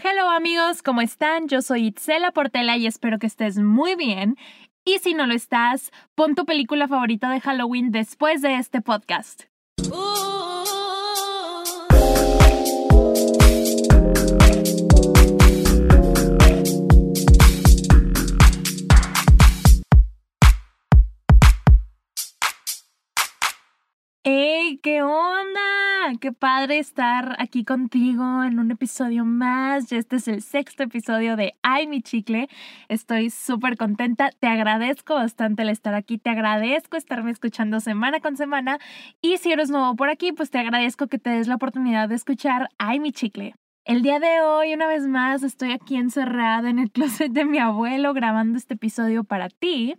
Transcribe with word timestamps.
Hello 0.00 0.30
amigos, 0.30 0.80
¿cómo 0.80 1.00
están? 1.00 1.48
Yo 1.48 1.60
soy 1.60 1.86
Itzela 1.86 2.30
Portela 2.30 2.76
y 2.76 2.86
espero 2.86 3.18
que 3.18 3.26
estés 3.26 3.58
muy 3.58 3.96
bien. 3.96 4.36
Y 4.84 4.98
si 4.98 5.12
no 5.12 5.26
lo 5.26 5.34
estás, 5.34 5.90
pon 6.14 6.36
tu 6.36 6.46
película 6.46 6.86
favorita 6.86 7.28
de 7.30 7.40
Halloween 7.40 7.90
después 7.90 8.40
de 8.40 8.54
este 8.54 8.80
podcast. 8.80 9.46
¿Qué 24.82 25.02
onda? 25.02 26.12
Qué 26.20 26.30
padre 26.30 26.78
estar 26.78 27.34
aquí 27.38 27.64
contigo 27.64 28.44
en 28.44 28.58
un 28.60 28.70
episodio 28.70 29.24
más. 29.24 29.90
Este 29.90 30.16
es 30.16 30.28
el 30.28 30.42
sexto 30.42 30.84
episodio 30.84 31.36
de 31.36 31.54
Ay, 31.62 31.86
mi 31.86 32.00
chicle. 32.00 32.48
Estoy 32.88 33.30
súper 33.30 33.76
contenta. 33.76 34.30
Te 34.38 34.46
agradezco 34.46 35.14
bastante 35.14 35.62
el 35.62 35.70
estar 35.70 35.94
aquí. 35.94 36.18
Te 36.18 36.30
agradezco 36.30 36.96
estarme 36.96 37.30
escuchando 37.30 37.80
semana 37.80 38.20
con 38.20 38.36
semana. 38.36 38.78
Y 39.20 39.38
si 39.38 39.50
eres 39.50 39.70
nuevo 39.70 39.96
por 39.96 40.10
aquí, 40.10 40.32
pues 40.32 40.50
te 40.50 40.58
agradezco 40.58 41.08
que 41.08 41.18
te 41.18 41.30
des 41.30 41.48
la 41.48 41.56
oportunidad 41.56 42.08
de 42.08 42.14
escuchar 42.14 42.68
Ay, 42.78 43.00
mi 43.00 43.10
chicle. 43.10 43.54
El 43.88 44.02
día 44.02 44.20
de 44.20 44.42
hoy, 44.42 44.74
una 44.74 44.86
vez 44.86 45.06
más, 45.06 45.42
estoy 45.42 45.72
aquí 45.72 45.96
encerrada 45.96 46.68
en 46.68 46.78
el 46.78 46.90
closet 46.92 47.32
de 47.32 47.46
mi 47.46 47.58
abuelo 47.58 48.12
grabando 48.12 48.58
este 48.58 48.74
episodio 48.74 49.24
para 49.24 49.48
ti. 49.48 49.94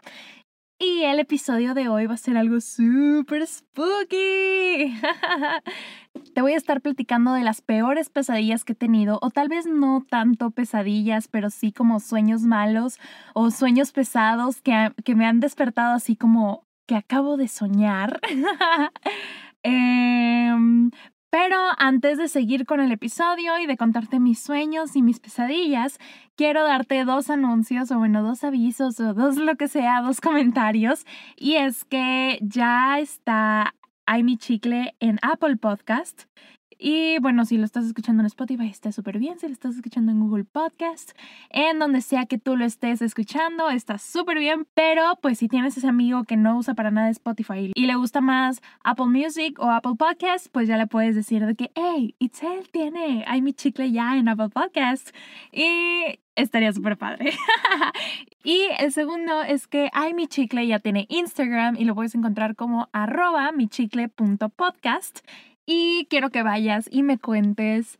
Y 0.81 1.03
el 1.03 1.19
episodio 1.19 1.73
de 1.73 1.89
hoy 1.89 2.05
va 2.05 2.13
a 2.13 2.17
ser 2.17 2.37
algo 2.37 2.61
súper 2.61 3.45
spooky. 3.45 4.95
Te 6.33 6.41
voy 6.41 6.53
a 6.53 6.57
estar 6.57 6.79
platicando 6.79 7.33
de 7.33 7.43
las 7.43 7.59
peores 7.59 8.09
pesadillas 8.09 8.63
que 8.63 8.71
he 8.71 8.75
tenido, 8.77 9.19
o 9.21 9.29
tal 9.29 9.49
vez 9.49 9.65
no 9.65 10.05
tanto 10.09 10.51
pesadillas, 10.51 11.27
pero 11.27 11.49
sí 11.49 11.73
como 11.73 11.99
sueños 11.99 12.43
malos 12.43 12.97
o 13.33 13.51
sueños 13.51 13.91
pesados 13.91 14.61
que, 14.61 14.93
que 15.03 15.15
me 15.15 15.25
han 15.25 15.41
despertado 15.41 15.95
así 15.95 16.15
como 16.15 16.63
que 16.87 16.95
acabo 16.95 17.35
de 17.35 17.49
soñar. 17.49 18.21
eh, 19.63 20.53
pero 21.29 21.57
antes 21.77 22.17
de 22.17 22.27
seguir 22.27 22.65
con 22.65 22.79
el 22.79 22.91
episodio 22.91 23.59
y 23.59 23.67
de 23.67 23.77
contarte 23.77 24.19
mis 24.19 24.39
sueños 24.39 24.95
y 24.95 25.01
mis 25.01 25.19
pesadillas, 25.19 25.99
quiero 26.35 26.63
darte 26.63 27.05
dos 27.05 27.29
anuncios 27.29 27.91
o 27.91 27.99
bueno, 27.99 28.23
dos 28.23 28.43
avisos 28.43 28.99
o 28.99 29.13
dos 29.13 29.37
lo 29.37 29.55
que 29.55 29.67
sea, 29.67 30.01
dos 30.01 30.21
comentarios. 30.21 31.05
Y 31.35 31.55
es 31.55 31.85
que 31.85 32.39
ya 32.41 32.99
está 32.99 33.75
Ay 34.05 34.23
Mi 34.23 34.37
Chicle 34.37 34.95
en 34.99 35.19
Apple 35.21 35.57
Podcast. 35.57 36.23
Y 36.81 37.19
bueno, 37.19 37.43
si 37.43 37.57
lo 37.57 37.65
estás 37.65 37.85
escuchando 37.85 38.21
en 38.21 38.27
Spotify 38.27 38.67
está 38.67 38.93
súper 38.93 39.19
bien, 39.19 39.37
si 39.37 39.47
lo 39.47 39.51
estás 39.51 39.75
escuchando 39.75 40.13
en 40.13 40.21
Google 40.21 40.45
Podcast, 40.45 41.11
en 41.49 41.77
donde 41.77 41.99
sea 41.99 42.25
que 42.25 42.37
tú 42.37 42.55
lo 42.55 42.63
estés 42.63 43.01
escuchando, 43.01 43.69
está 43.69 43.97
súper 43.97 44.39
bien, 44.39 44.65
pero 44.73 45.19
pues 45.21 45.39
si 45.39 45.49
tienes 45.49 45.75
ese 45.75 45.89
amigo 45.89 46.23
que 46.23 46.37
no 46.37 46.57
usa 46.57 46.75
para 46.75 46.89
nada 46.89 47.09
Spotify 47.09 47.73
y 47.75 47.85
le 47.85 47.95
gusta 47.95 48.21
más 48.21 48.61
Apple 48.81 49.07
Music 49.07 49.59
o 49.59 49.69
Apple 49.69 49.95
Podcast, 49.99 50.47
pues 50.53 50.69
ya 50.69 50.77
le 50.77 50.87
puedes 50.87 51.15
decir 51.15 51.45
de 51.45 51.55
que, 51.55 51.69
hey, 51.75 52.15
Itzel 52.17 52.69
tiene, 52.71 53.25
hay 53.27 53.41
mi 53.41 53.51
chicle 53.51 53.91
ya 53.91 54.15
en 54.15 54.29
Apple 54.29 54.47
Podcast. 54.47 55.09
Y 55.51 56.19
estaría 56.35 56.71
súper 56.71 56.97
padre. 56.97 57.33
y 58.43 58.61
el 58.79 58.93
segundo 58.93 59.41
es 59.43 59.67
que 59.67 59.89
hay 59.91 60.13
mi 60.13 60.27
chicle 60.27 60.65
ya 60.65 60.79
tiene 60.79 61.05
Instagram 61.09 61.75
y 61.77 61.83
lo 61.83 61.93
puedes 61.93 62.15
encontrar 62.15 62.55
como 62.55 62.87
arroba 62.93 63.51
michicle.podcast. 63.51 65.19
Y 65.71 66.07
quiero 66.09 66.31
que 66.31 66.41
vayas 66.41 66.89
y 66.91 67.03
me 67.03 67.19
cuentes 67.19 67.99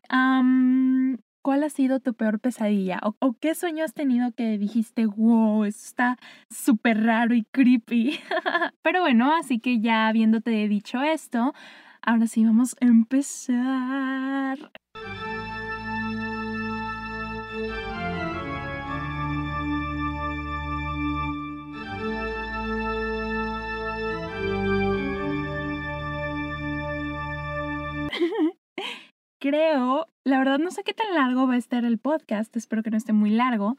cuál 1.44 1.64
ha 1.64 1.70
sido 1.70 2.00
tu 2.00 2.16
peor 2.16 2.39
pesadilla 2.39 3.00
o, 3.03 3.34
qué 3.39 3.53
sueño 3.53 3.84
has 3.84 3.94
tenido 3.94 4.31
que 4.31 4.58
dijiste, 4.58 5.06
wow, 5.06 5.66
eso 5.66 5.86
está 5.86 6.17
súper 6.50 7.03
raro 7.03 7.36
y 7.36 7.44
creepy. 7.44 8.20
Pero 8.81 9.02
bueno, 9.02 9.36
así 9.36 9.60
que 9.60 9.82
ya 9.82 10.08
habiéndote 10.08 10.67
dicho 10.67 11.04
esto, 11.04 11.54
ahora 12.02 12.26
sí 12.26 12.44
vamos 12.44 12.76
a 12.82 12.86
empezar. 12.86 14.58
Creo, 29.42 30.08
la 30.26 30.38
verdad 30.38 30.60
no 30.60 30.70
sé 30.70 30.83
qué 30.83 30.94
tan 30.94 31.14
largo 31.16 31.48
va 31.48 31.54
a 31.54 31.58
estar 31.58 31.86
el 31.86 31.98
podcast, 31.98 32.54
espero 32.58 32.83
que 32.83 32.92
no 32.92 32.98
esté 32.98 33.14
muy 33.14 33.30
largo, 33.30 33.77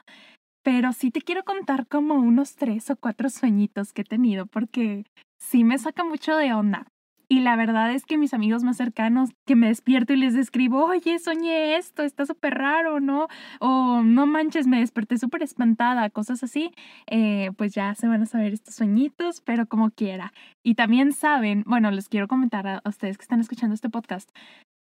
pero 0.63 0.91
sí 0.91 1.11
te 1.11 1.21
quiero 1.21 1.43
contar 1.43 1.87
como 1.87 2.15
unos 2.15 2.55
tres 2.55 2.89
o 2.89 2.95
cuatro 2.95 3.29
sueñitos 3.29 3.93
que 3.93 4.01
he 4.01 4.05
tenido, 4.05 4.47
porque 4.47 5.05
sí 5.39 5.63
me 5.63 5.77
saca 5.77 6.03
mucho 6.03 6.35
de 6.35 6.53
onda. 6.53 6.87
Y 7.29 7.41
la 7.41 7.55
verdad 7.55 7.93
es 7.93 8.05
que 8.05 8.17
mis 8.17 8.33
amigos 8.33 8.63
más 8.63 8.75
cercanos, 8.75 9.29
que 9.45 9.55
me 9.55 9.67
despierto 9.67 10.11
y 10.13 10.17
les 10.17 10.35
escribo, 10.35 10.83
oye, 10.83 11.17
soñé 11.19 11.77
esto, 11.77 12.03
está 12.03 12.25
súper 12.25 12.55
raro, 12.55 12.99
¿no? 12.99 13.27
O 13.61 14.01
no 14.03 14.25
manches, 14.25 14.67
me 14.67 14.79
desperté 14.79 15.17
súper 15.17 15.43
espantada, 15.43 16.09
cosas 16.09 16.43
así, 16.43 16.71
eh, 17.05 17.51
pues 17.55 17.73
ya 17.73 17.93
se 17.95 18.07
van 18.07 18.23
a 18.23 18.25
saber 18.25 18.51
estos 18.51 18.75
sueñitos, 18.75 19.39
pero 19.41 19.67
como 19.67 19.91
quiera. 19.91 20.33
Y 20.61 20.75
también 20.75 21.13
saben, 21.13 21.63
bueno, 21.67 21.89
les 21.91 22.09
quiero 22.09 22.27
comentar 22.27 22.67
a 22.67 22.81
ustedes 22.83 23.17
que 23.17 23.23
están 23.23 23.39
escuchando 23.39 23.75
este 23.75 23.89
podcast, 23.89 24.29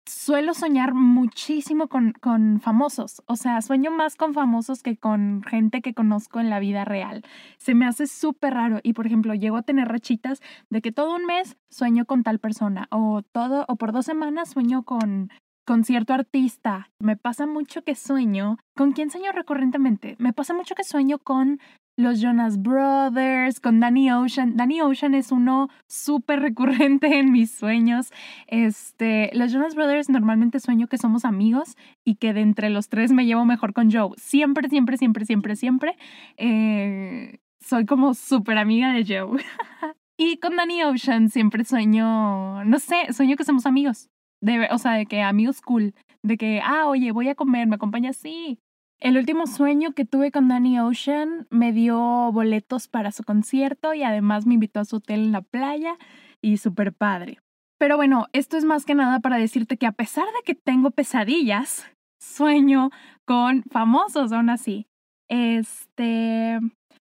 suelo 0.06 0.54
soñar 0.54 0.94
muchísimo 0.94 1.88
con, 1.88 2.14
con, 2.14 2.60
famosos, 2.60 3.24
o 3.26 3.36
sea, 3.36 3.62
sueño 3.62 3.92
más 3.92 4.16
con 4.16 4.34
famosos 4.34 4.84
que 4.84 4.98
con 4.98 5.44
gente 5.44 5.82
que 5.82 5.94
conozco 5.94 6.40
en 6.40 6.50
la 6.50 6.60
vida 6.60 6.86
real. 6.86 7.24
Se 7.58 7.76
me 7.76 7.86
hace 7.86 8.08
súper 8.08 8.54
raro 8.54 8.80
y, 8.84 8.94
por 8.94 9.08
ejemplo, 9.08 9.34
llego 9.34 9.58
a 9.58 9.64
tener 9.64 9.88
rachitas 9.88 10.42
de 10.70 10.82
que 10.82 10.92
todo 10.92 11.16
un 11.16 11.26
mes 11.26 11.58
sueño 11.70 12.06
con 12.06 12.24
tal 12.24 12.40
persona 12.40 12.88
o 12.92 13.22
todo, 13.22 13.66
o 13.68 13.76
por 13.76 13.92
dos 13.92 14.06
semanas 14.06 14.52
sueño 14.52 14.84
con, 14.84 15.30
con 15.66 15.84
cierto 15.84 16.14
artista. 16.14 16.90
Me 17.00 17.18
pasa 17.18 17.46
mucho 17.46 17.84
que 17.84 17.96
sueño. 17.96 18.58
¿Con 18.76 18.92
quién 18.92 19.10
sueño 19.10 19.32
recurrentemente? 19.32 20.16
Me 20.20 20.34
pasa 20.34 20.54
mucho 20.54 20.76
que 20.76 20.84
sueño 20.84 21.20
con 21.20 21.60
los 21.96 22.20
Jonas 22.20 22.62
Brothers, 22.62 23.60
con 23.60 23.80
Danny 23.80 24.12
Ocean. 24.12 24.58
Danny 24.58 24.82
Ocean 24.82 25.14
es 25.14 25.32
uno 25.32 25.70
súper 25.88 26.40
recurrente 26.42 27.18
en 27.20 27.32
mis 27.32 27.52
sueños. 27.52 28.12
Este, 28.48 29.30
los 29.34 29.52
Jonas 29.52 29.76
Brothers 29.76 30.10
normalmente 30.10 30.60
sueño 30.60 30.88
que 30.88 30.98
somos 30.98 31.26
amigos 31.26 31.76
y 32.04 32.16
que 32.16 32.34
de 32.34 32.42
entre 32.42 32.70
los 32.70 32.90
tres 32.90 33.12
me 33.12 33.26
llevo 33.26 33.46
mejor 33.46 33.74
con 33.74 33.92
Joe. 33.92 34.12
Siempre, 34.18 34.70
siempre, 34.70 34.98
siempre, 34.98 35.26
siempre, 35.26 35.56
siempre. 35.56 35.96
Eh, 36.38 37.40
soy 37.60 37.86
como 37.86 38.14
súper 38.14 38.58
amiga 38.58 38.92
de 38.92 39.06
Joe. 39.06 39.44
y 40.18 40.38
con 40.38 40.56
Danny 40.56 40.84
Ocean 40.84 41.30
siempre 41.30 41.64
sueño, 41.64 42.64
no 42.66 42.80
sé, 42.80 43.14
sueño 43.14 43.36
que 43.36 43.46
somos 43.46 43.66
amigos. 43.66 44.10
De, 44.42 44.68
o 44.72 44.78
sea, 44.78 44.94
de 44.94 45.06
que 45.06 45.22
amigos 45.22 45.62
cool. 45.62 45.94
De 46.24 46.38
que, 46.38 46.60
ah, 46.64 46.88
oye, 46.88 47.12
voy 47.12 47.30
a 47.30 47.36
comer, 47.36 47.68
¿me 47.68 47.76
acompañas? 47.76 48.18
Sí. 48.18 48.60
El 49.04 49.18
último 49.18 49.48
sueño 49.48 49.92
que 49.92 50.06
tuve 50.06 50.32
con 50.32 50.48
Danny 50.48 50.80
Ocean 50.80 51.46
me 51.50 51.74
dio 51.74 52.00
boletos 52.32 52.88
para 52.88 53.12
su 53.12 53.26
concierto 53.26 53.94
y 53.94 54.02
además 54.02 54.46
me 54.46 54.54
invitó 54.54 54.80
a 54.80 54.86
su 54.86 54.96
hotel 54.96 55.26
en 55.26 55.32
la 55.34 55.42
playa 55.42 55.98
y 56.42 56.56
súper 56.56 56.94
padre. 56.94 57.40
Pero 57.78 57.98
bueno, 57.98 58.28
esto 58.32 58.56
es 58.56 58.64
más 58.64 58.86
que 58.86 58.96
nada 58.96 59.20
para 59.20 59.36
decirte 59.36 59.76
que 59.76 59.88
a 59.88 59.92
pesar 59.92 60.24
de 60.28 60.44
que 60.46 60.56
tengo 60.56 60.90
pesadillas, 60.92 61.86
sueño 62.18 62.92
con 63.26 63.64
famosos 63.64 64.32
aún 64.32 64.50
así. 64.50 64.88
Este, 65.28 66.62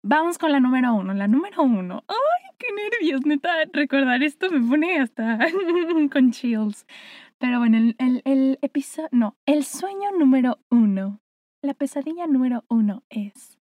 vamos 0.05 0.37
con 0.37 0.53
la 0.53 0.61
número 0.61 0.93
uno. 0.93 1.15
La 1.15 1.27
número 1.27 1.63
uno. 1.63 2.05
¡Ay, 2.07 2.55
qué 2.59 2.67
nervios! 2.71 3.25
Neta, 3.25 3.65
recordar 3.73 4.23
esto 4.23 4.51
me 4.51 4.61
pone 4.61 5.01
hasta 5.01 5.39
con 6.13 6.33
chills. 6.33 6.85
Pero 7.39 7.61
bueno, 7.61 7.79
el, 7.79 7.97
el, 7.99 8.21
el 8.27 8.59
episodio, 8.61 9.09
no, 9.11 9.39
el 9.47 9.65
sueño 9.65 10.11
número 10.19 10.59
uno 10.69 11.23
la 11.63 11.75
pesadilla 11.75 12.27
número 12.27 12.65
uno 12.69 13.03
es 13.11 13.59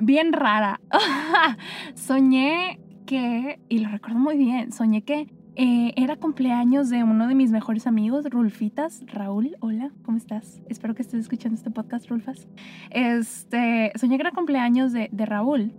bien 0.00 0.32
rara. 0.32 0.80
soñé 1.94 2.80
que, 3.06 3.60
y 3.68 3.78
lo 3.78 3.88
recuerdo 3.88 4.18
muy 4.18 4.36
bien, 4.36 4.72
soñé 4.72 5.02
que 5.02 5.28
eh, 5.54 5.92
era 5.96 6.16
cumpleaños 6.16 6.88
de 6.88 7.04
uno 7.04 7.28
de 7.28 7.34
mis 7.34 7.50
mejores 7.50 7.86
amigos, 7.86 8.24
Rulfitas. 8.30 9.04
Raúl, 9.06 9.56
hola, 9.60 9.92
¿cómo 10.02 10.16
estás? 10.16 10.62
Espero 10.68 10.94
que 10.94 11.02
estés 11.02 11.20
escuchando 11.20 11.56
este 11.56 11.70
podcast, 11.70 12.08
Rulfas. 12.08 12.48
Este, 12.90 13.92
soñé 13.96 14.16
que 14.16 14.22
era 14.22 14.32
cumpleaños 14.32 14.92
de, 14.92 15.08
de 15.12 15.26
Raúl 15.26 15.72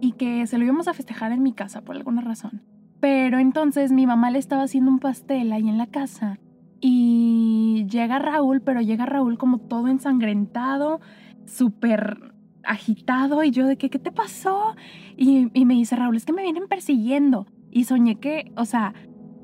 y 0.00 0.12
que 0.12 0.46
se 0.46 0.56
lo 0.56 0.64
íbamos 0.64 0.88
a 0.88 0.94
festejar 0.94 1.32
en 1.32 1.42
mi 1.42 1.52
casa 1.52 1.82
por 1.82 1.96
alguna 1.96 2.22
razón. 2.22 2.62
Pero 3.00 3.38
entonces 3.38 3.92
mi 3.92 4.06
mamá 4.06 4.30
le 4.30 4.38
estaba 4.38 4.62
haciendo 4.62 4.90
un 4.90 5.00
pastel 5.00 5.52
ahí 5.52 5.68
en 5.68 5.78
la 5.78 5.86
casa 5.86 6.38
y 6.80 7.86
llega 7.90 8.18
Raúl, 8.18 8.60
pero 8.60 8.80
llega 8.80 9.06
Raúl 9.06 9.38
como 9.38 9.58
todo 9.58 9.88
ensangrentado, 9.88 11.00
súper 11.46 12.32
agitado. 12.64 13.42
Y 13.42 13.50
yo 13.50 13.66
de 13.66 13.76
que, 13.76 13.90
¿qué 13.90 13.98
te 13.98 14.12
pasó? 14.12 14.74
Y, 15.16 15.50
y 15.58 15.64
me 15.64 15.74
dice 15.74 15.96
Raúl, 15.96 16.16
es 16.16 16.24
que 16.24 16.32
me 16.32 16.42
vienen 16.42 16.68
persiguiendo. 16.68 17.46
Y 17.70 17.84
soñé 17.84 18.16
que, 18.16 18.52
o 18.56 18.64
sea, 18.64 18.94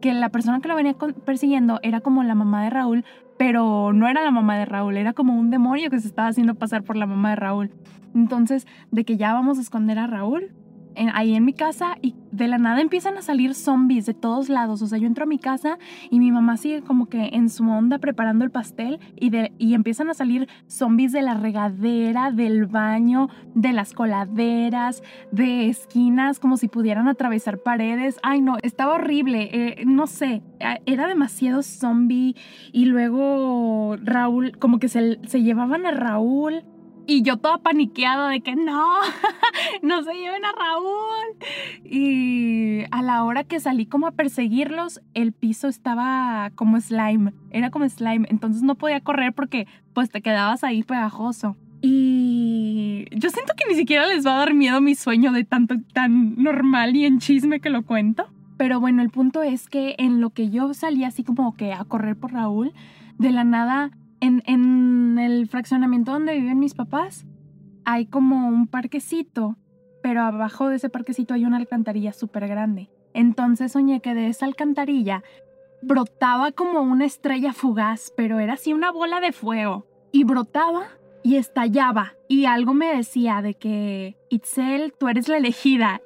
que 0.01 0.13
la 0.13 0.29
persona 0.29 0.61
que 0.61 0.69
lo 0.69 0.77
venía 0.77 0.97
persiguiendo 1.25 1.81
era 1.83 2.01
como 2.01 2.23
la 2.23 2.35
mamá 2.35 2.63
de 2.63 2.71
Raúl, 2.71 3.05
pero 3.39 3.93
no 3.93 4.09
era 4.09 4.23
la 4.23 4.31
mamá 4.31 4.57
de 4.59 4.67
Raúl, 4.67 4.97
era 4.97 5.13
como 5.13 5.39
un 5.39 5.51
demonio 5.51 5.91
que 5.91 5.99
se 5.99 6.09
estaba 6.09 6.29
haciendo 6.29 6.55
pasar 6.55 6.85
por 6.85 6.97
la 6.97 7.07
mamá 7.07 7.31
de 7.31 7.37
Raúl. 7.37 7.71
Entonces, 8.15 8.67
de 8.91 9.05
que 9.05 9.17
ya 9.17 9.33
vamos 9.33 9.59
a 9.59 9.63
esconder 9.63 9.99
a 9.99 10.07
Raúl, 10.07 10.53
ahí 11.13 11.35
en 11.35 11.45
mi 11.45 11.53
casa 11.53 11.97
y 12.03 12.15
de 12.33 12.49
la 12.49 12.59
nada 12.59 12.81
empiezan 12.81 13.17
a 13.17 13.23
salir 13.23 13.55
zombies 13.55 14.07
de 14.07 14.15
todos 14.15 14.49
lados. 14.49 14.83
O 14.83 14.87
sea, 14.87 14.99
yo 14.99 15.07
entro 15.07 15.25
a 15.25 15.27
mi 15.27 15.39
casa 15.39 15.79
y 16.11 16.19
mi 16.19 16.33
mamá 16.33 16.57
sigue 16.57 16.83
como 16.83 17.07
que 17.07 17.31
en 17.33 17.49
su 17.49 17.65
onda 17.69 17.99
preparando 17.99 18.45
el 18.45 18.51
pastel 18.51 18.99
y, 19.17 19.31
de, 19.31 19.53
y 19.59 19.75
empiezan 19.75 20.11
a 20.11 20.15
salir 20.15 20.49
zombies 20.67 21.13
de 21.13 21.23
la 21.23 21.35
regadera, 21.35 22.33
del 22.33 22.67
baño, 22.67 23.29
de 23.55 23.73
las 23.73 23.93
coladeras, 23.93 25.03
de 25.31 25.69
esquinas, 25.69 26.41
como 26.41 26.57
si 26.57 26.69
pudieran 26.69 27.09
atravesar 27.09 27.59
paredes. 27.59 28.19
Ay, 28.23 28.41
no, 28.41 28.57
estaba 28.63 28.95
horrible. 28.95 29.51
Eh, 29.53 29.85
no 29.87 30.07
sé, 30.07 30.43
era 30.87 31.07
demasiado 31.07 31.63
zombie 31.63 32.35
y 32.73 32.87
luego 32.87 33.97
Raúl, 34.03 34.59
como 34.59 34.79
que 34.79 34.89
se, 34.89 35.19
se 35.27 35.43
llevaban 35.43 35.87
a 35.87 35.93
Raúl 35.93 36.65
y 37.07 37.23
yo 37.23 37.37
toda 37.37 37.59
paniqueada 37.59 38.29
de 38.29 38.41
que 38.41 38.57
no, 38.57 38.87
no 39.83 40.03
se 40.03 40.15
lleven 40.15 40.45
a 40.45 40.53
Raúl. 40.53 41.85
Y 41.85 42.85
a 42.91 43.03
la 43.03 43.25
hora 43.25 43.45
que 43.45 43.61
salí 43.61 43.87
como 43.87 44.07
a 44.07 44.13
perseguirlos, 44.13 45.01
el 45.15 45.33
piso 45.33 45.69
estaba 45.69 46.51
como 46.55 46.81
slime, 46.81 47.33
era 47.51 47.71
como 47.71 47.89
slime, 47.89 48.27
entonces 48.31 48.63
no 48.63 48.75
podía 48.75 49.01
correr 49.01 49.33
porque 49.33 49.67
pues 49.93 50.11
te 50.11 50.23
quedabas 50.23 50.65
ahí 50.65 50.83
pegajoso. 50.83 51.57
Y 51.83 53.05
yo 53.11 53.29
siento 53.29 53.53
que 53.57 53.69
ni 53.69 53.75
siquiera 53.75 54.07
les 54.07 54.27
va 54.27 54.37
a 54.37 54.39
dar 54.39 54.55
miedo 54.55 54.81
mi 54.81 54.95
sueño 54.95 55.33
de 55.33 55.45
tanto 55.45 55.75
tan 55.93 56.35
normal 56.43 56.97
y 56.97 57.05
en 57.05 57.19
chisme 57.19 57.61
que 57.61 57.69
lo 57.69 57.83
cuento. 57.83 58.27
Pero 58.57 58.81
bueno, 58.81 59.03
el 59.03 59.11
punto 59.11 59.43
es 59.43 59.69
que 59.69 59.95
en 59.99 60.21
lo 60.21 60.31
que 60.31 60.49
yo 60.49 60.73
salí 60.73 61.05
así 61.05 61.25
como 61.25 61.57
que 61.57 61.75
a 61.75 61.85
correr 61.85 62.17
por 62.17 62.33
Raúl, 62.33 62.73
de 63.19 63.33
la 63.33 63.45
nada 63.45 63.91
en, 64.25 65.19
el 65.19 65.49
fraccionamiento 65.49 66.13
donde 66.13 66.35
viven 66.35 66.59
mis 66.59 66.75
papás 66.75 67.27
hay 67.85 68.07
como 68.07 68.49
un 68.49 68.67
parquecito, 68.67 69.57
pero 70.03 70.23
abajo 70.23 70.69
de 70.69 70.77
ese 70.77 70.89
parquecito 70.89 71.35
hay 71.35 71.45
una 71.45 71.59
alcantarilla 71.59 72.13
súper 72.13 72.49
grande. 72.49 72.91
Entonces 73.13 73.73
soñé 73.73 74.01
que 74.01 74.15
de 74.15 74.29
esa 74.29 74.47
alcantarilla 74.47 75.23
brotaba 75.83 76.53
como 76.53 76.81
una 76.81 77.05
estrella 77.05 77.53
fugaz, 77.53 78.13
pero 78.17 78.39
era 78.41 78.55
así 78.55 78.73
una 78.73 78.91
bola 78.91 79.21
de 79.21 79.33
fuego. 79.33 79.87
Y 80.13 80.25
brotaba 80.25 80.89
y 81.23 81.37
estallaba. 81.37 82.15
Y 82.29 82.47
algo 82.47 82.73
me 82.73 82.97
decía 82.97 83.43
de 83.43 83.55
que, 83.55 84.17
Itzel, 84.31 84.95
tú 84.99 85.09
eres 85.09 85.29
la 85.29 85.37
elegida. 85.37 86.01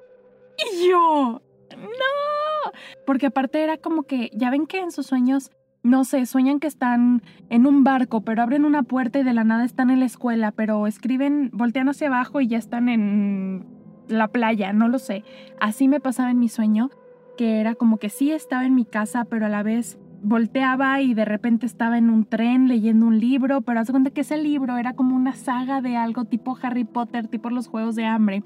Y 0.57 0.89
yo, 0.89 1.43
no. 1.77 2.73
Porque 3.07 3.27
aparte 3.27 3.63
era 3.63 3.77
como 3.77 4.03
que, 4.03 4.31
ya 4.33 4.51
ven 4.51 4.67
que 4.67 4.81
en 4.81 4.91
sus 4.91 5.07
sueños 5.07 5.51
no 5.89 6.05
sé, 6.05 6.27
sueñan 6.27 6.61
que 6.61 6.67
están 6.67 7.23
en 7.51 7.67
un 7.67 7.85
barco, 7.85 8.21
pero 8.21 8.43
abren 8.43 8.65
una 8.65 8.83
puerta 8.83 9.19
y 9.19 9.23
de 9.23 9.33
la 9.33 9.45
nada 9.45 9.65
están 9.65 9.91
en 9.91 10.01
la 10.01 10.07
escuela, 10.07 10.53
pero 10.53 10.87
escriben, 10.87 11.51
voltean 11.53 11.89
hacia 11.89 12.09
abajo 12.09 12.41
y 12.41 12.49
ya 12.49 12.59
están 12.59 12.89
en 12.89 13.67
la 14.09 14.29
playa, 14.29 14.73
no 14.73 14.89
lo 14.89 14.99
sé. 14.99 15.25
Así 15.61 15.89
me 15.89 16.01
pasaba 16.01 16.31
en 16.31 16.39
mi 16.39 16.49
sueño, 16.49 16.91
que 17.37 17.61
era 17.61 17.75
como 17.75 17.99
que 17.99 18.11
sí 18.11 18.33
estaba 18.33 18.65
en 18.67 18.75
mi 18.75 18.85
casa, 18.85 19.25
pero 19.25 19.47
a 19.47 19.49
la 19.49 19.63
vez 19.63 19.99
volteaba 20.23 21.01
y 21.01 21.15
de 21.15 21.25
repente 21.25 21.67
estaba 21.67 21.99
en 21.99 22.11
un 22.11 22.25
tren 22.25 22.69
leyendo 22.69 23.07
un 23.07 23.21
libro, 23.21 23.61
pero 23.63 23.81
haz 23.81 23.91
cuenta 23.91 24.11
que 24.11 24.23
ese 24.23 24.37
libro 24.37 24.77
era 24.77 24.95
como 24.95 25.15
una 25.15 25.35
saga 25.35 25.81
de 25.81 25.97
algo 25.97 26.25
tipo 26.25 26.59
Harry 26.61 26.85
Potter, 26.85 27.29
tipo 27.29 27.51
los 27.51 27.69
Juegos 27.69 27.95
de 27.95 28.05
Hambre. 28.05 28.43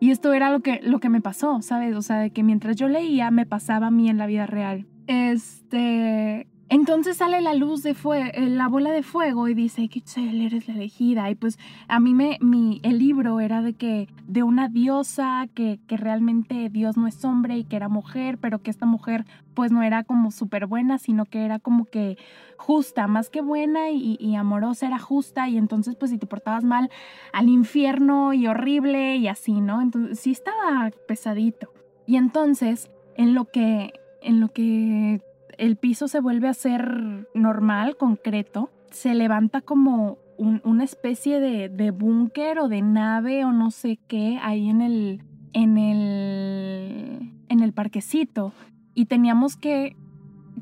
Y 0.00 0.10
esto 0.10 0.32
era 0.32 0.50
lo 0.50 0.60
que, 0.60 0.80
lo 0.82 1.00
que 1.00 1.08
me 1.08 1.20
pasó, 1.20 1.60
¿sabes? 1.60 1.96
O 1.96 2.02
sea, 2.02 2.18
de 2.18 2.30
que 2.30 2.42
mientras 2.42 2.76
yo 2.76 2.88
leía 2.88 3.30
me 3.30 3.46
pasaba 3.46 3.88
a 3.88 3.90
mí 3.90 4.08
en 4.08 4.18
la 4.18 4.26
vida 4.26 4.46
real. 4.46 4.86
Este, 5.06 6.46
entonces 6.70 7.16
sale 7.16 7.40
la 7.40 7.54
luz 7.54 7.82
de 7.82 7.94
fuego, 7.94 8.30
eh, 8.34 8.46
la 8.46 8.68
bola 8.68 8.90
de 8.90 9.02
fuego 9.02 9.48
y 9.48 9.54
dice, 9.54 9.88
Kitzel, 9.88 10.42
eres 10.42 10.68
la 10.68 10.74
elegida. 10.74 11.30
Y 11.30 11.34
pues 11.34 11.58
a 11.88 11.98
mí 11.98 12.12
me, 12.12 12.36
mi, 12.40 12.80
el 12.82 12.98
libro 12.98 13.40
era 13.40 13.62
de 13.62 13.72
que, 13.72 14.08
de 14.26 14.42
una 14.42 14.68
diosa, 14.68 15.46
que, 15.54 15.80
que 15.86 15.96
realmente 15.96 16.68
Dios 16.68 16.98
no 16.98 17.06
es 17.06 17.24
hombre 17.24 17.56
y 17.56 17.64
que 17.64 17.76
era 17.76 17.88
mujer, 17.88 18.36
pero 18.36 18.58
que 18.58 18.70
esta 18.70 18.84
mujer 18.84 19.24
pues 19.54 19.72
no 19.72 19.82
era 19.82 20.04
como 20.04 20.30
súper 20.30 20.66
buena, 20.66 20.98
sino 20.98 21.24
que 21.24 21.44
era 21.44 21.58
como 21.58 21.86
que 21.86 22.18
justa, 22.58 23.06
más 23.06 23.30
que 23.30 23.40
buena 23.40 23.90
y, 23.90 24.18
y, 24.20 24.36
amorosa, 24.36 24.88
era 24.88 24.98
justa. 24.98 25.48
Y 25.48 25.56
entonces 25.56 25.96
pues 25.96 26.10
si 26.10 26.18
te 26.18 26.26
portabas 26.26 26.64
mal, 26.64 26.90
al 27.32 27.48
infierno 27.48 28.34
y 28.34 28.46
horrible 28.46 29.16
y 29.16 29.26
así, 29.28 29.62
¿no? 29.62 29.80
Entonces 29.80 30.20
sí 30.20 30.32
estaba 30.32 30.90
pesadito. 31.06 31.72
Y 32.06 32.16
entonces, 32.16 32.90
en 33.16 33.34
lo 33.34 33.46
que, 33.46 33.92
en 34.22 34.40
lo 34.40 34.48
que 34.48 35.20
el 35.58 35.76
piso 35.76 36.08
se 36.08 36.20
vuelve 36.20 36.48
a 36.48 36.54
ser 36.54 37.28
normal, 37.34 37.96
concreto, 37.96 38.70
se 38.90 39.14
levanta 39.14 39.60
como 39.60 40.18
una 40.38 40.84
especie 40.84 41.40
de, 41.40 41.90
búnker 41.90 42.60
o 42.60 42.68
de 42.68 42.80
nave 42.80 43.44
o 43.44 43.52
no 43.52 43.72
sé 43.72 43.98
qué 44.06 44.38
ahí 44.40 44.68
en 44.68 44.80
el, 44.80 45.22
en 45.52 45.76
el, 45.76 47.32
en 47.48 47.60
el 47.60 47.72
parquecito. 47.72 48.52
Y 48.94 49.06
teníamos 49.06 49.56
que, 49.56 49.96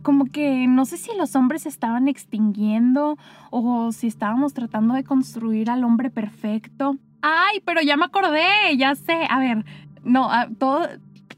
como 0.03 0.25
que, 0.27 0.67
no 0.67 0.87
sé 0.87 0.97
si 0.97 1.15
los 1.17 1.37
hombres 1.37 1.67
estaban 1.67 2.09
extinguiendo 2.09 3.19
o 3.51 3.93
si 3.93 4.07
estábamos 4.07 4.55
tratando 4.55 4.95
de 4.95 5.05
construir 5.05 5.71
al 5.71 5.85
hombre 5.85 6.11
perfecto. 6.11 6.97
Ay, 7.21 7.61
pero 7.65 7.83
ya 7.83 7.99
me 7.99 8.07
acordé, 8.07 8.77
ya 8.79 8.95
sé. 8.95 9.27
A 9.29 9.39
ver, 9.39 9.65
no, 10.05 10.31
todo, 10.59 10.89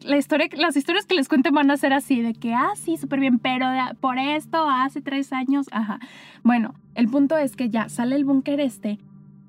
las 0.00 0.76
historias 0.76 1.06
que 1.06 1.14
les 1.14 1.28
cuente 1.28 1.50
van 1.50 1.70
a 1.70 1.76
ser 1.76 1.92
así, 1.92 2.22
de 2.22 2.34
que, 2.34 2.54
ah, 2.54 2.70
sí, 2.76 2.96
súper 2.96 3.20
bien, 3.20 3.38
pero 3.38 3.66
por 4.00 4.18
esto 4.18 4.68
hace 4.68 5.00
tres 5.00 5.32
años, 5.32 5.66
ajá. 5.72 5.98
Bueno, 6.42 6.74
el 6.94 7.08
punto 7.08 7.36
es 7.36 7.56
que 7.56 7.70
ya 7.70 7.88
sale 7.88 8.16
el 8.16 8.24
búnker 8.24 8.60
este 8.60 8.98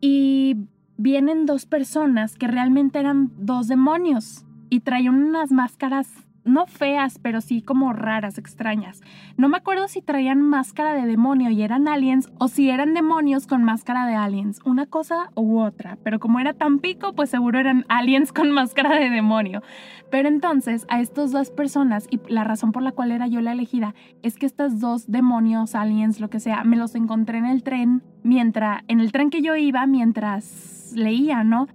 y 0.01 0.55
vienen 0.97 1.45
dos 1.45 1.65
personas 1.65 2.35
que 2.35 2.47
realmente 2.47 2.99
eran 2.99 3.31
dos 3.37 3.67
demonios 3.67 4.45
y 4.69 4.81
traían 4.81 5.15
unas 5.15 5.51
máscaras 5.51 6.09
no 6.43 6.65
feas, 6.65 7.19
pero 7.19 7.41
sí 7.41 7.61
como 7.61 7.93
raras, 7.93 8.37
extrañas. 8.37 9.01
No 9.37 9.49
me 9.49 9.57
acuerdo 9.57 9.87
si 9.87 10.01
traían 10.01 10.41
máscara 10.41 10.93
de 10.93 11.05
demonio 11.05 11.49
y 11.49 11.61
eran 11.61 11.87
aliens 11.87 12.29
o 12.37 12.47
si 12.47 12.69
eran 12.69 12.93
demonios 12.93 13.47
con 13.47 13.63
máscara 13.63 14.05
de 14.05 14.15
aliens, 14.15 14.59
una 14.65 14.85
cosa 14.85 15.29
u 15.35 15.59
otra. 15.59 15.97
Pero 16.03 16.19
como 16.19 16.39
era 16.39 16.53
tan 16.53 16.79
pico, 16.79 17.13
pues 17.13 17.29
seguro 17.29 17.59
eran 17.59 17.85
aliens 17.89 18.31
con 18.33 18.51
máscara 18.59 18.95
de 18.97 19.09
demonio. 19.09 19.61
Pero 20.09 20.27
entonces 20.27 20.85
a 20.89 21.01
estas 21.01 21.31
dos 21.31 21.51
personas, 21.51 22.07
y 22.09 22.19
la 22.27 22.43
razón 22.43 22.71
por 22.71 22.83
la 22.83 22.91
cual 22.91 23.11
era 23.11 23.27
yo 23.27 23.41
la 23.41 23.51
elegida, 23.51 23.93
es 24.23 24.35
que 24.35 24.45
estas 24.45 24.79
dos 24.79 25.11
demonios, 25.11 25.75
aliens, 25.75 26.19
lo 26.19 26.29
que 26.29 26.39
sea, 26.39 26.63
me 26.63 26.77
los 26.77 26.95
encontré 26.95 27.37
en 27.37 27.45
el 27.45 27.63
tren, 27.63 28.01
mientras, 28.23 28.83
en 28.87 28.99
el 28.99 29.11
tren 29.11 29.29
que 29.29 29.41
yo 29.41 29.55
iba 29.55 29.85
mientras 29.85 30.93
leía, 30.95 31.43
¿no? 31.43 31.67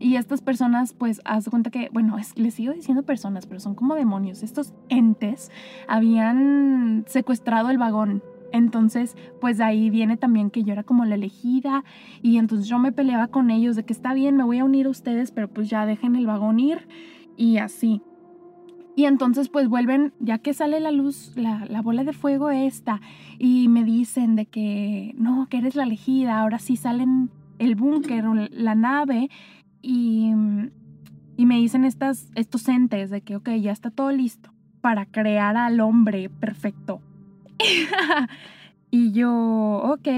Y 0.00 0.16
estas 0.16 0.42
personas, 0.42 0.92
pues, 0.92 1.20
haz 1.24 1.48
cuenta 1.48 1.70
que, 1.70 1.88
bueno, 1.92 2.16
les 2.36 2.54
sigo 2.54 2.72
diciendo 2.72 3.02
personas, 3.02 3.46
pero 3.46 3.60
son 3.60 3.74
como 3.74 3.94
demonios. 3.94 4.42
Estos 4.42 4.72
entes 4.88 5.50
habían 5.88 7.04
secuestrado 7.06 7.70
el 7.70 7.78
vagón. 7.78 8.22
Entonces, 8.52 9.16
pues 9.40 9.58
de 9.58 9.64
ahí 9.64 9.90
viene 9.90 10.16
también 10.16 10.50
que 10.50 10.64
yo 10.64 10.72
era 10.72 10.82
como 10.82 11.04
la 11.04 11.16
elegida 11.16 11.84
y 12.22 12.38
entonces 12.38 12.66
yo 12.66 12.78
me 12.78 12.92
peleaba 12.92 13.28
con 13.28 13.50
ellos 13.50 13.76
de 13.76 13.84
que 13.84 13.92
está 13.92 14.14
bien, 14.14 14.36
me 14.36 14.44
voy 14.44 14.58
a 14.58 14.64
unir 14.64 14.86
a 14.86 14.90
ustedes, 14.90 15.32
pero 15.32 15.48
pues 15.48 15.68
ya 15.68 15.84
dejen 15.84 16.16
el 16.16 16.26
vagón 16.26 16.58
ir 16.58 16.88
y 17.36 17.58
así. 17.58 18.00
Y 18.96 19.04
entonces 19.04 19.48
pues 19.48 19.68
vuelven, 19.68 20.12
ya 20.18 20.38
que 20.38 20.54
sale 20.54 20.80
la 20.80 20.90
luz, 20.90 21.32
la, 21.36 21.66
la, 21.66 21.82
bola 21.82 22.04
de 22.04 22.12
fuego 22.12 22.50
esta, 22.50 23.00
y 23.38 23.68
me 23.68 23.84
dicen 23.84 24.34
de 24.34 24.46
que 24.46 25.14
no, 25.16 25.46
que 25.48 25.58
eres 25.58 25.76
la 25.76 25.84
elegida, 25.84 26.40
ahora 26.40 26.58
sí 26.58 26.76
salen 26.76 27.30
el 27.58 27.74
búnker 27.74 28.26
o 28.26 28.34
la 28.34 28.74
nave 28.74 29.30
y, 29.82 30.32
y 31.36 31.46
me 31.46 31.56
dicen 31.56 31.84
estas, 31.84 32.30
estos 32.34 32.68
entes 32.68 33.10
de 33.10 33.20
que, 33.20 33.36
ok, 33.36 33.50
ya 33.60 33.72
está 33.72 33.90
todo 33.90 34.10
listo 34.10 34.50
para 34.80 35.06
crear 35.06 35.56
al 35.56 35.80
hombre 35.80 36.30
perfecto. 36.30 37.00
y 38.90 39.12
yo, 39.12 39.32
ok. 39.32 40.08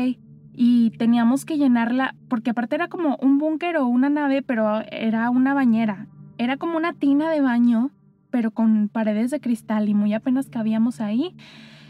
Y 0.52 0.90
teníamos 0.98 1.44
que 1.44 1.58
llenarla, 1.58 2.14
porque 2.28 2.50
aparte 2.50 2.74
era 2.74 2.88
como 2.88 3.16
un 3.20 3.38
búnker 3.38 3.76
o 3.76 3.86
una 3.86 4.10
nave, 4.10 4.42
pero 4.42 4.82
era 4.90 5.30
una 5.30 5.54
bañera. 5.54 6.06
Era 6.38 6.56
como 6.56 6.76
una 6.76 6.92
tina 6.92 7.30
de 7.30 7.40
baño, 7.40 7.90
pero 8.30 8.50
con 8.50 8.88
paredes 8.88 9.30
de 9.30 9.40
cristal 9.40 9.88
y 9.88 9.94
muy 9.94 10.12
apenas 10.14 10.48
cabíamos 10.48 11.00
ahí. 11.00 11.34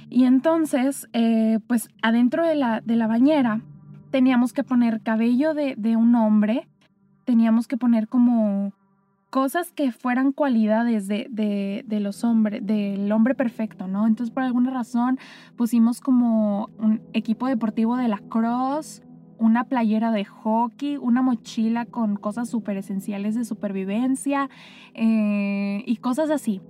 Y 0.09 0.25
entonces, 0.25 1.09
eh, 1.13 1.61
pues 1.67 1.89
adentro 2.03 2.47
de 2.47 2.57
la, 2.57 2.81
de 2.81 2.97
la 2.97 3.07
bañera 3.07 3.61
teníamos 4.11 4.53
que 4.53 4.65
poner 4.65 5.03
cabello 5.03 5.55
de, 5.55 5.77
de 5.77 5.97
un 5.97 6.15
hombre 6.17 6.67
teníamos 7.31 7.69
que 7.69 7.77
poner 7.77 8.09
como 8.09 8.73
cosas 9.31 9.71
que 9.71 9.93
fueran 9.93 10.33
cualidades 10.33 11.07
de, 11.07 11.29
de, 11.31 12.01
los 12.01 12.25
hombres, 12.25 12.67
del 12.67 13.13
hombre 13.13 13.37
perfecto, 13.37 13.87
¿no? 13.87 14.09
Entonces, 14.09 14.35
por 14.35 14.43
alguna 14.43 14.73
razón, 14.73 15.17
pusimos 15.55 16.01
como 16.01 16.71
un 16.77 17.01
equipo 17.13 17.47
deportivo 17.47 17.97
de 17.97 18.09
la 18.09 18.19
cross, 18.19 19.05
una 19.39 19.63
playera 19.63 20.11
de 20.11 20.25
hockey, 20.25 20.97
una 20.97 21.23
mochila 21.23 21.87
con 21.87 22.17
cosas 22.17 22.49
súper 22.51 22.79
esenciales 22.79 23.37
de 23.37 23.45
supervivencia 23.45 24.51
eh, 24.95 25.85
y 25.87 25.97
cosas 25.99 26.31
así. 26.31 26.61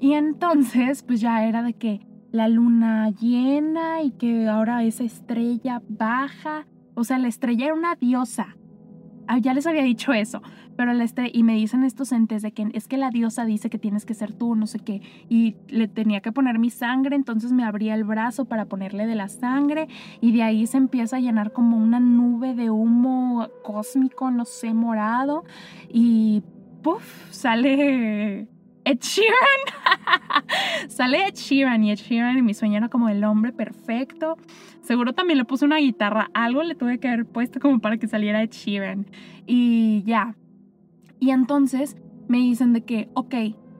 Y 0.00 0.12
entonces, 0.12 1.02
pues 1.02 1.20
ya 1.20 1.44
era 1.44 1.64
de 1.64 1.74
que 1.74 2.06
la 2.30 2.46
luna 2.46 3.10
llena 3.10 4.02
y 4.02 4.12
que 4.12 4.46
ahora 4.46 4.84
esa 4.84 5.02
estrella 5.02 5.82
baja. 5.88 6.64
O 6.94 7.02
sea, 7.02 7.18
la 7.18 7.26
estrella 7.26 7.64
era 7.64 7.74
una 7.74 7.96
diosa. 7.96 8.56
Ah, 9.28 9.38
ya 9.38 9.54
les 9.54 9.66
había 9.66 9.82
dicho 9.82 10.12
eso, 10.12 10.40
pero 10.76 10.92
la 10.92 11.02
estrella, 11.02 11.30
y 11.32 11.42
me 11.42 11.54
dicen 11.54 11.82
estos 11.82 12.12
entes 12.12 12.42
de 12.42 12.52
que 12.52 12.68
es 12.72 12.86
que 12.86 12.96
la 12.96 13.10
diosa 13.10 13.44
dice 13.44 13.70
que 13.70 13.78
tienes 13.78 14.06
que 14.06 14.14
ser 14.14 14.32
tú, 14.32 14.54
no 14.54 14.66
sé 14.66 14.78
qué, 14.78 15.02
y 15.28 15.56
le 15.68 15.88
tenía 15.88 16.20
que 16.20 16.30
poner 16.30 16.58
mi 16.58 16.70
sangre, 16.70 17.16
entonces 17.16 17.52
me 17.52 17.64
abría 17.64 17.94
el 17.94 18.04
brazo 18.04 18.44
para 18.44 18.66
ponerle 18.66 19.06
de 19.06 19.16
la 19.16 19.28
sangre, 19.28 19.88
y 20.20 20.32
de 20.32 20.42
ahí 20.42 20.66
se 20.66 20.76
empieza 20.76 21.16
a 21.16 21.20
llenar 21.20 21.52
como 21.52 21.76
una 21.76 21.98
nube 21.98 22.54
de 22.54 22.70
humo 22.70 23.48
cósmico, 23.64 24.30
no 24.30 24.44
sé, 24.44 24.74
morado, 24.74 25.44
y 25.88 26.42
puff, 26.82 27.32
sale 27.32 28.46
Ed 28.86 29.00
Sheeran. 29.00 30.88
Sale 30.88 31.26
Ed 31.26 31.34
Sheeran 31.34 31.82
y 31.82 31.90
Ed 31.90 31.98
Sheeran 31.98 32.38
y 32.38 32.42
mi 32.42 32.54
sueño 32.54 32.76
era 32.76 32.88
como 32.88 33.08
el 33.08 33.24
hombre 33.24 33.52
perfecto. 33.52 34.36
Seguro 34.80 35.12
también 35.12 35.38
le 35.38 35.44
puse 35.44 35.64
una 35.64 35.78
guitarra. 35.78 36.30
Algo 36.34 36.62
le 36.62 36.76
tuve 36.76 37.00
que 37.00 37.08
haber 37.08 37.26
puesto 37.26 37.58
como 37.58 37.80
para 37.80 37.98
que 37.98 38.06
saliera 38.06 38.42
Ed 38.42 38.50
Sheeran. 38.50 39.06
Y 39.44 40.04
ya. 40.04 40.36
Y 41.18 41.30
entonces 41.30 41.96
me 42.28 42.38
dicen 42.38 42.72
de 42.72 42.84
que, 42.84 43.08
ok, 43.14 43.34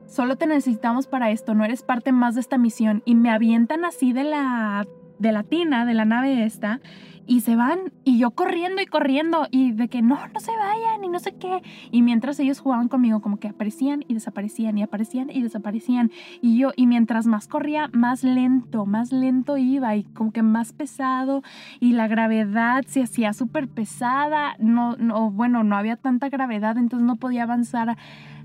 solo 0.08 0.34
te 0.36 0.48
necesitamos 0.48 1.06
para 1.06 1.30
esto, 1.30 1.54
no 1.54 1.64
eres 1.64 1.84
parte 1.84 2.10
más 2.10 2.34
de 2.34 2.40
esta 2.40 2.58
misión. 2.58 3.02
Y 3.04 3.14
me 3.14 3.30
avientan 3.30 3.84
así 3.84 4.12
de 4.12 4.24
la, 4.24 4.88
de 5.20 5.30
la 5.30 5.44
tina, 5.44 5.86
de 5.86 5.94
la 5.94 6.04
nave 6.04 6.44
esta 6.44 6.80
y 7.26 7.40
se 7.40 7.56
van 7.56 7.92
y 8.04 8.18
yo 8.18 8.30
corriendo 8.30 8.80
y 8.80 8.86
corriendo 8.86 9.46
y 9.50 9.72
de 9.72 9.88
que 9.88 10.02
no, 10.02 10.18
no 10.32 10.40
se 10.40 10.56
vayan 10.56 11.02
y 11.04 11.08
no 11.08 11.18
sé 11.18 11.34
qué. 11.34 11.62
Y 11.90 12.02
mientras 12.02 12.38
ellos 12.38 12.60
jugaban 12.60 12.88
conmigo 12.88 13.20
como 13.20 13.38
que 13.38 13.48
aparecían 13.48 14.04
y 14.06 14.14
desaparecían 14.14 14.78
y 14.78 14.82
aparecían 14.82 15.30
y 15.30 15.42
desaparecían. 15.42 16.10
Y 16.40 16.58
yo, 16.58 16.70
y 16.76 16.86
mientras 16.86 17.26
más 17.26 17.48
corría, 17.48 17.88
más 17.92 18.22
lento, 18.22 18.86
más 18.86 19.12
lento 19.12 19.56
iba 19.56 19.96
y 19.96 20.04
como 20.04 20.32
que 20.32 20.42
más 20.42 20.72
pesado 20.72 21.42
y 21.80 21.92
la 21.92 22.08
gravedad 22.08 22.84
se 22.86 23.02
hacía 23.02 23.32
súper 23.32 23.68
pesada. 23.68 24.56
No, 24.58 24.96
no, 24.96 25.30
bueno, 25.30 25.64
no 25.64 25.76
había 25.76 25.96
tanta 25.96 26.28
gravedad, 26.28 26.78
entonces 26.78 27.06
no 27.06 27.16
podía 27.16 27.42
avanzar 27.42 27.96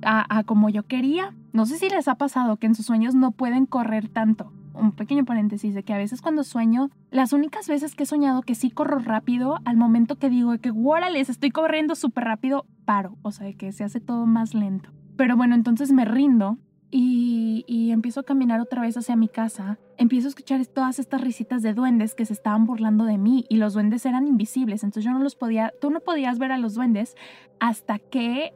a, 0.04 0.44
como 0.46 0.70
yo 0.70 0.84
quería. 0.84 1.34
No 1.54 1.66
sé 1.66 1.78
si 1.78 1.90
les 1.90 2.08
ha 2.08 2.16
pasado 2.16 2.58
que 2.58 2.68
en 2.68 2.76
sus 2.76 2.86
sueños 2.86 3.14
no 3.14 3.32
pueden 3.32 3.66
correr 3.66 4.08
tanto 4.10 4.52
un 4.74 4.92
pequeño 4.92 5.26
paréntesis 5.26 5.74
de 5.74 5.84
que 5.84 5.94
a 5.94 5.98
veces 5.98 6.22
cuando 6.22 6.44
sueño, 6.44 6.90
las 7.10 7.34
únicas 7.34 7.68
veces 7.68 7.96
que 7.96 8.04
he 8.04 8.06
soñado 8.06 8.42
que 8.42 8.56
sí 8.56 8.72
corro 8.72 9.00
rápido, 9.00 9.60
al 9.66 9.78
momento 9.78 10.18
que 10.18 10.30
digo 10.30 10.58
que, 10.58 10.72
órale, 10.72 11.20
estoy 11.20 11.52
corriendo 11.52 11.96
súper 11.96 12.26
rápido, 12.26 12.66
paro, 12.86 13.18
o 13.22 13.32
sea, 13.32 13.52
que 13.54 13.72
se 13.72 13.84
hace 13.84 14.00
todo 14.00 14.26
más 14.26 14.54
lento. 14.54 14.90
Pero 15.18 15.38
bueno, 15.38 15.56
entonces 15.56 15.92
me 15.92 16.06
rindo 16.06 16.58
y, 16.90 17.64
y, 17.68 17.92
empiezo 17.92 18.20
a 18.20 18.24
caminar 18.24 18.60
otra 18.60 18.82
vez 18.82 18.98
hacia 18.98 19.16
mi 19.16 19.30
casa, 19.30 19.80
empiezo 19.98 20.28
a 20.28 20.30
escuchar 20.30 20.66
todas 20.66 21.00
estas 21.00 21.22
risitas 21.22 21.62
de 21.62 21.74
duendes 21.74 22.16
que 22.16 22.26
se 22.26 22.34
estaban 22.34 22.66
burlando 22.66 23.06
de 23.06 23.18
mí 23.18 23.46
y 23.48 23.58
los 23.58 23.74
duendes 23.74 24.06
eran 24.06 24.28
invisibles, 24.28 24.84
entonces 24.84 25.06
yo 25.06 25.12
no 25.12 25.20
los 25.20 25.36
podía, 25.36 25.74
tú 25.80 25.90
no 25.90 26.02
podías 26.02 26.38
ver 26.38 26.52
a 26.52 26.58
los 26.58 26.74
duendes 26.74 27.16
hasta 27.60 27.98
que 28.00 28.54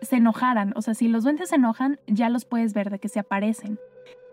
se 0.00 0.16
enojaran, 0.16 0.74
o 0.76 0.82
sea, 0.82 0.94
si 0.94 1.08
los 1.08 1.24
duendes 1.24 1.48
se 1.48 1.56
enojan, 1.56 1.98
ya 2.06 2.28
los 2.28 2.44
puedes 2.44 2.72
ver 2.72 2.90
de 2.90 2.98
que 2.98 3.08
se 3.08 3.18
aparecen. 3.18 3.78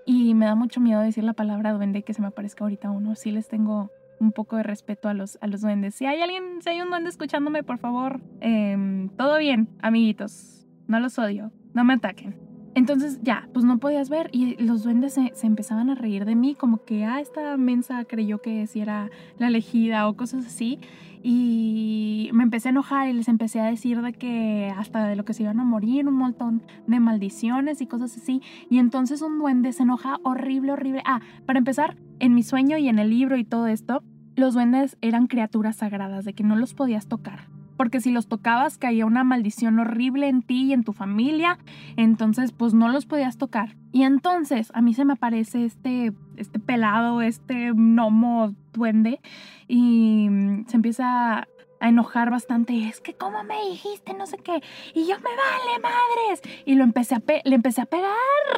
Y 0.06 0.34
me 0.34 0.46
da 0.46 0.56
mucho 0.56 0.82
miedo 0.82 1.02
decir 1.02 1.24
la 1.24 1.34
palabra 1.34 1.72
duende 1.72 2.04
que 2.04 2.14
se 2.14 2.22
me 2.22 2.28
aparezca 2.28 2.64
ahorita 2.64 2.92
uno. 2.92 3.16
Sí 3.16 3.32
les 3.32 3.48
tengo 3.48 3.90
un 4.20 4.32
poco 4.32 4.58
de 4.58 4.64
respeto 4.64 5.10
a 5.10 5.14
los, 5.14 5.38
a 5.42 5.48
los 5.48 5.62
duendes. 5.62 5.96
Si 5.96 6.06
hay 6.06 6.22
alguien, 6.22 6.62
si 6.62 6.70
hay 6.70 6.82
un 6.82 6.90
duende 6.90 7.10
escuchándome, 7.10 7.64
por 7.64 7.78
favor, 7.78 8.22
em, 8.42 9.10
todo 9.10 9.38
bien, 9.38 9.70
amiguitos. 9.82 10.66
No 10.88 11.00
los 11.00 11.18
odio, 11.20 11.52
no 11.74 11.84
me 11.84 11.94
ataquen. 11.94 12.36
Entonces 12.76 13.20
ya, 13.22 13.48
pues 13.54 13.66
no 13.66 13.78
podías 13.78 14.10
ver 14.10 14.30
y 14.32 14.56
los 14.64 14.84
duendes 14.84 15.14
se, 15.14 15.46
empezaban 15.46 15.92
a 15.92 15.96
reír 15.96 16.26
de 16.26 16.36
mí, 16.36 16.56
como 16.56 16.84
que, 16.84 17.06
ah, 17.06 17.22
esta 17.22 17.56
mensa 17.56 18.04
creyó 18.06 18.42
que 18.42 18.66
si 18.66 18.82
era 18.82 19.12
la 19.38 19.48
elegida 19.48 20.08
o 20.08 20.16
cosas 20.16 20.46
así. 20.48 20.80
Y 21.26 22.30
me 22.34 22.44
empecé 22.44 22.70
a 22.70 22.72
enojar 22.72 23.08
y 23.08 23.14
les 23.14 23.28
empecé 23.30 23.62
a 23.62 23.66
decir 23.66 24.02
de 24.02 24.12
que 24.12 24.74
hasta 24.76 25.08
de 25.08 25.16
lo 25.16 25.24
que 25.24 25.34
se 25.34 25.44
iban 25.44 25.60
a 25.60 25.64
morir, 25.64 26.08
un 26.08 26.16
montón 26.16 26.64
de 26.88 27.00
maldiciones 27.00 27.80
y 27.80 27.86
cosas 27.86 28.18
así. 28.18 28.42
Y 28.70 28.80
entonces 28.80 29.22
un 29.22 29.40
duende 29.40 29.72
se 29.72 29.84
enoja 29.84 30.20
horrible, 30.24 30.74
horrible. 30.74 31.04
Ah, 31.06 31.22
para 31.46 31.60
empezar, 31.60 31.96
en 32.20 32.34
mi 32.34 32.44
sueño 32.44 32.78
y 32.78 32.90
en 32.90 33.00
el 33.00 33.10
libro 33.10 33.38
y 33.38 33.46
todo 33.46 33.68
esto, 33.68 34.04
los 34.36 34.56
duendes 34.56 34.98
eran 35.02 35.28
criaturas 35.28 35.78
sagradas, 35.78 36.26
de 36.26 36.34
que 36.34 36.44
no 36.44 36.56
los 36.56 36.74
podías 36.74 37.08
tocar 37.08 37.53
porque 37.84 38.00
si 38.00 38.12
los 38.12 38.28
tocabas 38.28 38.78
caía 38.78 39.06
una 39.06 39.26
maldición 39.26 39.78
horrible 39.78 40.30
en 40.30 40.42
ti 40.42 40.68
y 40.68 40.72
en 40.72 40.86
tu 40.86 40.94
familia, 40.94 41.58
entonces 41.98 42.54
pues 42.54 42.74
no 42.74 42.88
los 42.88 43.06
podías 43.06 43.38
tocar. 43.38 43.76
Y 43.92 44.04
entonces 44.04 44.72
a 44.74 44.82
mí 44.82 44.94
se 44.94 45.04
me 45.04 45.12
aparece 45.12 45.66
este, 45.66 46.14
este 46.38 46.60
pelado, 46.60 47.22
este 47.22 47.74
gnomo 47.74 48.56
duende 48.72 49.20
y 49.68 50.30
mm, 50.30 50.68
se 50.68 50.78
empieza 50.78 51.46
a 51.84 51.90
enojar 51.90 52.32
bastante. 52.32 52.88
Es 52.88 53.02
que, 53.02 53.14
¿cómo 53.14 53.44
me 53.44 53.62
dijiste? 53.70 54.14
No 54.14 54.26
sé 54.26 54.38
qué. 54.38 54.62
Y 54.94 55.06
yo, 55.06 55.18
me 55.18 55.30
vale 55.36 55.80
madres. 55.82 56.42
Y 56.66 56.76
lo 56.76 56.86
empecé 56.86 57.16
a 57.16 57.22
le 57.44 57.56
empecé 57.56 57.82
a 57.82 57.86
pegar, 57.86 58.16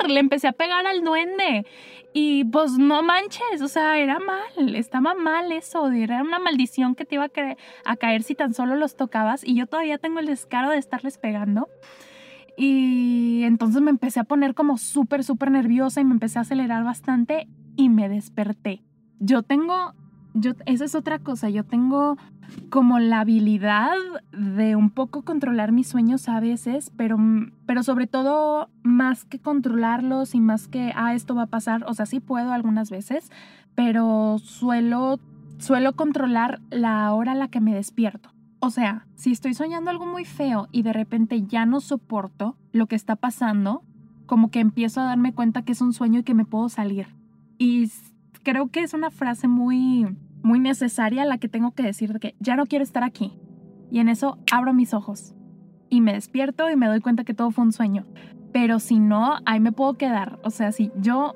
le 0.08 0.20
empecé 0.20 0.48
a 0.48 0.52
pegar 0.52 0.86
al 0.86 1.04
duende. 1.04 1.66
Y 2.14 2.44
pues 2.46 2.78
no 2.78 3.02
manches, 3.02 3.64
o 3.64 3.68
sea, 3.68 3.98
era 3.98 4.20
mal, 4.20 4.76
estaba 4.76 5.16
mal 5.16 5.52
eso. 5.52 5.92
Era 5.92 6.22
una 6.22 6.38
maldición 6.38 6.94
que 6.94 7.06
te 7.06 7.16
iba 7.16 7.26
a, 7.26 7.30
a 7.84 7.96
caer 7.96 8.22
si 8.22 8.36
tan 8.36 8.54
solo 8.54 8.76
los 8.76 8.96
tocabas. 8.96 9.44
Y 9.44 9.56
yo 9.56 9.66
todavía 9.66 9.98
tengo 9.98 10.20
el 10.20 10.28
descaro 10.28 10.70
de 10.70 10.78
estarles 10.78 11.18
pegando. 11.18 11.68
Y 12.56 13.42
entonces 13.44 13.82
me 13.82 13.90
empecé 13.90 14.20
a 14.20 14.26
poner 14.26 14.54
como 14.54 14.78
súper, 14.78 15.24
súper 15.24 15.50
nerviosa 15.50 16.00
y 16.00 16.06
me 16.06 16.14
empecé 16.14 16.38
a 16.38 16.44
acelerar 16.44 16.84
bastante 16.84 17.48
y 17.76 17.90
me 17.90 18.08
desperté. 18.08 18.84
Yo 19.20 19.42
tengo 19.42 19.96
yo, 20.36 20.52
esa 20.66 20.86
es 20.86 20.96
otra 20.96 21.20
cosa, 21.20 21.50
yo 21.50 21.64
tengo 21.64 22.18
como 22.70 23.00
la 23.00 23.22
habilidad 23.22 23.96
de 24.32 24.76
un 24.76 24.90
poco 24.90 25.24
controlar 25.24 25.72
mis 25.72 25.88
sueños 25.88 26.28
a 26.28 26.40
veces, 26.40 26.92
pero, 26.96 27.18
pero 27.66 27.84
sobre 27.84 28.06
todo 28.06 28.70
más 28.84 29.24
que 29.24 29.40
controlarlos 29.40 30.36
y 30.36 30.42
más 30.42 30.68
que, 30.68 30.92
ah, 30.96 31.14
esto 31.16 31.36
va 31.36 31.44
a 31.44 31.48
pasar, 31.48 31.86
o 31.88 31.94
sea, 31.94 32.06
sí 32.06 32.20
puedo 32.20 32.52
algunas 32.52 32.92
veces, 32.92 33.32
pero 33.76 34.38
suelo, 34.40 35.20
suelo 35.58 35.94
controlar 35.96 36.60
la 36.70 37.12
hora 37.14 37.32
a 37.32 37.36
la 37.36 37.48
que 37.48 37.62
me 37.62 37.74
despierto. 37.74 38.30
O 38.60 38.72
sea, 38.72 39.08
si 39.16 39.32
estoy 39.32 39.54
soñando 39.54 39.90
algo 39.90 40.06
muy 40.06 40.26
feo 40.26 40.68
y 40.72 40.82
de 40.82 40.92
repente 40.92 41.44
ya 41.44 41.66
no 41.66 41.80
soporto 41.80 42.58
lo 42.74 42.88
que 42.88 42.96
está 42.96 43.16
pasando, 43.16 43.84
como 44.26 44.50
que 44.52 44.60
empiezo 44.60 45.02
a 45.02 45.06
darme 45.06 45.34
cuenta 45.34 45.62
que 45.62 45.72
es 45.72 45.82
un 45.82 45.94
sueño 45.94 46.20
y 46.20 46.24
que 46.24 46.34
me 46.34 46.46
puedo 46.46 46.68
salir. 46.68 47.08
Y 47.58 47.90
creo 48.44 48.68
que 48.68 48.82
es 48.82 48.94
una 48.94 49.12
frase 49.12 49.48
muy 49.48 50.08
muy 50.46 50.60
necesaria 50.60 51.26
la 51.26 51.40
que 51.40 51.50
tengo 51.50 51.72
que 51.72 51.82
decir 51.82 52.14
de 52.14 52.20
que 52.20 52.36
ya 52.40 52.56
no 52.56 52.68
quiero 52.68 52.84
estar 52.84 53.04
aquí. 53.04 53.34
Y 53.90 54.00
en 54.00 54.10
eso 54.10 54.38
abro 54.52 54.74
mis 54.74 54.94
ojos 54.94 55.34
y 55.90 56.02
me 56.02 56.14
despierto 56.14 56.70
y 56.70 56.76
me 56.76 56.86
doy 56.86 57.02
cuenta 57.02 57.24
que 57.24 57.34
todo 57.34 57.50
fue 57.50 57.64
un 57.64 57.72
sueño. 57.72 58.06
Pero 58.54 58.80
si 58.80 59.00
no, 59.00 59.38
ahí 59.46 59.60
me 59.60 59.72
puedo 59.72 59.96
quedar. 59.96 60.40
O 60.44 60.52
sea, 60.52 60.72
si 60.72 60.92
yo 60.98 61.34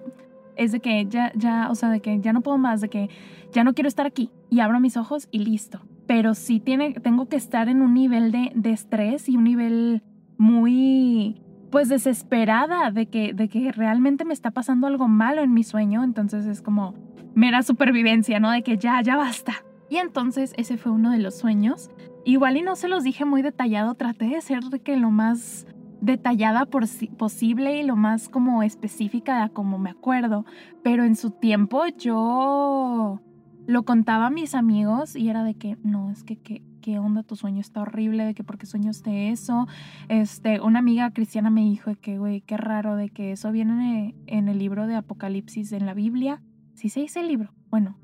es 0.55 0.71
de 0.71 0.79
que 0.79 1.07
ya, 1.07 1.31
ya, 1.35 1.71
o 1.71 1.75
sea, 1.75 1.89
de 1.89 2.01
que 2.01 2.19
ya 2.19 2.33
no 2.33 2.41
puedo 2.41 2.59
más, 2.59 2.81
de 2.81 2.89
que 2.89 3.09
ya 3.51 3.63
no 3.63 3.73
quiero 3.73 3.87
estar 3.87 4.05
aquí 4.05 4.29
y 4.51 4.59
abro 4.59 4.79
mis 4.79 4.95
ojos 4.95 5.27
y 5.31 5.39
listo. 5.39 5.81
Pero 6.05 6.35
sí 6.35 6.59
tiene, 6.59 6.93
tengo 6.93 7.27
que 7.27 7.35
estar 7.35 7.67
en 7.67 7.81
un 7.81 7.95
nivel 7.95 8.31
de, 8.31 8.51
de 8.53 8.71
estrés 8.71 9.27
y 9.27 9.37
un 9.37 9.43
nivel 9.43 10.03
muy, 10.37 11.41
pues 11.71 11.89
desesperada 11.89 12.91
de 12.91 13.07
que, 13.07 13.33
de 13.33 13.47
que 13.47 13.71
realmente 13.71 14.25
me 14.25 14.33
está 14.33 14.51
pasando 14.51 14.87
algo 14.87 15.07
malo 15.07 15.41
en 15.41 15.53
mi 15.53 15.63
sueño. 15.63 16.03
Entonces 16.03 16.45
es 16.45 16.61
como, 16.61 16.95
mera 17.35 17.63
supervivencia, 17.63 18.39
¿no? 18.39 18.51
De 18.51 18.63
que 18.63 18.77
ya, 18.77 19.01
ya 19.01 19.15
basta. 19.15 19.63
Y 19.89 19.97
entonces 19.97 20.53
ese 20.57 20.77
fue 20.77 20.91
uno 20.91 21.11
de 21.11 21.19
los 21.19 21.37
sueños. 21.37 21.89
Igual 22.25 22.57
y 22.57 22.61
no 22.61 22.75
se 22.75 22.87
los 22.87 23.03
dije 23.03 23.25
muy 23.25 23.41
detallado, 23.41 23.95
traté 23.95 24.25
de 24.25 24.41
ser 24.41 24.59
lo 24.97 25.11
más 25.11 25.65
detallada 26.01 26.65
posible 26.65 27.79
y 27.79 27.83
lo 27.83 27.95
más 27.95 28.29
como 28.29 28.63
específica 28.63 29.49
como 29.49 29.79
me 29.79 29.89
acuerdo, 29.89 30.45
pero 30.83 31.03
en 31.03 31.15
su 31.15 31.31
tiempo 31.31 31.85
yo 31.97 33.21
lo 33.67 33.83
contaba 33.83 34.27
a 34.27 34.29
mis 34.29 34.55
amigos 34.55 35.15
y 35.15 35.29
era 35.29 35.43
de 35.43 35.55
que 35.55 35.77
no, 35.83 36.09
es 36.11 36.23
que 36.23 36.63
qué 36.89 36.97
onda, 36.97 37.21
tu 37.21 37.35
sueño 37.35 37.61
está 37.61 37.81
horrible, 37.81 38.25
de 38.25 38.33
que 38.33 38.43
por 38.43 38.57
qué 38.57 38.65
soñaste 38.65 39.29
eso. 39.29 39.67
Este, 40.07 40.59
una 40.59 40.79
amiga 40.79 41.11
cristiana 41.11 41.51
me 41.51 41.61
dijo 41.61 41.93
que, 42.01 42.17
güey, 42.17 42.41
qué 42.41 42.57
raro, 42.57 42.95
de 42.95 43.09
que 43.09 43.31
eso 43.31 43.51
viene 43.51 44.15
en 44.25 44.47
el 44.47 44.57
libro 44.57 44.87
de 44.87 44.95
Apocalipsis 44.95 45.71
en 45.71 45.85
la 45.85 45.93
Biblia. 45.93 46.41
Si 46.73 46.89
se 46.89 47.01
dice 47.01 47.19
el 47.19 47.27
libro, 47.27 47.53
bueno, 47.69 47.95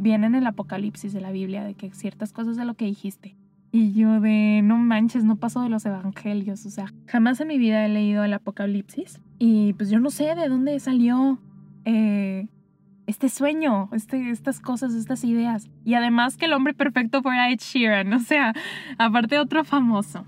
viene 0.00 0.28
en 0.28 0.36
el 0.36 0.46
Apocalipsis 0.46 1.12
de 1.12 1.20
la 1.20 1.32
Biblia 1.32 1.64
de 1.64 1.74
que 1.74 1.90
ciertas 1.90 2.32
cosas 2.32 2.56
de 2.56 2.64
lo 2.64 2.74
que 2.74 2.84
dijiste. 2.84 3.36
Y 3.72 3.92
yo 3.92 4.20
de, 4.20 4.60
no 4.62 4.78
manches, 4.78 5.24
no 5.24 5.34
paso 5.34 5.60
de 5.60 5.68
los 5.68 5.84
evangelios, 5.84 6.64
o 6.64 6.70
sea, 6.70 6.94
jamás 7.06 7.40
en 7.40 7.48
mi 7.48 7.58
vida 7.58 7.84
he 7.84 7.88
leído 7.88 8.22
el 8.22 8.34
Apocalipsis. 8.34 9.20
Y 9.40 9.72
pues 9.72 9.90
yo 9.90 9.98
no 9.98 10.10
sé 10.10 10.36
de 10.36 10.48
dónde 10.48 10.78
salió. 10.78 11.40
Eh, 11.84 12.46
este 13.08 13.30
sueño, 13.30 13.88
este, 13.92 14.30
estas 14.30 14.60
cosas, 14.60 14.94
estas 14.94 15.24
ideas. 15.24 15.68
Y 15.84 15.94
además 15.94 16.36
que 16.36 16.44
el 16.44 16.52
hombre 16.52 16.74
perfecto 16.74 17.22
fuera 17.22 17.50
Ed 17.50 17.58
Sheeran, 17.58 18.12
o 18.12 18.20
sea, 18.20 18.54
aparte 18.98 19.38
otro 19.38 19.64
famoso. 19.64 20.26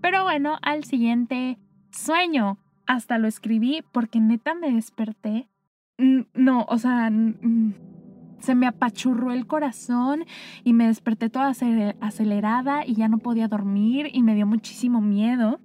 Pero 0.00 0.22
bueno, 0.22 0.56
al 0.62 0.84
siguiente 0.84 1.58
sueño. 1.90 2.58
hasta 2.86 3.18
lo 3.18 3.26
escribí 3.26 3.82
porque 3.90 4.20
neta 4.20 4.54
me 4.54 4.70
desperté. 4.70 5.48
No, 5.98 6.64
o 6.68 6.78
sea, 6.78 7.10
se 8.38 8.54
me 8.54 8.66
apachurró 8.68 9.32
el 9.32 9.48
corazón 9.48 10.24
y 10.62 10.72
me 10.72 10.86
desperté 10.86 11.28
toda 11.28 11.48
acelerada 11.48 12.86
y 12.86 12.94
ya 12.94 13.08
no 13.08 13.18
podía 13.18 13.48
dormir 13.48 14.10
y 14.12 14.22
me 14.22 14.36
dio 14.36 14.46
muchísimo 14.46 15.00
miedo. 15.00 15.58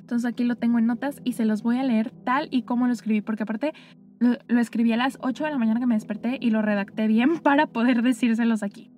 Entonces 0.00 0.30
aquí 0.30 0.44
lo 0.44 0.56
tengo 0.56 0.78
en 0.78 0.86
notas 0.86 1.20
y 1.24 1.32
se 1.32 1.44
los 1.44 1.62
voy 1.62 1.76
a 1.76 1.82
leer 1.82 2.10
tal 2.10 2.48
y 2.50 2.62
como 2.62 2.86
lo 2.86 2.92
escribí, 2.94 3.20
porque 3.20 3.42
aparte 3.42 3.74
lo, 4.18 4.60
escribí 4.60 4.92
a 4.92 4.96
las 4.96 5.18
8 5.20 5.44
de 5.44 5.50
la 5.50 5.58
mañana 5.58 5.80
que 5.80 5.86
me 5.86 5.94
desperté 5.94 6.38
y 6.40 6.50
lo 6.50 6.62
redacté 6.62 7.06
bien 7.06 7.38
para 7.42 7.66
poder 7.66 8.02
decírselos 8.02 8.62
aquí. 8.62 8.90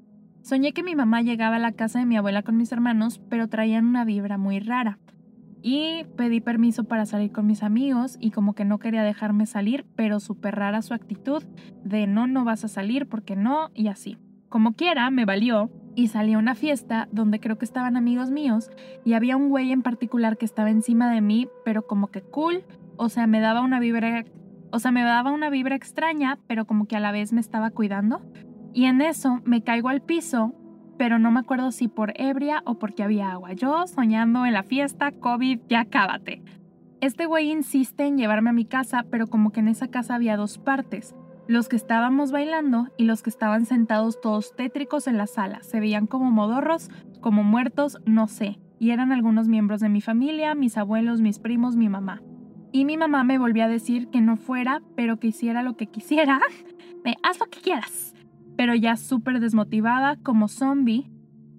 Soñé 0.43 0.73
que 0.73 0.83
mi 0.83 0.95
mamá 0.95 1.23
llegaba 1.23 1.57
a 1.57 1.61
la 1.61 1.73
casa 1.73 1.99
de 1.99 2.07
mi 2.07 2.17
abuela 2.17 2.43
con 2.43 2.57
mis 2.57 2.71
hermanos, 2.71 3.21
pero 3.29 3.49
traían 3.49 3.87
una 3.87 4.05
vibra 4.05 4.39
muy 4.39 4.61
rara 4.61 4.99
y 5.69 6.05
pedí 6.17 6.41
permiso 6.41 6.85
para 6.85 7.07
salir 7.07 7.33
con 7.33 7.47
mis 7.47 7.65
amigos 7.65 8.17
y 8.21 8.31
como 8.31 8.55
que 8.55 8.65
no 8.65 8.79
quería 8.79 9.03
dejarme 9.03 9.47
salir, 9.47 9.85
pero 9.97 10.21
súper 10.21 10.55
rara 10.55 10.81
su 10.83 10.95
actitud 10.95 11.43
de 11.83 12.07
no, 12.07 12.29
no 12.29 12.45
vas 12.45 12.65
a 12.65 12.69
salir 12.69 13.09
porque 13.09 13.35
no 13.35 13.71
y 13.75 13.89
así. 13.89 14.17
Como 14.49 14.75
quiera, 14.75 15.11
me 15.11 15.25
valió 15.25 15.71
y 15.97 16.07
salí 16.07 16.35
a 16.35 16.39
una 16.39 16.55
fiesta 16.55 17.09
donde 17.11 17.41
creo 17.41 17.59
que 17.59 17.65
estaban 17.65 17.97
amigos 17.97 18.31
míos 18.31 18.71
y 19.05 19.15
había 19.15 19.37
un 19.37 19.49
güey 19.49 19.73
en 19.73 19.83
particular 19.83 20.37
que 20.37 20.45
estaba 20.45 20.71
encima 20.71 21.13
de 21.13 21.21
mí, 21.21 21.49
pero 21.65 21.87
como 21.87 22.09
que 22.09 22.23
cool, 22.23 22.63
o 22.97 23.09
sea, 23.09 23.27
me 23.27 23.41
daba 23.41 23.63
una 23.63 23.81
vibra, 23.81 24.25
o 24.71 24.79
sea, 24.79 24.91
me 24.91 25.03
daba 25.03 25.33
una 25.33 25.51
vibra 25.51 25.77
extraña, 25.77 26.39
pero 26.47 26.67
como 26.67 26.87
que 26.87 26.97
a 26.97 27.01
la 27.01 27.13
vez 27.13 27.33
me 27.33 27.41
estaba 27.41 27.71
cuidando. 27.71 28.21
Y 28.73 28.85
en 28.85 29.01
eso 29.01 29.41
me 29.45 29.63
caigo 29.63 29.89
al 29.89 30.03
piso 30.03 30.55
pero 30.97 31.19
no 31.19 31.31
me 31.31 31.41
acuerdo 31.41 31.73
si 31.73 31.89
por 31.89 32.13
ebria 32.17 32.63
o 32.65 32.79
porque 32.79 33.03
había 33.03 33.31
agua. 33.31 33.53
Yo 33.53 33.87
soñando 33.87 34.47
en 34.47 34.53
la 34.53 34.63
fiesta, 34.63 35.13
COVID, 35.13 35.61
ya 35.69 35.85
cábate. 35.85 36.43
Este 37.01 37.27
güey 37.27 37.51
insiste 37.51 38.07
en 38.07 38.17
llevarme 38.17 38.51
a 38.51 38.55
mi 38.55 38.65
casa, 38.65 39.05
pero 39.11 39.27
como 39.27 39.51
que 39.51 39.61
en 39.61 39.69
esa 39.69 39.89
casa 39.89 40.15
había 40.15 40.37
dos 40.37 40.59
partes. 40.59 41.15
Los 41.47 41.69
que 41.69 41.77
estábamos 41.77 42.33
bailando 42.33 42.89
y 42.97 43.05
los 43.05 43.23
que 43.23 43.31
estaban 43.31 43.67
sentados 43.67 44.21
todos 44.21 44.57
tétricos 44.57 45.07
en 45.07 45.17
la 45.17 45.27
sala. 45.27 45.63
Se 45.63 45.79
veían 45.79 46.07
como 46.07 46.31
modorros, 46.31 46.91
como 47.21 47.45
muertos, 47.45 47.99
no 48.07 48.27
sé. 48.27 48.59
Y 48.79 48.91
eran 48.91 49.13
algunos 49.13 49.47
miembros 49.49 49.81
de 49.81 49.89
mi 49.89 50.01
familia, 50.01 50.55
mis 50.55 50.77
abuelos, 50.77 51.21
mis 51.21 51.39
primos, 51.39 51.77
mi 51.77 51.89
mamá. 51.89 52.23
Y 52.73 52.85
mi 52.85 52.97
mamá 52.97 53.25
me 53.25 53.39
volvió 53.39 53.65
a 53.65 53.69
decir 53.69 54.09
que 54.09 54.21
no 54.21 54.37
fuera, 54.37 54.83
pero 54.95 55.19
que 55.19 55.29
hiciera 55.29 55.63
lo 55.63 55.77
que 55.77 55.87
quisiera. 55.87 56.41
Me, 57.05 57.17
haz 57.23 57.39
lo 57.39 57.47
que 57.47 57.61
quieras 57.61 58.17
pero 58.57 58.75
ya 58.75 58.97
súper 58.97 59.39
desmotivada 59.39 60.17
como 60.17 60.49
zombie. 60.49 61.11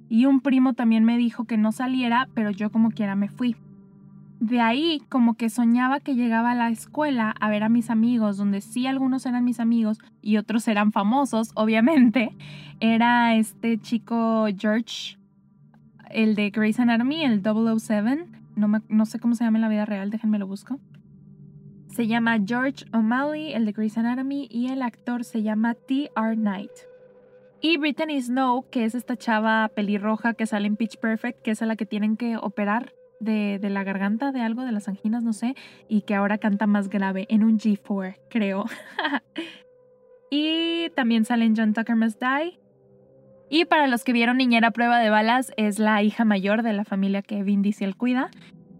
Y 0.09 0.25
un 0.25 0.41
primo 0.41 0.73
también 0.73 1.03
me 1.03 1.17
dijo 1.17 1.45
que 1.45 1.57
no 1.57 1.71
saliera, 1.71 2.29
pero 2.33 2.49
yo 2.49 2.71
como 2.71 2.91
quiera 2.91 3.15
me 3.15 3.29
fui. 3.29 3.55
De 4.39 4.61
ahí 4.61 5.01
como 5.09 5.35
que 5.35 5.49
soñaba 5.49 5.99
que 5.99 6.15
llegaba 6.15 6.51
a 6.51 6.55
la 6.55 6.69
escuela 6.69 7.31
a 7.39 7.49
ver 7.49 7.63
a 7.63 7.69
mis 7.69 7.89
amigos, 7.89 8.37
donde 8.37 8.61
sí 8.61 8.87
algunos 8.87 9.25
eran 9.25 9.43
mis 9.43 9.59
amigos 9.59 9.99
y 10.21 10.37
otros 10.37 10.67
eran 10.67 10.91
famosos, 10.91 11.51
obviamente. 11.55 12.35
Era 12.79 13.35
este 13.35 13.79
chico 13.79 14.45
George, 14.57 15.17
el 16.09 16.35
de 16.35 16.51
Grey's 16.51 16.79
Anatomy, 16.79 17.23
el 17.23 17.41
007. 17.41 18.27
No, 18.55 18.71
no 18.87 19.05
sé 19.05 19.19
cómo 19.19 19.35
se 19.35 19.43
llama 19.43 19.57
en 19.57 19.63
la 19.63 19.69
vida 19.69 19.85
real, 19.85 20.09
déjenme 20.09 20.39
lo 20.39 20.47
busco. 20.47 20.79
Se 21.97 22.05
llama 22.05 22.37
George 22.45 22.85
O'Malley, 22.93 23.53
el 23.53 23.65
de 23.65 23.71
Grey's 23.71 23.97
Anatomy, 23.97 24.47
y 24.51 24.67
el 24.67 24.83
actor 24.83 25.23
se 25.23 25.41
llama 25.41 25.73
T.R. 25.73 26.35
Knight. 26.35 26.69
Y 27.59 27.77
Brittany 27.77 28.21
Snow, 28.21 28.69
que 28.69 28.85
es 28.85 28.93
esta 28.93 29.17
chava 29.17 29.67
pelirroja 29.69 30.35
que 30.35 30.45
sale 30.45 30.67
en 30.67 30.75
Pitch 30.75 30.99
Perfect, 30.99 31.41
que 31.41 31.49
es 31.49 31.63
a 31.63 31.65
la 31.65 31.75
que 31.75 31.87
tienen 31.87 32.15
que 32.15 32.37
operar 32.37 32.93
de, 33.19 33.57
de, 33.59 33.71
la 33.71 33.83
garganta, 33.83 34.31
de 34.31 34.41
algo, 34.41 34.61
de 34.61 34.73
las 34.73 34.87
anginas, 34.87 35.23
no 35.23 35.33
sé, 35.33 35.55
y 35.89 36.01
que 36.01 36.13
ahora 36.13 36.37
canta 36.37 36.67
más 36.67 36.87
grave 36.87 37.25
en 37.31 37.43
un 37.43 37.57
G4, 37.57 38.15
creo. 38.29 38.65
y 40.29 40.91
también 40.91 41.25
salen 41.25 41.55
John 41.57 41.73
Tucker 41.73 41.95
Must 41.95 42.21
Die. 42.21 42.59
Y 43.49 43.65
para 43.65 43.87
los 43.87 44.03
que 44.03 44.13
vieron 44.13 44.37
Niñera 44.37 44.69
Prueba 44.69 44.99
de 44.99 45.09
Balas, 45.09 45.51
es 45.57 45.79
la 45.79 46.03
hija 46.03 46.25
mayor 46.25 46.61
de 46.61 46.73
la 46.73 46.85
familia 46.85 47.23
que 47.23 47.41
Vin 47.41 47.63
Diesel 47.63 47.95
cuida, 47.95 48.29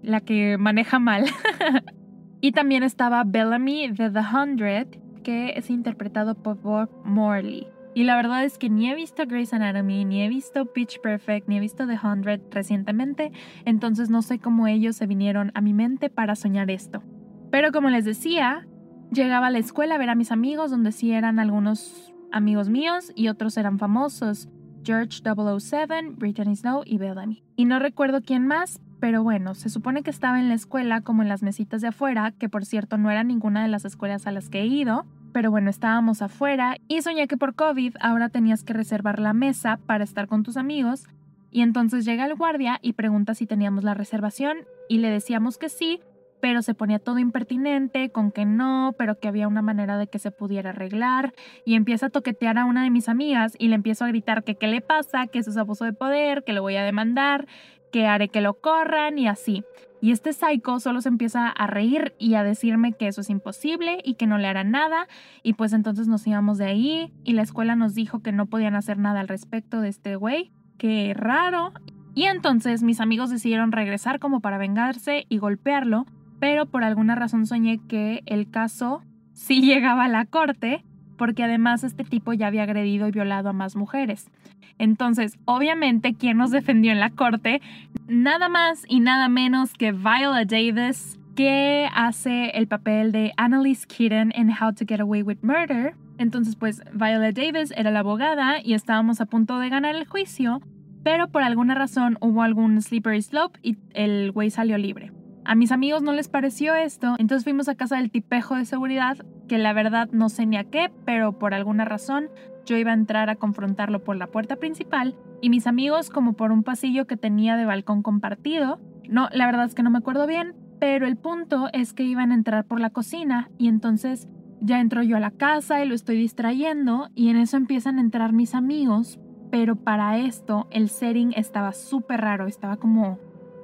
la 0.04 0.22
que 0.22 0.60
maneja 0.60 1.00
mal. 1.00 1.26
Y 2.40 2.52
también 2.52 2.84
estaba 2.84 3.24
Bellamy 3.24 3.90
de 3.90 4.12
The 4.12 4.20
Hundred, 4.20 4.88
que 5.24 5.54
es 5.56 5.70
interpretado 5.70 6.36
por 6.36 6.62
Bob 6.62 6.90
Morley. 7.04 7.68
Y 7.96 8.04
la 8.04 8.16
verdad 8.16 8.44
es 8.44 8.60
que 8.60 8.70
ni 8.70 8.90
he 8.92 8.96
visto 8.96 9.26
Grey's 9.26 9.54
Anatomy, 9.54 10.06
ni 10.06 10.22
he 10.22 10.30
visto 10.30 10.72
Pitch 10.72 11.02
Perfect, 11.02 11.48
ni 11.48 11.58
he 11.58 11.60
visto 11.60 11.88
The 11.88 11.98
Hundred 12.02 12.42
recientemente, 12.52 13.32
entonces 13.66 14.12
no 14.12 14.22
sé 14.22 14.38
cómo 14.38 14.68
ellos 14.68 14.96
se 14.96 15.08
vinieron 15.08 15.52
a 15.56 15.62
mi 15.62 15.74
mente 15.74 16.12
para 16.12 16.36
soñar 16.36 16.70
esto. 16.70 17.02
Pero 17.50 17.72
como 17.72 17.90
les 17.90 18.06
decía, 18.06 18.68
llegaba 19.12 19.48
a 19.48 19.50
la 19.50 19.58
escuela 19.58 19.96
a 19.96 19.98
ver 19.98 20.12
a 20.12 20.16
mis 20.16 20.32
amigos, 20.32 20.70
donde 20.70 20.92
sí 20.92 21.12
eran 21.12 21.40
algunos 21.40 22.14
amigos 22.32 22.70
míos 22.70 23.12
y 23.16 23.30
otros 23.30 23.58
eran 23.58 23.80
famosos. 23.80 24.48
George 24.84 25.22
007, 25.24 26.12
Brittany 26.18 26.56
Snow 26.56 26.84
y 26.86 26.98
Bellamy. 26.98 27.44
Y 27.56 27.66
no 27.66 27.80
recuerdo 27.80 28.22
quién 28.22 28.48
más, 28.48 28.80
pero 29.00 29.24
bueno, 29.24 29.56
se 29.56 29.70
supone 29.70 30.04
que 30.04 30.10
estaba 30.10 30.40
en 30.40 30.50
la 30.50 30.56
escuela 30.56 31.02
como 31.02 31.22
en 31.22 31.30
las 31.30 31.44
mesitas 31.44 31.82
de 31.82 31.90
afuera, 31.90 32.32
que 32.32 32.50
por 32.50 32.66
cierto 32.66 32.98
no 32.98 33.12
era 33.12 33.24
ninguna 33.24 33.62
de 33.62 33.70
las 33.70 33.86
escuelas 33.86 34.28
a 34.28 34.32
las 34.32 34.50
que 34.50 34.62
he 34.62 34.66
ido, 34.66 35.06
pero 35.34 35.52
bueno, 35.52 35.70
estábamos 35.70 36.22
afuera 36.22 36.78
y 36.88 37.02
soñé 37.02 37.28
que 37.28 37.38
por 37.38 37.54
COVID 37.54 37.96
ahora 38.00 38.30
tenías 38.30 38.64
que 38.64 38.74
reservar 38.74 39.20
la 39.20 39.34
mesa 39.34 39.80
para 39.86 40.04
estar 40.04 40.28
con 40.28 40.44
tus 40.44 40.58
amigos. 40.58 41.06
Y 41.52 41.62
entonces 41.62 42.06
llega 42.06 42.26
el 42.26 42.36
guardia 42.36 42.80
y 42.82 42.94
pregunta 42.94 43.34
si 43.34 43.46
teníamos 43.46 43.84
la 43.84 43.94
reservación 43.94 44.58
y 44.90 44.98
le 44.98 45.10
decíamos 45.10 45.58
que 45.58 45.70
sí, 45.70 46.02
pero 46.40 46.62
se 46.62 46.74
ponía 46.74 47.00
todo 47.00 47.20
impertinente, 47.20 48.12
con 48.12 48.32
que 48.32 48.46
no, 48.46 48.96
pero 48.98 49.20
que 49.20 49.28
había 49.28 49.48
una 49.48 49.62
manera 49.62 49.98
de 49.98 50.08
que 50.08 50.20
se 50.20 50.32
pudiera 50.32 50.70
arreglar, 50.70 51.34
y 51.66 51.76
empieza 51.76 52.08
a 52.08 52.10
toquetear 52.10 52.58
a 52.58 52.66
una 52.66 52.84
de 52.84 52.90
mis 52.90 53.10
amigas 53.10 53.56
y 53.58 53.70
le 53.70 53.76
empiezo 53.76 54.06
a 54.06 54.08
gritar 54.08 54.44
que 54.44 54.56
qué 54.56 54.68
le 54.68 54.82
pasa, 54.82 55.28
que 55.28 55.40
eso 55.40 55.50
es 55.50 55.58
abuso 55.58 55.86
de 55.86 55.94
poder, 55.94 56.44
que 56.44 56.54
lo 56.54 56.62
voy 56.62 56.76
a 56.76 56.84
demandar, 56.84 57.48
que 57.92 58.08
haré 58.08 58.30
que 58.30 58.42
lo 58.42 58.56
corran 58.56 59.18
y 59.18 59.28
así. 59.28 59.64
Y 60.00 60.12
este 60.12 60.32
psycho 60.34 60.80
solo 60.80 61.02
se 61.02 61.10
empieza 61.10 61.50
a 61.50 61.68
reír 61.68 62.14
y 62.20 62.36
a 62.36 62.44
decirme 62.44 62.94
que 62.94 63.08
eso 63.08 63.22
es 63.22 63.30
imposible 63.30 64.00
y 64.04 64.14
que 64.14 64.28
no 64.28 64.38
le 64.38 64.48
hará 64.48 64.64
nada. 64.64 65.08
Y 65.42 65.54
pues 65.54 65.74
entonces 65.74 66.08
nos 66.08 66.26
íbamos 66.28 66.58
de 66.58 66.66
ahí 66.66 67.14
y 67.24 67.34
la 67.34 67.42
escuela 67.42 67.76
nos 67.76 67.96
dijo 67.96 68.20
que 68.20 68.32
no 68.32 68.46
podían 68.46 68.76
hacer 68.76 69.00
nada 69.00 69.22
al 69.22 69.28
respecto 69.28 69.82
de 69.82 69.90
este 69.90 70.16
güey. 70.16 70.52
Qué 70.78 71.14
raro. 71.16 71.74
Y 72.14 72.26
entonces 72.26 72.84
mis 72.84 73.00
amigos 73.00 73.30
decidieron 73.30 73.72
regresar 73.72 74.20
como 74.20 74.40
para 74.40 74.58
vengarse 74.58 75.26
y 75.30 75.40
golpearlo, 75.40 76.06
pero 76.40 76.66
por 76.68 76.84
alguna 76.84 77.16
razón 77.16 77.48
soñé 77.48 77.80
que 77.88 78.22
el 78.26 78.50
caso 78.50 79.02
sí 79.34 79.62
llegaba 79.66 80.06
a 80.06 80.10
la 80.10 80.26
corte 80.26 80.84
porque 81.18 81.44
además 81.44 81.84
este 81.84 82.04
tipo 82.04 82.34
ya 82.34 82.48
había 82.48 82.64
agredido 82.64 83.08
y 83.08 83.12
violado 83.12 83.50
a 83.50 83.54
más 83.54 83.76
mujeres. 83.76 84.30
Entonces, 84.78 85.38
obviamente, 85.46 86.14
¿quién 86.14 86.38
nos 86.38 86.52
defendió 86.52 86.92
en 86.92 87.00
la 87.00 87.10
corte? 87.10 87.62
Nada 88.08 88.48
más 88.48 88.86
y 88.88 89.00
nada 89.00 89.28
menos 89.28 89.74
que 89.74 89.92
Viola 89.92 90.46
Davis, 90.46 91.20
que 91.36 91.88
hace 91.94 92.50
el 92.52 92.68
papel 92.68 93.12
de 93.12 93.34
Annalise 93.38 93.86
Keaton 93.88 94.32
en 94.36 94.50
How 94.50 94.74
to 94.74 94.86
Get 94.88 95.02
Away 95.02 95.24
with 95.24 95.40
Murder. 95.42 95.96
Entonces, 96.18 96.56
pues 96.56 96.82
Viola 96.94 97.32
Davis 97.32 97.74
era 97.76 97.92
la 97.92 98.00
abogada 98.00 98.62
y 98.64 98.74
estábamos 98.74 99.22
a 99.22 99.26
punto 99.26 99.60
de 99.60 99.70
ganar 99.70 99.96
el 99.96 100.08
juicio, 100.08 100.62
pero 101.04 101.28
por 101.28 101.44
alguna 101.44 101.76
razón 101.76 102.18
hubo 102.22 102.42
algún 102.42 102.82
slippery 102.82 103.22
slope 103.22 103.60
y 103.62 103.78
el 103.94 104.32
güey 104.32 104.50
salió 104.50 104.78
libre. 104.78 105.12
A 105.48 105.56
mis 105.56 105.72
amigos 105.72 106.02
no 106.02 106.12
les 106.12 106.28
pareció 106.28 106.76
esto, 106.76 107.16
entonces 107.20 107.46
fuimos 107.46 107.70
a 107.70 107.76
casa 107.76 107.96
del 107.96 108.12
tipejo 108.12 108.56
de 108.56 108.66
seguridad, 108.66 109.16
que 109.48 109.58
la 109.58 109.72
verdad 109.72 110.10
no 110.12 110.28
sé 110.28 110.46
ni 110.46 110.58
a 110.58 110.66
qué, 110.66 110.92
pero 111.06 111.40
por 111.40 111.54
alguna 111.54 111.86
razón 111.86 112.28
yo 112.66 112.76
iba 112.76 112.92
a 112.92 112.96
entrar 112.96 113.30
a 113.30 113.38
confrontarlo 113.38 114.04
por 114.04 114.18
la 114.18 114.28
puerta 114.28 114.58
principal 114.58 115.16
y 115.42 115.50
mis 115.50 115.66
amigos 115.66 116.10
como 116.10 116.34
por 116.34 116.52
un 116.52 116.64
pasillo 116.64 117.08
que 117.08 117.16
tenía 117.16 117.56
de 117.56 117.64
balcón 117.64 118.04
compartido. 118.04 118.82
No, 119.08 119.30
la 119.32 119.46
verdad 119.46 119.68
es 119.68 119.74
que 119.74 119.84
no 119.84 119.90
me 119.90 120.00
acuerdo 120.00 120.28
bien, 120.28 120.54
pero 120.82 121.08
el 121.08 121.16
punto 121.16 121.70
es 121.72 121.94
que 121.94 122.04
iban 122.04 122.34
a 122.34 122.36
entrar 122.36 122.66
por 122.66 122.82
la 122.82 122.90
cocina 122.90 123.50
y 123.58 123.70
entonces 123.70 124.28
ya 124.60 124.82
entro 124.82 125.02
yo 125.02 125.16
a 125.16 125.22
la 125.22 125.32
casa 125.32 125.82
y 125.82 125.88
lo 125.88 125.96
estoy 125.96 126.18
distrayendo 126.18 127.08
y 127.16 127.30
en 127.30 127.38
eso 127.38 127.56
empiezan 127.56 128.00
a 128.00 128.02
entrar 128.02 128.34
mis 128.34 128.54
amigos, 128.54 129.18
pero 129.50 129.78
para 129.78 130.18
esto 130.18 130.68
el 130.72 130.90
setting 130.90 131.32
estaba 131.38 131.72
súper 131.72 132.20
raro, 132.20 132.48
estaba 132.48 132.76
como 132.76 133.18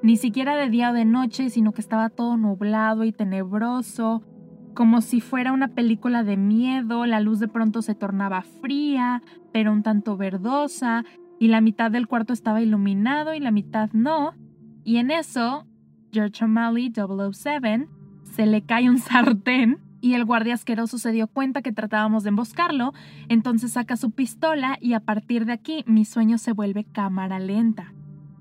ni 0.04 0.18
siquiera 0.18 0.58
de 0.58 0.70
día 0.70 0.92
o 0.92 0.94
de 0.94 1.06
noche, 1.06 1.50
sino 1.50 1.72
que 1.72 1.80
estaba 1.80 2.10
todo 2.10 2.36
nublado 2.36 3.06
y 3.06 3.14
tenebroso, 3.14 4.22
como 4.76 5.00
si 5.00 5.22
fuera 5.22 5.54
una 5.54 5.70
película 5.70 6.24
de 6.24 6.36
miedo, 6.36 7.06
la 7.06 7.22
luz 7.22 7.40
de 7.40 7.48
pronto 7.48 7.82
se 7.82 7.96
tornaba 7.96 8.42
fría, 8.42 9.24
pero 9.54 9.72
un 9.72 9.82
tanto 9.82 10.18
verdosa, 10.18 11.06
y 11.40 11.48
la 11.48 11.62
mitad 11.62 11.90
del 11.90 12.08
cuarto 12.08 12.34
estaba 12.34 12.62
iluminado 12.62 13.34
y 13.34 13.40
la 13.40 13.52
mitad 13.52 13.92
no, 13.94 14.34
y 14.84 14.98
en 14.98 15.10
eso, 15.10 15.66
George 16.12 16.44
O'Malley 16.44 16.92
007 16.94 17.88
se 18.24 18.46
le 18.46 18.62
cae 18.62 18.90
un 18.90 18.98
sartén 19.00 19.80
y 20.02 20.16
el 20.16 20.26
guardia 20.26 20.56
asqueroso 20.56 20.98
se 20.98 21.14
dio 21.14 21.28
cuenta 21.28 21.62
que 21.62 21.72
tratábamos 21.72 22.24
de 22.24 22.30
emboscarlo, 22.30 22.94
entonces 23.30 23.72
saca 23.72 23.96
su 23.96 24.12
pistola 24.12 24.78
y 24.82 24.96
a 24.96 25.00
partir 25.00 25.46
de 25.46 25.54
aquí 25.54 25.86
mi 25.88 26.04
sueño 26.04 26.38
se 26.38 26.52
vuelve 26.52 26.84
cámara 26.84 27.40
lenta. 27.40 27.93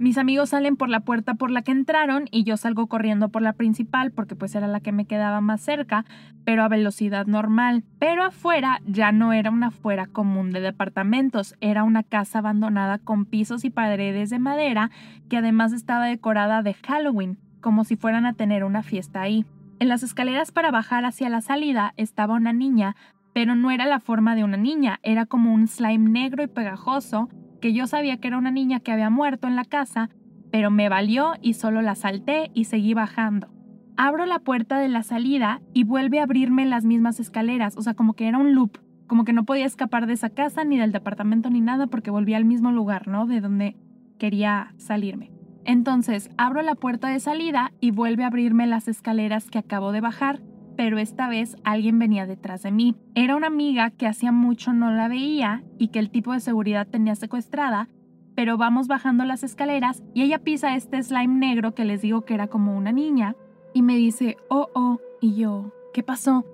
Mis 0.03 0.19
amigos 0.19 0.49
salen 0.49 0.75
por 0.75 0.89
la 0.89 0.99
puerta 0.99 1.35
por 1.35 1.53
la 1.53 1.63
que 1.63 1.71
entraron 1.71 2.25
y 2.33 2.43
yo 2.43 2.57
salgo 2.57 2.89
corriendo 2.89 3.29
por 3.29 3.41
la 3.41 3.53
principal 3.53 4.11
porque 4.11 4.35
pues 4.35 4.53
era 4.57 4.67
la 4.67 4.81
que 4.81 4.91
me 4.91 5.05
quedaba 5.05 5.41
más 5.41 5.61
cerca, 5.61 6.05
pero 6.45 6.65
a 6.65 6.69
velocidad 6.69 7.27
normal. 7.27 7.85
Pero 8.01 8.25
afuera 8.25 8.81
ya 8.85 9.13
no 9.13 9.33
era 9.33 9.53
una 9.53 9.69
afuera 9.69 10.09
común 10.09 10.51
de 10.51 10.59
departamentos, 10.59 11.55
era 11.61 11.85
una 11.85 12.03
casa 12.03 12.41
abandonada 12.41 12.99
con 12.99 13.27
pisos 13.27 13.65
y 13.65 13.71
paredes 13.71 14.31
de 14.31 14.41
madera 14.41 14.91
que 15.29 15.37
además 15.37 15.73
estaba 15.73 16.07
decorada 16.07 16.65
de 16.65 16.75
Halloween, 16.75 17.39
como 17.61 17.85
si 17.85 17.95
fueran 17.95 18.27
a 18.27 18.33
tener 18.33 18.65
una 18.65 18.83
fiesta 18.83 19.21
ahí. 19.21 19.47
En 19.79 19.87
las 19.87 20.03
escaleras 20.03 20.51
para 20.51 20.73
bajar 20.73 21.05
hacia 21.05 21.29
la 21.29 21.43
salida 21.43 21.95
estaba 21.97 22.35
una 22.35 22.53
niña, 22.53 22.97
pero 23.33 23.55
no 23.55 23.71
era 23.71 23.87
la 23.87 24.01
forma 24.01 24.35
de 24.35 24.43
una 24.43 24.57
niña, 24.57 24.99
era 25.05 25.27
como 25.27 25.55
un 25.55 25.69
slime 25.69 26.11
negro 26.11 26.43
y 26.43 26.49
pegajoso 26.49 27.29
que 27.63 27.73
yo 27.73 27.87
sabía 27.87 28.19
que 28.19 28.29
era 28.29 28.37
una 28.37 28.51
niña 28.51 28.81
que 28.81 28.93
había 28.93 29.09
muerto 29.09 29.47
en 29.47 29.57
la 29.57 29.65
casa, 29.65 30.11
pero 30.51 30.71
me 30.71 30.91
valió 30.91 31.33
y 31.41 31.55
solo 31.55 31.81
la 31.81 31.95
salté 31.95 32.51
y 32.53 32.65
seguí 32.65 32.93
bajando. 32.93 33.49
Abro 33.97 34.27
la 34.27 34.41
puerta 34.41 34.81
de 34.81 34.89
la 34.89 35.05
salida 35.05 35.63
y 35.73 35.85
vuelve 35.85 36.19
a 36.19 36.25
abrirme 36.25 36.67
las 36.67 36.85
mismas 36.85 37.21
escaleras, 37.21 37.77
o 37.79 37.83
sea, 37.83 37.95
como 37.95 38.15
que 38.15 38.27
era 38.27 38.39
un 38.39 38.55
loop, 38.55 38.79
como 39.07 39.25
que 39.25 39.33
no 39.33 39.45
podía 39.45 39.65
escapar 39.65 40.07
de 40.07 40.15
esa 40.15 40.29
casa 40.29 40.65
ni 40.65 40.77
del 40.77 40.91
departamento 40.91 41.51
ni 41.51 41.61
nada 41.61 41.87
porque 41.87 42.11
volví 42.11 42.35
al 42.35 42.45
mismo 42.45 42.73
lugar, 42.73 43.07
¿no? 43.07 43.27
De 43.27 43.41
donde 43.41 43.77
quería 44.19 44.75
salirme. 44.77 45.31
Entonces, 45.65 46.31
abro 46.37 46.63
la 46.63 46.75
puerta 46.75 47.09
de 47.09 47.21
salida 47.21 47.73
y 47.79 47.93
vuelve 47.93 48.25
a 48.25 48.27
abrirme 48.27 48.67
las 48.67 48.89
escaleras 48.89 49.49
que 49.49 49.59
acabo 49.59 49.93
de 49.93 50.01
bajar 50.01 50.41
pero 50.77 50.99
esta 50.99 51.29
vez 51.29 51.57
alguien 51.65 51.99
venía 51.99 52.27
detrás 52.27 52.63
de 52.63 52.73
mí. 52.73 52.95
Era 53.15 53.37
una 53.37 53.49
amiga 53.49 53.91
que 53.91 54.07
hacía 54.07 54.33
mucho 54.33 54.73
no 54.73 54.91
la 54.91 55.09
veía 55.09 55.63
y 55.79 55.89
que 55.89 55.99
el 55.99 56.11
tipo 56.11 56.33
de 56.33 56.41
seguridad 56.41 56.87
tenía 56.87 57.15
secuestrada, 57.15 57.89
pero 58.35 58.57
vamos 58.57 58.89
bajando 58.89 59.25
las 59.25 59.43
escaleras 59.43 60.03
y 60.15 60.23
ella 60.23 60.39
pisa 60.39 60.75
este 60.75 61.03
slime 61.03 61.35
negro 61.35 61.75
que 61.75 61.85
les 61.85 62.03
digo 62.03 62.23
que 62.23 62.35
era 62.35 62.49
como 62.49 62.77
una 62.77 62.93
niña 62.93 63.37
y 63.75 63.83
me 63.83 63.97
dice, 63.97 64.37
oh, 64.49 64.69
oh, 64.75 65.01
y 65.21 65.35
yo, 65.35 65.73
¿qué 65.93 66.03
pasó? 66.03 66.45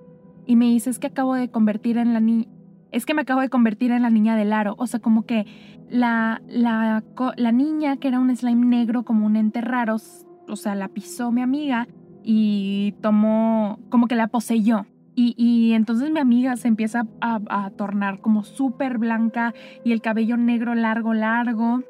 Y 0.45 0.55
me 0.55 0.65
dice, 0.65 0.89
es 0.89 0.99
que 0.99 1.07
acabo 1.07 1.35
de 1.35 1.49
convertir 1.49 1.97
en 1.97 2.13
la 2.13 2.19
niña, 2.19 2.47
es 2.91 3.05
que 3.05 3.13
me 3.13 3.21
acabo 3.21 3.41
de 3.41 3.49
convertir 3.49 3.91
en 3.91 4.01
la 4.01 4.09
niña 4.09 4.35
del 4.35 4.53
aro, 4.53 4.75
o 4.77 4.87
sea, 4.87 4.99
como 4.99 5.25
que 5.25 5.45
la, 5.89 6.41
la, 6.47 7.03
la 7.35 7.51
niña 7.51 7.97
que 7.97 8.07
era 8.07 8.19
un 8.19 8.35
slime 8.35 8.65
negro 8.65 9.03
como 9.03 9.25
un 9.25 9.35
ente 9.35 9.61
raro, 9.61 9.97
o 10.47 10.55
sea, 10.55 10.75
la 10.75 10.87
pisó 10.87 11.31
mi 11.31 11.41
amiga 11.41 11.87
y 12.23 12.93
tomó, 13.01 13.79
como 13.89 14.07
que 14.07 14.15
la 14.15 14.27
poseyó. 14.27 14.85
Y, 15.21 15.73
entonces 15.73 16.11
mi 16.11 16.19
amiga 16.21 16.55
se 16.55 16.69
empieza 16.69 17.05
a, 17.19 17.69
tornar 17.71 18.21
como 18.21 18.45
súper 18.45 18.97
blanca 18.97 19.53
y 19.83 19.91
el 19.91 20.01
cabello 20.01 20.37
negro 20.37 20.75
largo, 20.75 21.13
largo. 21.13 21.83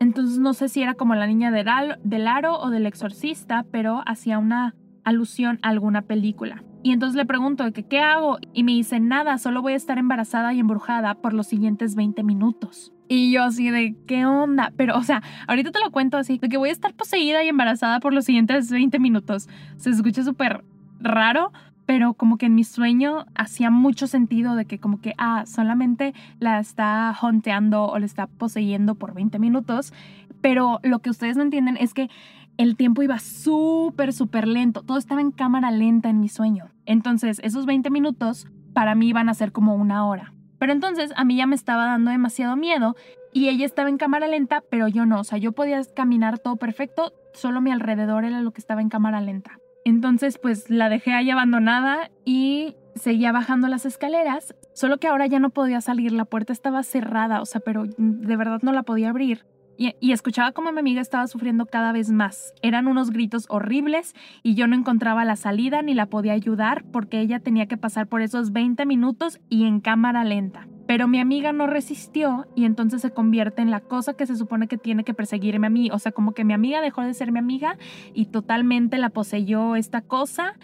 Entonces 0.00 0.38
no 0.38 0.52
sé 0.52 0.68
si 0.68 0.82
era 0.82 0.92
como 0.92 1.14
la 1.14 1.26
niña 1.26 1.50
del, 1.50 1.66
del 2.02 2.26
aro 2.26 2.58
o 2.58 2.68
del 2.68 2.84
exorcista, 2.84 3.64
pero 3.70 4.02
hacía 4.04 4.38
una 4.38 4.74
alusión 5.02 5.58
a 5.62 5.70
alguna 5.70 6.02
película. 6.02 6.62
Y 6.82 6.92
entonces 6.92 7.16
le 7.16 7.24
pregunto 7.24 7.64
qué 7.72 8.00
hago 8.00 8.36
y 8.52 8.64
me 8.64 8.72
dice 8.72 9.00
nada, 9.00 9.38
solo 9.38 9.62
voy 9.62 9.72
a 9.72 9.76
estar 9.76 9.96
embarazada 9.96 10.52
y 10.52 10.60
embrujada 10.60 11.14
por 11.14 11.32
los 11.32 11.46
siguientes 11.46 11.94
20 11.94 12.22
minutos. 12.22 12.93
Y 13.08 13.32
yo 13.32 13.44
así 13.44 13.70
de, 13.70 13.94
¿qué 14.06 14.24
onda? 14.24 14.72
Pero, 14.76 14.96
o 14.96 15.02
sea, 15.02 15.22
ahorita 15.46 15.70
te 15.70 15.80
lo 15.80 15.90
cuento 15.90 16.16
así, 16.16 16.38
de 16.38 16.48
que 16.48 16.56
voy 16.56 16.70
a 16.70 16.72
estar 16.72 16.94
poseída 16.94 17.44
y 17.44 17.48
embarazada 17.48 18.00
por 18.00 18.14
los 18.14 18.24
siguientes 18.24 18.70
20 18.70 18.98
minutos. 18.98 19.48
Se 19.76 19.90
escucha 19.90 20.22
súper 20.22 20.64
raro, 21.00 21.52
pero 21.86 22.14
como 22.14 22.38
que 22.38 22.46
en 22.46 22.54
mi 22.54 22.64
sueño 22.64 23.26
hacía 23.34 23.70
mucho 23.70 24.06
sentido 24.06 24.56
de 24.56 24.64
que 24.64 24.78
como 24.78 25.00
que, 25.00 25.12
ah, 25.18 25.44
solamente 25.46 26.14
la 26.38 26.58
está 26.58 27.14
honteando 27.20 27.84
o 27.84 27.98
le 27.98 28.06
está 28.06 28.26
poseyendo 28.26 28.94
por 28.94 29.12
20 29.12 29.38
minutos. 29.38 29.92
Pero 30.40 30.80
lo 30.82 31.00
que 31.00 31.10
ustedes 31.10 31.36
no 31.36 31.42
entienden 31.42 31.76
es 31.76 31.94
que 31.94 32.08
el 32.56 32.76
tiempo 32.76 33.02
iba 33.02 33.18
súper, 33.18 34.12
súper 34.12 34.46
lento. 34.46 34.82
Todo 34.82 34.98
estaba 34.98 35.20
en 35.20 35.30
cámara 35.30 35.70
lenta 35.70 36.08
en 36.08 36.20
mi 36.20 36.28
sueño. 36.28 36.66
Entonces, 36.86 37.40
esos 37.42 37.66
20 37.66 37.90
minutos 37.90 38.46
para 38.72 38.94
mí 38.94 39.08
iban 39.08 39.28
a 39.28 39.34
ser 39.34 39.52
como 39.52 39.74
una 39.74 40.06
hora. 40.06 40.33
Pero 40.64 40.72
entonces 40.72 41.12
a 41.14 41.26
mí 41.26 41.36
ya 41.36 41.46
me 41.46 41.56
estaba 41.56 41.84
dando 41.84 42.10
demasiado 42.10 42.56
miedo 42.56 42.96
y 43.34 43.50
ella 43.50 43.66
estaba 43.66 43.90
en 43.90 43.98
cámara 43.98 44.28
lenta, 44.28 44.62
pero 44.70 44.88
yo 44.88 45.04
no. 45.04 45.20
O 45.20 45.24
sea, 45.24 45.36
yo 45.36 45.52
podía 45.52 45.82
caminar 45.94 46.38
todo 46.38 46.56
perfecto, 46.56 47.12
solo 47.34 47.60
mi 47.60 47.70
alrededor 47.70 48.24
era 48.24 48.40
lo 48.40 48.50
que 48.52 48.62
estaba 48.62 48.80
en 48.80 48.88
cámara 48.88 49.20
lenta. 49.20 49.58
Entonces, 49.84 50.38
pues 50.38 50.70
la 50.70 50.88
dejé 50.88 51.12
ahí 51.12 51.28
abandonada 51.28 52.10
y 52.24 52.76
seguía 52.94 53.30
bajando 53.30 53.68
las 53.68 53.84
escaleras, 53.84 54.54
solo 54.72 54.96
que 54.96 55.06
ahora 55.06 55.26
ya 55.26 55.38
no 55.38 55.50
podía 55.50 55.82
salir, 55.82 56.12
la 56.12 56.24
puerta 56.24 56.54
estaba 56.54 56.82
cerrada, 56.82 57.42
o 57.42 57.44
sea, 57.44 57.60
pero 57.60 57.84
de 57.98 58.36
verdad 58.38 58.60
no 58.62 58.72
la 58.72 58.84
podía 58.84 59.10
abrir. 59.10 59.44
Y, 59.76 60.12
escuchaba 60.12 60.52
como 60.52 60.72
mi 60.72 60.78
amiga 60.78 61.00
estaba 61.00 61.26
sufriendo 61.26 61.66
cada 61.66 61.92
vez 61.92 62.10
más. 62.10 62.54
Eran 62.62 62.86
unos 62.86 63.10
gritos 63.10 63.46
horribles 63.48 64.14
y 64.42 64.54
yo 64.54 64.66
no 64.66 64.76
encontraba 64.76 65.24
la 65.24 65.36
salida 65.36 65.82
ni 65.82 65.94
la 65.94 66.06
podía 66.06 66.32
ayudar 66.32 66.84
porque 66.92 67.20
ella 67.20 67.40
tenía 67.40 67.66
que 67.66 67.76
pasar 67.76 68.06
por 68.06 68.22
esos 68.22 68.52
20 68.52 68.86
minutos 68.86 69.40
y 69.48 69.64
en 69.64 69.80
cámara 69.80 70.24
lenta. 70.24 70.68
Pero 70.86 71.08
mi 71.08 71.18
amiga 71.18 71.52
no 71.52 71.66
resistió 71.66 72.46
y 72.54 72.66
entonces 72.66 73.00
se 73.00 73.10
convierte 73.10 73.62
en 73.62 73.70
la 73.70 73.80
cosa 73.80 74.14
que 74.14 74.26
se 74.26 74.36
supone 74.36 74.68
que 74.68 74.78
tiene 74.78 75.02
que 75.02 75.14
perseguirme 75.14 75.66
a 75.66 75.70
mí. 75.70 75.90
O 75.90 75.98
sea, 75.98 76.12
como 76.12 76.32
que 76.32 76.44
mi 76.44 76.52
amiga 76.52 76.80
dejó 76.80 77.02
de 77.02 77.14
ser 77.14 77.32
mi 77.32 77.38
amiga 77.38 77.78
y 78.12 78.26
totalmente 78.26 78.98
la 78.98 79.10
poseyó 79.10 79.76
esta 79.76 80.02
cosa 80.02 80.54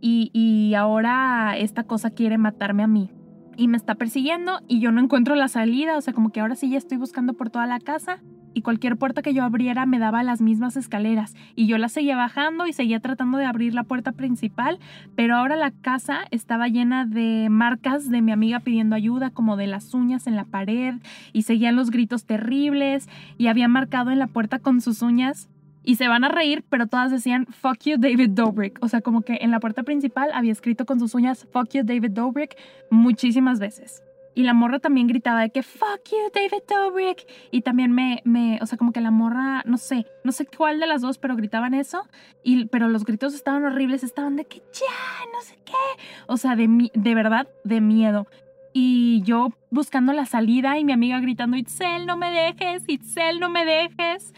y, 0.00 0.30
y 0.32 0.74
ahora 0.74 1.56
esta 1.56 1.84
cosa 1.84 2.10
quiere 2.10 2.38
matarme 2.38 2.82
a 2.82 2.86
mí 2.86 3.10
y 3.56 3.68
me 3.68 3.76
está 3.76 3.94
persiguiendo 3.94 4.60
y 4.68 4.80
yo 4.80 4.90
no 4.92 5.02
encuentro 5.02 5.34
la 5.34 5.48
salida, 5.48 5.98
o 5.98 6.00
sea, 6.00 6.14
como 6.14 6.30
que 6.30 6.40
ahora 6.40 6.54
sí 6.54 6.70
ya 6.70 6.78
estoy 6.78 6.96
buscando 6.96 7.34
por 7.34 7.50
toda 7.50 7.66
la 7.66 7.78
casa 7.78 8.22
y 8.54 8.62
cualquier 8.62 8.96
puerta 8.96 9.22
que 9.22 9.34
yo 9.34 9.44
abriera 9.44 9.86
me 9.86 9.98
daba 9.98 10.22
las 10.22 10.40
mismas 10.40 10.76
escaleras 10.76 11.34
y 11.54 11.66
yo 11.66 11.78
la 11.78 11.88
seguía 11.88 12.16
bajando 12.16 12.66
y 12.66 12.72
seguía 12.72 13.00
tratando 13.00 13.38
de 13.38 13.46
abrir 13.46 13.74
la 13.74 13.84
puerta 13.84 14.12
principal, 14.12 14.78
pero 15.14 15.36
ahora 15.36 15.56
la 15.56 15.70
casa 15.70 16.20
estaba 16.30 16.68
llena 16.68 17.06
de 17.06 17.48
marcas 17.50 18.08
de 18.08 18.22
mi 18.22 18.32
amiga 18.32 18.60
pidiendo 18.60 18.96
ayuda, 18.96 19.30
como 19.30 19.56
de 19.56 19.66
las 19.66 19.94
uñas 19.94 20.26
en 20.26 20.36
la 20.36 20.44
pared 20.44 20.94
y 21.32 21.42
seguían 21.42 21.76
los 21.76 21.90
gritos 21.90 22.24
terribles 22.24 23.08
y 23.38 23.46
había 23.46 23.68
marcado 23.68 24.10
en 24.10 24.18
la 24.18 24.26
puerta 24.26 24.58
con 24.58 24.80
sus 24.80 25.02
uñas 25.02 25.48
y 25.82 25.96
se 25.96 26.08
van 26.08 26.24
a 26.24 26.28
reír, 26.28 26.62
pero 26.68 26.86
todas 26.86 27.10
decían 27.10 27.46
fuck 27.46 27.80
you 27.84 27.96
David 27.98 28.30
Dobrik, 28.30 28.78
o 28.82 28.88
sea, 28.88 29.00
como 29.00 29.22
que 29.22 29.38
en 29.40 29.50
la 29.50 29.60
puerta 29.60 29.82
principal 29.82 30.30
había 30.34 30.52
escrito 30.52 30.84
con 30.84 30.98
sus 30.98 31.14
uñas 31.14 31.46
fuck 31.52 31.70
you 31.72 31.82
David 31.84 32.10
Dobrik 32.10 32.56
muchísimas 32.90 33.58
veces. 33.58 34.02
Y 34.34 34.44
la 34.44 34.54
morra 34.54 34.78
también 34.78 35.06
gritaba 35.06 35.40
de 35.42 35.50
que 35.50 35.62
fuck 35.62 36.02
you, 36.10 36.30
David 36.32 36.62
Dobrik. 36.68 37.26
Y 37.50 37.62
también 37.62 37.92
me, 37.92 38.22
me, 38.24 38.58
o 38.62 38.66
sea, 38.66 38.78
como 38.78 38.92
que 38.92 39.00
la 39.00 39.10
morra, 39.10 39.62
no 39.66 39.76
sé, 39.76 40.06
no 40.24 40.32
sé 40.32 40.46
cuál 40.46 40.80
de 40.80 40.86
las 40.86 41.02
dos, 41.02 41.18
pero 41.18 41.36
gritaban 41.36 41.74
eso. 41.74 42.02
Y, 42.44 42.66
pero 42.66 42.88
los 42.88 43.04
gritos 43.04 43.34
estaban 43.34 43.64
horribles, 43.64 44.02
estaban 44.02 44.36
de 44.36 44.44
que 44.44 44.58
ya, 44.58 45.26
no 45.32 45.40
sé 45.42 45.58
qué. 45.64 46.02
O 46.26 46.36
sea, 46.36 46.56
de, 46.56 46.90
de 46.94 47.14
verdad, 47.14 47.48
de 47.64 47.80
miedo. 47.80 48.26
Y 48.72 49.22
yo 49.22 49.52
buscando 49.70 50.12
la 50.12 50.26
salida 50.26 50.78
y 50.78 50.84
mi 50.84 50.92
amiga 50.92 51.18
gritando, 51.18 51.56
Itzel, 51.56 52.06
no 52.06 52.16
me 52.16 52.30
dejes, 52.30 52.84
Itzel, 52.86 53.40
no 53.40 53.50
me 53.50 53.64
dejes 53.64 54.32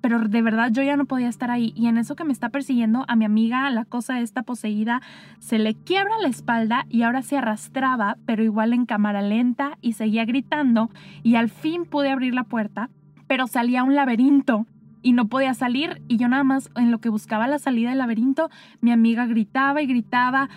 pero, 0.00 0.28
de 0.28 0.42
verdad 0.42 0.70
yo 0.72 0.82
ya 0.82 0.96
no 0.96 1.04
podía 1.04 1.28
estar 1.28 1.50
ahí. 1.50 1.72
Y 1.76 1.86
en 1.86 1.98
eso 1.98 2.16
que 2.16 2.24
me 2.24 2.32
está 2.32 2.48
persiguiendo 2.48 3.04
a 3.08 3.16
mi 3.16 3.24
amiga, 3.24 3.70
la 3.70 3.84
cosa 3.84 4.20
esta 4.20 4.42
poseída, 4.42 5.00
se 5.38 5.58
le 5.58 5.74
quiebra 5.74 6.18
la 6.20 6.28
espalda 6.28 6.86
y 6.88 7.02
ahora 7.02 7.22
se 7.22 7.38
arrastraba, 7.38 8.16
pero 8.26 8.42
igual 8.42 8.72
en 8.72 8.86
cámara 8.86 9.22
lenta 9.22 9.78
y 9.80 9.92
seguía 9.92 10.24
gritando. 10.24 10.90
Y 11.22 11.36
al 11.36 11.48
fin 11.48 11.84
pude 11.84 12.10
abrir 12.10 12.34
la 12.34 12.44
puerta, 12.44 12.90
pero 13.26 13.46
salía 13.46 13.84
un 13.84 13.94
laberinto 13.94 14.66
y 15.02 15.12
no 15.12 15.28
podía 15.28 15.54
salir. 15.54 16.02
Y 16.08 16.16
yo 16.16 16.28
nada 16.28 16.44
más 16.44 16.70
en 16.76 16.90
lo 16.90 16.98
que 16.98 17.08
buscaba 17.08 17.46
la 17.46 17.58
salida 17.58 17.90
del 17.90 17.98
laberinto, 17.98 18.50
mi 18.80 18.92
amiga 18.92 19.26
gritaba 19.26 19.82
y 19.82 19.86
gritaba, 19.86 20.48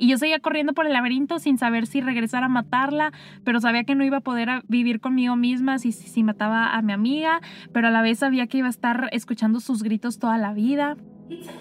Y 0.00 0.08
yo 0.08 0.16
seguía 0.16 0.40
corriendo 0.40 0.72
por 0.72 0.86
el 0.86 0.94
laberinto 0.94 1.38
sin 1.38 1.58
saber 1.58 1.86
si 1.86 2.00
regresar 2.00 2.42
a 2.42 2.48
matarla, 2.48 3.12
pero 3.44 3.60
sabía 3.60 3.84
que 3.84 3.94
no 3.94 4.02
iba 4.02 4.16
a 4.16 4.22
poder 4.22 4.62
vivir 4.66 4.98
conmigo 4.98 5.36
misma 5.36 5.78
si, 5.78 5.92
si, 5.92 6.22
mataba 6.22 6.74
a 6.74 6.80
mi 6.80 6.94
amiga, 6.94 7.42
pero 7.74 7.88
a 7.88 7.90
la 7.90 8.00
vez 8.00 8.20
sabía 8.20 8.46
que 8.46 8.56
iba 8.56 8.66
a 8.66 8.70
estar 8.70 9.10
escuchando 9.12 9.60
sus 9.60 9.82
gritos 9.82 10.18
toda 10.18 10.38
la 10.38 10.54
vida. 10.54 10.96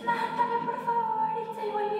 mátame, 0.05 0.65
por 0.65 0.85
favor, 0.85 1.27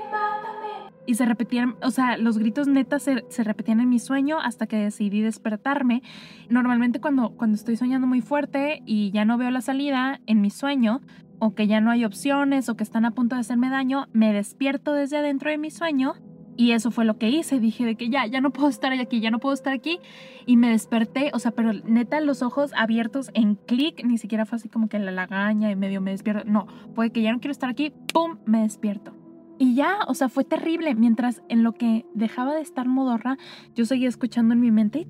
mátame. 0.09 0.93
Y 1.05 1.15
se 1.15 1.25
repetían, 1.25 1.75
o 1.81 1.91
sea, 1.91 2.17
los 2.17 2.37
gritos 2.37 2.69
netas 2.69 3.03
se, 3.03 3.25
se, 3.27 3.43
repetían 3.43 3.81
en 3.81 3.89
mi 3.89 3.99
sueño 3.99 4.39
hasta 4.39 4.65
que 4.65 4.77
decidí 4.77 5.19
despertarme. 5.19 6.03
Normalmente 6.47 7.01
cuando, 7.01 7.31
cuando 7.31 7.55
estoy 7.55 7.75
soñando 7.75 8.07
muy 8.07 8.21
fuerte 8.21 8.81
y 8.85 9.11
ya 9.11 9.25
no 9.25 9.37
veo 9.37 9.51
la 9.51 9.59
salida 9.59 10.21
en 10.25 10.39
mi 10.39 10.51
sueño, 10.51 11.01
o 11.39 11.53
que 11.53 11.67
ya 11.67 11.81
no 11.81 11.91
hay 11.91 12.05
opciones 12.05 12.69
o 12.69 12.77
que 12.77 12.83
están 12.83 13.03
a 13.03 13.11
punto 13.11 13.35
de 13.35 13.41
hacerme 13.41 13.69
daño, 13.69 14.07
me 14.13 14.31
despierto 14.31 14.93
desde 14.93 15.17
adentro 15.17 15.49
de 15.49 15.57
mi 15.57 15.71
sueño 15.71 16.15
y 16.59 16.73
eso 16.73 16.91
fue 16.91 17.05
lo 17.05 17.17
que 17.17 17.29
hice. 17.29 17.61
Dije 17.61 17.85
de 17.85 17.95
que 17.95 18.09
ya, 18.09 18.25
ya 18.25 18.41
no 18.41 18.51
puedo 18.51 18.67
estar 18.67 18.91
aquí, 18.91 19.21
ya 19.21 19.31
no 19.31 19.39
puedo 19.39 19.53
estar 19.53 19.71
aquí. 19.71 20.01
Y 20.45 20.57
me 20.57 20.71
desperté, 20.71 21.31
o 21.33 21.39
sea, 21.39 21.51
pero 21.51 21.71
neta 21.71 22.19
los 22.19 22.41
ojos 22.41 22.73
abiertos 22.75 23.31
en 23.33 23.55
clic, 23.55 24.03
ni 24.03 24.17
siquiera 24.17 24.45
fue 24.45 24.57
así 24.57 24.67
como 24.67 24.89
que 24.89 24.99
la 24.99 25.11
lagaña 25.11 25.71
y 25.71 25.77
medio 25.77 26.01
me 26.01 26.11
despierto. 26.11 26.43
No, 26.45 26.67
puede 26.93 27.11
que 27.11 27.21
ya 27.21 27.31
no 27.31 27.39
quiero 27.39 27.53
estar 27.53 27.69
aquí, 27.69 27.93
¡pum! 28.11 28.39
Me 28.45 28.63
despierto. 28.63 29.13
Y 29.57 29.75
ya, 29.75 29.99
o 30.09 30.13
sea, 30.13 30.27
fue 30.27 30.43
terrible. 30.43 30.95
Mientras 30.95 31.41
en 31.47 31.63
lo 31.63 31.71
que 31.71 32.05
dejaba 32.13 32.53
de 32.55 32.61
estar 32.61 32.89
modorra, 32.89 33.37
yo 33.73 33.85
seguía 33.85 34.09
escuchando 34.09 34.53
en 34.53 34.59
mi 34.59 34.71
mente. 34.71 35.07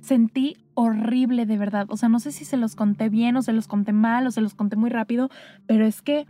Sentí 0.00 0.56
horrible 0.74 1.46
de 1.46 1.56
verdad. 1.56 1.86
O 1.88 1.96
sea, 1.96 2.08
no 2.08 2.18
sé 2.18 2.32
si 2.32 2.44
se 2.44 2.56
los 2.56 2.74
conté 2.74 3.10
bien 3.10 3.36
o 3.36 3.42
se 3.42 3.52
los 3.52 3.68
conté 3.68 3.92
mal 3.92 4.26
o 4.26 4.32
se 4.32 4.40
los 4.40 4.54
conté 4.54 4.74
muy 4.74 4.90
rápido, 4.90 5.30
pero 5.68 5.86
es 5.86 6.02
que... 6.02 6.26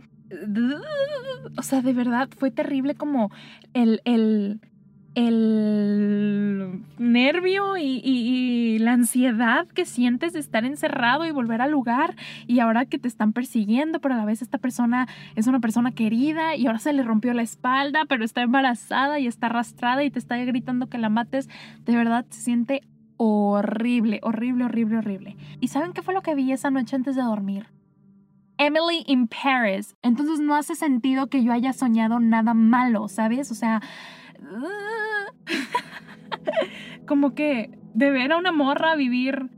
O 1.57 1.61
sea, 1.61 1.81
de 1.81 1.93
verdad 1.93 2.29
fue 2.37 2.51
terrible 2.51 2.95
como 2.95 3.31
el, 3.73 4.01
el, 4.05 4.59
el 5.15 6.81
nervio 6.97 7.77
y, 7.77 8.79
la 8.79 8.93
ansiedad 8.93 9.67
que 9.67 9.85
sientes 9.85 10.33
de 10.33 10.39
estar 10.39 10.65
encerrado 10.65 11.25
y 11.25 11.31
volver 11.31 11.61
al 11.61 11.71
lugar 11.71 12.15
y 12.47 12.59
ahora 12.59 12.85
que 12.85 12.97
te 12.97 13.07
están 13.07 13.31
persiguiendo, 13.31 13.99
pero 13.99 14.15
a 14.15 14.17
la 14.17 14.25
vez 14.25 14.41
esta 14.41 14.57
persona 14.57 15.07
es 15.35 15.47
una 15.47 15.59
persona 15.59 15.91
querida 15.91 16.55
y 16.55 16.65
ahora 16.65 16.79
se 16.79 16.91
le 16.91 17.03
rompió 17.03 17.33
la 17.33 17.43
espalda, 17.43 18.05
pero 18.09 18.25
está 18.25 18.41
embarazada 18.41 19.19
y 19.19 19.27
está 19.27 19.47
arrastrada 19.47 20.03
y 20.03 20.09
te 20.09 20.19
está 20.19 20.37
gritando 20.37 20.87
que 20.87 20.97
la 20.97 21.09
mates, 21.09 21.49
de 21.85 21.95
verdad 21.95 22.25
se 22.29 22.41
siente 22.41 22.81
horrible, 23.17 24.19
horrible, 24.23 24.65
horrible, 24.65 24.97
horrible. 24.97 25.37
¿Y 25.61 25.67
saben 25.69 25.93
qué 25.93 26.01
fue 26.01 26.13
lo 26.13 26.21
que 26.21 26.35
vi 26.35 26.51
esa 26.51 26.71
noche 26.71 26.95
antes 26.95 27.15
de 27.15 27.21
dormir? 27.21 27.67
Emily 28.65 29.03
in 29.07 29.27
Paris. 29.27 29.95
Entonces 30.01 30.39
no 30.39 30.55
hace 30.55 30.75
sentido 30.75 31.27
que 31.27 31.43
yo 31.43 31.51
haya 31.51 31.73
soñado 31.73 32.19
nada 32.19 32.53
malo, 32.53 33.07
¿sabes? 33.07 33.51
O 33.51 33.55
sea... 33.55 33.81
como 37.05 37.33
que 37.33 37.71
de 37.93 38.11
ver 38.11 38.31
a 38.31 38.37
una 38.37 38.51
morra 38.51 38.95
vivir 38.95 39.49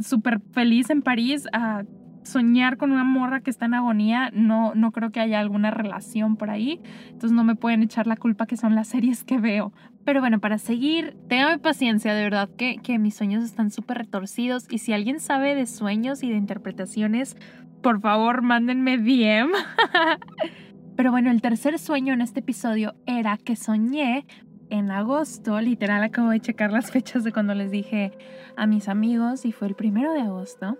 súper 0.00 0.40
feliz 0.52 0.90
en 0.90 1.02
París 1.02 1.46
a 1.52 1.84
soñar 2.22 2.76
con 2.76 2.92
una 2.92 3.02
morra 3.02 3.40
que 3.40 3.50
está 3.50 3.64
en 3.64 3.74
agonía, 3.74 4.30
no, 4.32 4.74
no 4.74 4.92
creo 4.92 5.10
que 5.10 5.20
haya 5.20 5.40
alguna 5.40 5.70
relación 5.70 6.36
por 6.36 6.50
ahí. 6.50 6.80
Entonces 7.06 7.32
no 7.32 7.44
me 7.44 7.56
pueden 7.56 7.82
echar 7.82 8.06
la 8.06 8.16
culpa 8.16 8.46
que 8.46 8.56
son 8.56 8.74
las 8.74 8.88
series 8.88 9.24
que 9.24 9.38
veo. 9.38 9.72
Pero 10.04 10.20
bueno, 10.20 10.38
para 10.38 10.58
seguir, 10.58 11.16
téngame 11.28 11.58
paciencia, 11.58 12.14
de 12.14 12.22
verdad 12.22 12.48
que, 12.56 12.76
que 12.76 12.98
mis 12.98 13.14
sueños 13.14 13.42
están 13.42 13.70
súper 13.70 13.98
retorcidos. 13.98 14.66
Y 14.70 14.78
si 14.78 14.92
alguien 14.92 15.18
sabe 15.18 15.54
de 15.54 15.66
sueños 15.66 16.22
y 16.22 16.30
de 16.30 16.36
interpretaciones, 16.36 17.36
por 17.82 18.00
favor, 18.00 18.42
mándenme 18.42 18.98
DM. 18.98 19.52
Pero 20.96 21.10
bueno, 21.10 21.30
el 21.30 21.40
tercer 21.40 21.78
sueño 21.78 22.12
en 22.12 22.20
este 22.20 22.40
episodio 22.40 22.94
era 23.06 23.38
que 23.38 23.56
soñé 23.56 24.26
en 24.68 24.90
agosto, 24.90 25.60
literal 25.60 26.02
acabo 26.02 26.30
de 26.30 26.40
checar 26.40 26.72
las 26.72 26.90
fechas 26.90 27.24
de 27.24 27.32
cuando 27.32 27.54
les 27.54 27.70
dije 27.70 28.12
a 28.56 28.66
mis 28.66 28.88
amigos 28.88 29.44
y 29.44 29.52
fue 29.52 29.68
el 29.68 29.74
primero 29.74 30.12
de 30.12 30.20
agosto, 30.20 30.78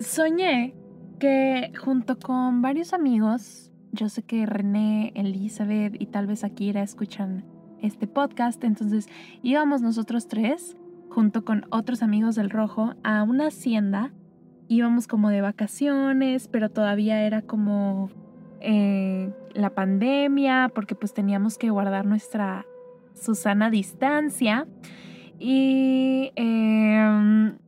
soñé 0.00 0.74
que 1.18 1.72
junto 1.78 2.18
con 2.18 2.62
varios 2.62 2.92
amigos, 2.92 3.72
yo 3.92 4.08
sé 4.08 4.22
que 4.22 4.46
René, 4.46 5.12
Elizabeth 5.14 6.00
y 6.00 6.06
tal 6.06 6.26
vez 6.26 6.44
Akira 6.44 6.82
escuchan 6.82 7.44
este 7.80 8.06
podcast, 8.06 8.62
entonces 8.64 9.08
íbamos 9.42 9.82
nosotros 9.82 10.28
tres 10.28 10.76
junto 11.08 11.44
con 11.44 11.64
otros 11.70 12.02
amigos 12.02 12.34
del 12.34 12.50
Rojo 12.50 12.94
a 13.02 13.22
una 13.22 13.46
hacienda, 13.46 14.12
íbamos 14.68 15.06
como 15.06 15.30
de 15.30 15.40
vacaciones, 15.40 16.48
pero 16.48 16.70
todavía 16.70 17.22
era 17.22 17.42
como 17.42 18.10
eh, 18.60 19.30
la 19.54 19.70
pandemia, 19.70 20.70
porque 20.74 20.94
pues 20.94 21.14
teníamos 21.14 21.58
que 21.58 21.70
guardar 21.70 22.06
nuestra 22.06 22.66
Susana 23.14 23.70
Distancia. 23.70 24.66
Y 25.38 26.32
em, 26.36 27.58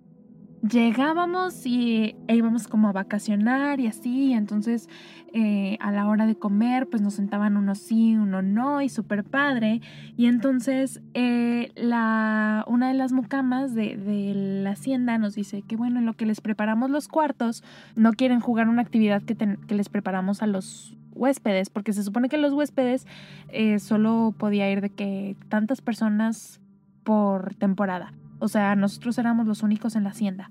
llegábamos 0.62 1.66
y 1.66 2.16
e 2.26 2.36
íbamos 2.36 2.68
como 2.68 2.88
a 2.88 2.92
vacacionar 2.92 3.80
y 3.80 3.86
así, 3.86 4.32
entonces 4.32 4.88
eh, 5.32 5.76
a 5.80 5.92
la 5.92 6.08
hora 6.08 6.26
de 6.26 6.36
comer 6.36 6.88
pues 6.88 7.02
nos 7.02 7.14
sentaban 7.14 7.56
uno 7.56 7.74
sí, 7.74 8.16
uno 8.16 8.42
no 8.42 8.80
y 8.80 8.88
súper 8.88 9.24
padre. 9.24 9.80
Y 10.16 10.26
entonces 10.26 11.00
eh, 11.14 11.70
la, 11.76 12.64
una 12.66 12.88
de 12.88 12.94
las 12.94 13.12
mucamas 13.12 13.74
de, 13.74 14.32
la 14.62 14.70
hacienda 14.70 15.18
nos 15.18 15.34
dice 15.34 15.62
que 15.62 15.76
bueno, 15.76 15.98
en 15.98 16.06
lo 16.06 16.14
que 16.14 16.26
les 16.26 16.40
preparamos 16.40 16.90
los 16.90 17.08
cuartos, 17.08 17.62
no 17.94 18.12
quieren 18.12 18.40
jugar 18.40 18.68
una 18.68 18.82
actividad 18.82 19.22
que, 19.22 19.36
que 19.36 19.74
les 19.74 19.88
preparamos 19.88 20.42
a 20.42 20.46
los 20.46 20.96
huéspedes, 21.12 21.68
porque 21.68 21.92
se 21.92 22.02
supone 22.02 22.28
que 22.28 22.38
los 22.38 22.52
huéspedes 22.52 23.06
eh, 23.48 23.78
solo 23.80 24.34
podía 24.36 24.70
ir 24.70 24.80
de 24.80 24.90
que 24.90 25.36
tantas 25.48 25.80
personas 25.80 26.60
por 27.02 27.54
temporada. 27.54 28.12
O 28.38 28.48
sea, 28.48 28.76
nosotros 28.76 29.18
éramos 29.18 29.46
los 29.46 29.62
únicos 29.62 29.96
en 29.96 30.04
la 30.04 30.10
hacienda. 30.10 30.50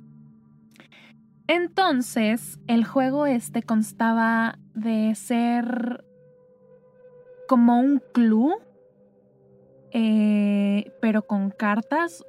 Entonces, 1.48 2.60
el 2.68 2.84
juego 2.84 3.26
este 3.26 3.64
constaba 3.64 4.60
de 4.74 5.16
ser 5.16 6.04
como 7.48 7.80
un 7.80 8.02
club, 8.14 8.56
eh, 9.92 10.92
pero 11.02 11.22
con 11.22 11.50
cartas. 11.50 12.26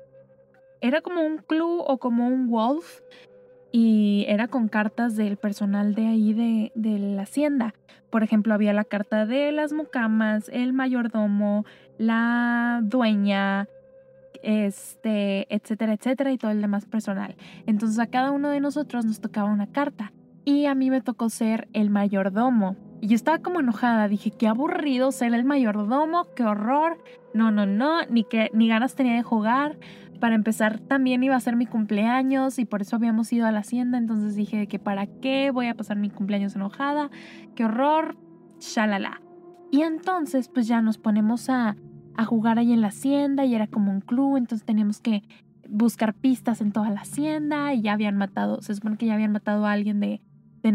Era 0.80 1.00
como 1.00 1.22
un 1.22 1.38
club 1.38 1.82
o 1.84 1.98
como 1.98 2.28
un 2.28 2.48
wolf 2.48 3.00
y 3.72 4.24
era 4.28 4.46
con 4.46 4.68
cartas 4.68 5.16
del 5.16 5.36
personal 5.36 5.94
de 5.96 6.06
ahí 6.06 6.32
de, 6.32 6.70
de 6.76 6.98
la 7.00 7.22
hacienda. 7.22 7.74
Por 8.10 8.22
ejemplo, 8.22 8.54
había 8.54 8.72
la 8.72 8.84
carta 8.84 9.26
de 9.26 9.50
las 9.50 9.72
mucamas, 9.72 10.48
el 10.50 10.72
mayordomo, 10.72 11.66
la 11.98 12.80
dueña, 12.84 13.68
este, 14.48 15.46
etcétera, 15.54 15.92
etcétera, 15.92 16.32
y 16.32 16.38
todo 16.38 16.50
el 16.50 16.62
demás 16.62 16.86
personal. 16.86 17.36
Entonces 17.66 17.98
a 17.98 18.06
cada 18.06 18.30
uno 18.30 18.48
de 18.48 18.60
nosotros 18.60 19.04
nos 19.04 19.20
tocaba 19.20 19.50
una 19.50 19.66
carta. 19.66 20.12
Y 20.46 20.64
a 20.64 20.74
mí 20.74 20.88
me 20.88 21.02
tocó 21.02 21.28
ser 21.28 21.68
el 21.74 21.90
mayordomo. 21.90 22.74
Y 23.02 23.08
yo 23.08 23.14
estaba 23.14 23.40
como 23.40 23.60
enojada, 23.60 24.08
dije, 24.08 24.30
qué 24.30 24.48
aburrido 24.48 25.12
ser 25.12 25.34
el 25.34 25.44
mayordomo, 25.44 26.28
qué 26.34 26.44
horror. 26.44 26.96
No, 27.34 27.50
no, 27.50 27.66
no, 27.66 28.00
ni, 28.08 28.24
que, 28.24 28.48
ni 28.54 28.68
ganas 28.68 28.94
tenía 28.94 29.16
de 29.16 29.22
jugar. 29.22 29.76
Para 30.18 30.34
empezar, 30.34 30.80
también 30.80 31.22
iba 31.22 31.36
a 31.36 31.40
ser 31.40 31.54
mi 31.54 31.66
cumpleaños 31.66 32.58
y 32.58 32.64
por 32.64 32.80
eso 32.80 32.96
habíamos 32.96 33.30
ido 33.34 33.46
a 33.46 33.52
la 33.52 33.60
hacienda. 33.60 33.98
Entonces 33.98 34.34
dije 34.34 34.66
que 34.66 34.78
para 34.78 35.06
qué 35.06 35.50
voy 35.50 35.66
a 35.66 35.74
pasar 35.74 35.98
mi 35.98 36.08
cumpleaños 36.08 36.56
enojada, 36.56 37.10
qué 37.54 37.66
horror, 37.66 38.16
shalala. 38.60 39.20
Y 39.70 39.82
entonces, 39.82 40.48
pues 40.48 40.66
ya 40.66 40.80
nos 40.80 40.96
ponemos 40.96 41.50
a, 41.50 41.76
a 42.18 42.24
jugar 42.24 42.58
ahí 42.58 42.72
en 42.72 42.80
la 42.80 42.88
hacienda 42.88 43.44
y 43.44 43.54
era 43.54 43.68
como 43.68 43.92
un 43.92 44.00
club, 44.00 44.36
entonces 44.36 44.66
teníamos 44.66 45.00
que 45.00 45.22
buscar 45.68 46.14
pistas 46.14 46.60
en 46.60 46.72
toda 46.72 46.90
la 46.90 47.02
hacienda 47.02 47.72
y 47.74 47.80
ya 47.80 47.92
habían 47.92 48.16
matado, 48.16 48.60
se 48.60 48.74
supone 48.74 48.96
que 48.96 49.06
ya 49.06 49.14
habían 49.14 49.30
matado 49.30 49.64
a 49.64 49.70
alguien 49.70 50.00
de, 50.00 50.20
de, 50.64 50.72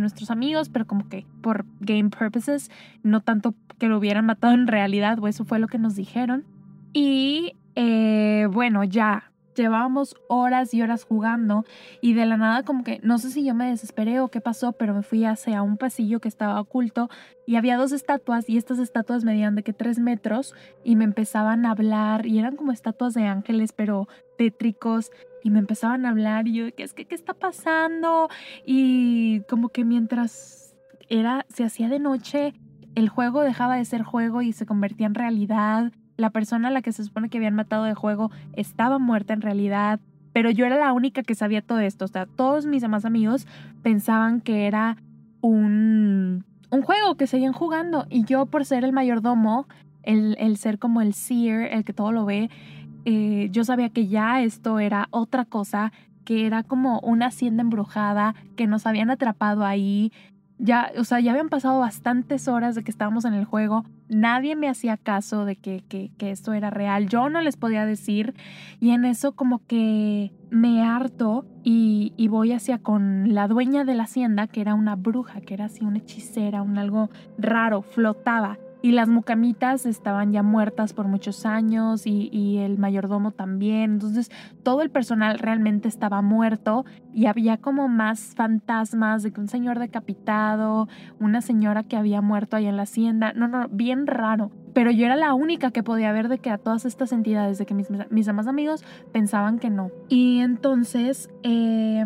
nuestros 0.00 0.30
amigos, 0.30 0.70
pero 0.70 0.86
como 0.86 1.06
que 1.10 1.26
por 1.42 1.66
game 1.80 2.08
purposes, 2.08 2.70
no 3.02 3.20
tanto 3.20 3.54
que 3.78 3.88
lo 3.88 3.98
hubieran 3.98 4.24
matado 4.24 4.54
en 4.54 4.66
realidad, 4.66 5.18
o 5.18 5.28
eso 5.28 5.44
fue 5.44 5.58
lo 5.58 5.68
que 5.68 5.78
nos 5.78 5.96
dijeron. 5.96 6.44
Y 6.94 7.56
eh, 7.74 8.48
bueno, 8.50 8.82
ya 8.82 9.30
llevábamos 9.54 10.16
horas 10.28 10.72
y 10.74 10.82
horas 10.82 11.04
jugando 11.04 11.64
y 12.00 12.14
de 12.14 12.26
la 12.26 12.36
nada 12.36 12.62
como 12.62 12.84
que 12.84 13.00
no 13.02 13.18
sé 13.18 13.30
si 13.30 13.44
yo 13.44 13.54
me 13.54 13.68
desesperé 13.68 14.20
o 14.20 14.28
qué 14.28 14.40
pasó, 14.40 14.72
pero 14.72 14.94
me 14.94 15.02
fui 15.02 15.24
hacia 15.24 15.62
un 15.62 15.76
pasillo 15.76 16.20
que 16.20 16.28
estaba 16.28 16.60
oculto 16.60 17.08
y 17.46 17.56
había 17.56 17.76
dos 17.76 17.92
estatuas 17.92 18.48
y 18.48 18.56
estas 18.56 18.78
estatuas 18.78 19.24
medían 19.24 19.54
de 19.54 19.62
que 19.62 19.72
tres 19.72 19.98
metros 19.98 20.54
y 20.84 20.96
me 20.96 21.04
empezaban 21.04 21.66
a 21.66 21.72
hablar 21.72 22.26
y 22.26 22.38
eran 22.38 22.56
como 22.56 22.72
estatuas 22.72 23.14
de 23.14 23.24
ángeles 23.24 23.72
pero 23.72 24.08
tétricos 24.38 25.10
y 25.42 25.50
me 25.50 25.58
empezaban 25.58 26.06
a 26.06 26.10
hablar 26.10 26.48
y 26.48 26.54
yo, 26.54 26.74
¿qué 26.74 26.82
es 26.82 26.92
que 26.92 27.06
qué 27.06 27.14
está 27.14 27.34
pasando? 27.34 28.28
Y 28.64 29.40
como 29.48 29.70
que 29.70 29.84
mientras 29.84 30.74
era, 31.08 31.46
se 31.48 31.64
hacía 31.64 31.88
de 31.88 31.98
noche, 31.98 32.54
el 32.94 33.08
juego 33.08 33.42
dejaba 33.42 33.76
de 33.76 33.84
ser 33.84 34.02
juego 34.02 34.42
y 34.42 34.52
se 34.52 34.66
convertía 34.66 35.06
en 35.06 35.14
realidad 35.14 35.92
la 36.20 36.30
persona 36.30 36.68
a 36.68 36.70
la 36.70 36.82
que 36.82 36.92
se 36.92 37.04
supone 37.04 37.28
que 37.28 37.38
habían 37.38 37.54
matado 37.54 37.84
de 37.84 37.94
juego 37.94 38.30
estaba 38.52 38.98
muerta 38.98 39.32
en 39.32 39.40
realidad, 39.40 40.00
pero 40.32 40.50
yo 40.50 40.66
era 40.66 40.78
la 40.78 40.92
única 40.92 41.22
que 41.22 41.34
sabía 41.34 41.62
todo 41.62 41.80
esto. 41.80 42.04
O 42.04 42.08
sea, 42.08 42.26
todos 42.26 42.66
mis 42.66 42.82
demás 42.82 43.04
amigos 43.04 43.46
pensaban 43.82 44.40
que 44.40 44.66
era 44.66 44.96
un, 45.40 46.44
un 46.70 46.82
juego 46.82 47.16
que 47.16 47.26
seguían 47.26 47.52
jugando 47.52 48.06
y 48.10 48.24
yo 48.24 48.46
por 48.46 48.64
ser 48.64 48.84
el 48.84 48.92
mayordomo, 48.92 49.66
el, 50.02 50.36
el 50.38 50.56
ser 50.56 50.78
como 50.78 51.00
el 51.00 51.14
seer, 51.14 51.72
el 51.72 51.84
que 51.84 51.92
todo 51.92 52.12
lo 52.12 52.24
ve, 52.24 52.50
eh, 53.04 53.48
yo 53.50 53.64
sabía 53.64 53.88
que 53.88 54.08
ya 54.08 54.42
esto 54.42 54.78
era 54.78 55.08
otra 55.10 55.44
cosa, 55.44 55.92
que 56.24 56.46
era 56.46 56.62
como 56.62 57.00
una 57.00 57.26
hacienda 57.26 57.62
embrujada, 57.62 58.34
que 58.56 58.66
nos 58.66 58.86
habían 58.86 59.10
atrapado 59.10 59.64
ahí, 59.64 60.12
ya, 60.62 60.92
o 60.98 61.04
sea, 61.04 61.20
ya 61.20 61.30
habían 61.30 61.48
pasado 61.48 61.80
bastantes 61.80 62.46
horas 62.46 62.74
de 62.74 62.84
que 62.84 62.90
estábamos 62.90 63.24
en 63.24 63.34
el 63.34 63.44
juego. 63.46 63.84
Nadie 64.08 64.56
me 64.56 64.68
hacía 64.68 64.96
caso 64.96 65.44
de 65.44 65.56
que, 65.56 65.82
que, 65.88 66.30
esto 66.30 66.52
era 66.52 66.68
real. 66.68 67.08
Yo 67.08 67.30
no 67.30 67.40
les 67.40 67.56
podía 67.56 67.86
decir. 67.86 68.34
Y 68.78 68.90
en 68.90 69.04
eso 69.04 69.32
como 69.32 69.64
que 69.66 70.32
me 70.50 70.82
harto 70.82 71.46
y, 71.64 72.12
y, 72.16 72.28
voy 72.28 72.52
hacia 72.52 72.78
con 72.78 73.34
la 73.34 73.48
dueña 73.48 73.84
de 73.84 73.94
la 73.94 74.02
hacienda, 74.04 74.48
que 74.48 74.60
era 74.60 74.74
una 74.74 74.96
bruja, 74.96 75.40
que 75.40 75.54
era 75.54 75.66
así 75.66 75.84
una 75.84 75.98
hechicera, 75.98 76.62
un 76.62 76.76
algo 76.76 77.10
raro, 77.38 77.82
flotaba. 77.82 78.58
Y 78.82 78.92
las 78.92 79.08
mucamitas 79.08 79.86
estaban 79.86 80.32
ya 80.32 80.42
muertas 80.42 80.92
por 80.92 81.06
muchos 81.06 81.46
años 81.46 82.06
y, 82.06 82.30
el 82.60 82.78
mayordomo 82.78 83.30
también. 83.30 83.92
Entonces 83.92 84.30
todo 84.62 84.82
el 84.82 84.90
personal 84.90 85.38
realmente 85.38 85.88
estaba 85.88 86.20
muerto 86.22 86.84
y 87.12 87.26
había 87.26 87.58
como 87.58 87.88
más 87.88 88.34
fantasmas 88.34 89.22
de 89.22 89.32
que 89.32 89.40
un 89.40 89.48
señor 89.48 89.78
decapitado, 89.78 90.88
una 91.18 91.40
señora 91.40 91.84
que 91.84 91.96
había 91.96 92.20
muerto 92.20 92.56
ahí 92.56 92.66
en 92.66 92.76
la 92.76 92.82
hacienda. 92.82 93.32
No, 93.34 93.48
no, 93.48 93.68
bien 93.68 94.06
raro. 94.06 94.50
Pero 94.74 94.90
yo 94.90 95.06
era 95.06 95.16
la 95.16 95.34
única 95.34 95.70
que 95.70 95.82
podía 95.82 96.12
ver 96.12 96.28
de 96.28 96.38
que 96.38 96.50
a 96.50 96.58
todas 96.58 96.84
estas 96.84 97.12
entidades, 97.12 97.58
de 97.58 97.66
que 97.66 97.74
mis, 97.74 97.88
mis 98.10 98.26
demás 98.26 98.46
amigos 98.46 98.84
pensaban 99.12 99.58
que 99.58 99.70
no. 99.70 99.90
Y 100.08 100.40
entonces... 100.40 101.30
Eh, 101.42 102.04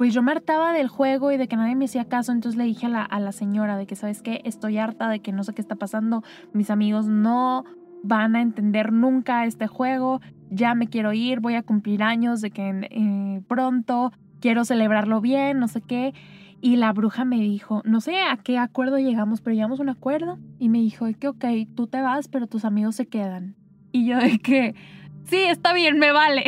pues 0.00 0.14
yo 0.14 0.22
me 0.22 0.32
hartaba 0.32 0.72
del 0.72 0.88
juego 0.88 1.30
y 1.30 1.36
de 1.36 1.46
que 1.46 1.56
nadie 1.56 1.76
me 1.76 1.84
hacía 1.84 2.06
caso, 2.06 2.32
entonces 2.32 2.56
le 2.56 2.64
dije 2.64 2.86
a 2.86 3.20
la, 3.20 3.32
señora 3.32 3.76
de 3.76 3.86
que, 3.86 3.96
¿sabes 3.96 4.22
qué? 4.22 4.40
Estoy 4.46 4.78
harta 4.78 5.10
de 5.10 5.20
que 5.20 5.30
no 5.30 5.44
sé 5.44 5.52
qué 5.52 5.60
está 5.60 5.76
pasando, 5.76 6.24
mis 6.54 6.70
amigos 6.70 7.06
no 7.06 7.66
van 8.02 8.34
a 8.34 8.40
entender 8.40 8.94
nunca 8.94 9.44
este 9.44 9.66
juego, 9.66 10.22
ya 10.48 10.74
me 10.74 10.86
quiero 10.86 11.12
ir, 11.12 11.40
voy 11.40 11.54
a 11.54 11.62
cumplir 11.62 12.02
años 12.02 12.40
de 12.40 12.50
que 12.50 12.88
eh, 12.90 13.42
pronto, 13.46 14.10
quiero 14.40 14.64
celebrarlo 14.64 15.20
bien, 15.20 15.58
no 15.58 15.68
sé 15.68 15.82
qué. 15.82 16.14
Y 16.62 16.76
la 16.76 16.94
bruja 16.94 17.26
me 17.26 17.36
dijo, 17.36 17.82
no 17.84 18.00
sé 18.00 18.22
a 18.22 18.38
qué 18.38 18.56
acuerdo 18.56 18.96
llegamos, 18.96 19.42
pero 19.42 19.52
llegamos 19.52 19.80
a 19.80 19.82
un 19.82 19.90
acuerdo. 19.90 20.38
Y 20.58 20.70
me 20.70 20.78
dijo 20.78 21.04
que, 21.18 21.28
ok, 21.28 21.44
tú 21.76 21.88
te 21.88 22.00
vas, 22.00 22.28
pero 22.28 22.46
tus 22.46 22.64
amigos 22.64 22.96
se 22.96 23.06
quedan. 23.06 23.54
Y 23.92 24.06
yo 24.06 24.16
de 24.16 24.38
que, 24.38 24.74
sí, 25.24 25.42
está 25.42 25.74
bien, 25.74 25.98
me 25.98 26.10
vale. 26.10 26.44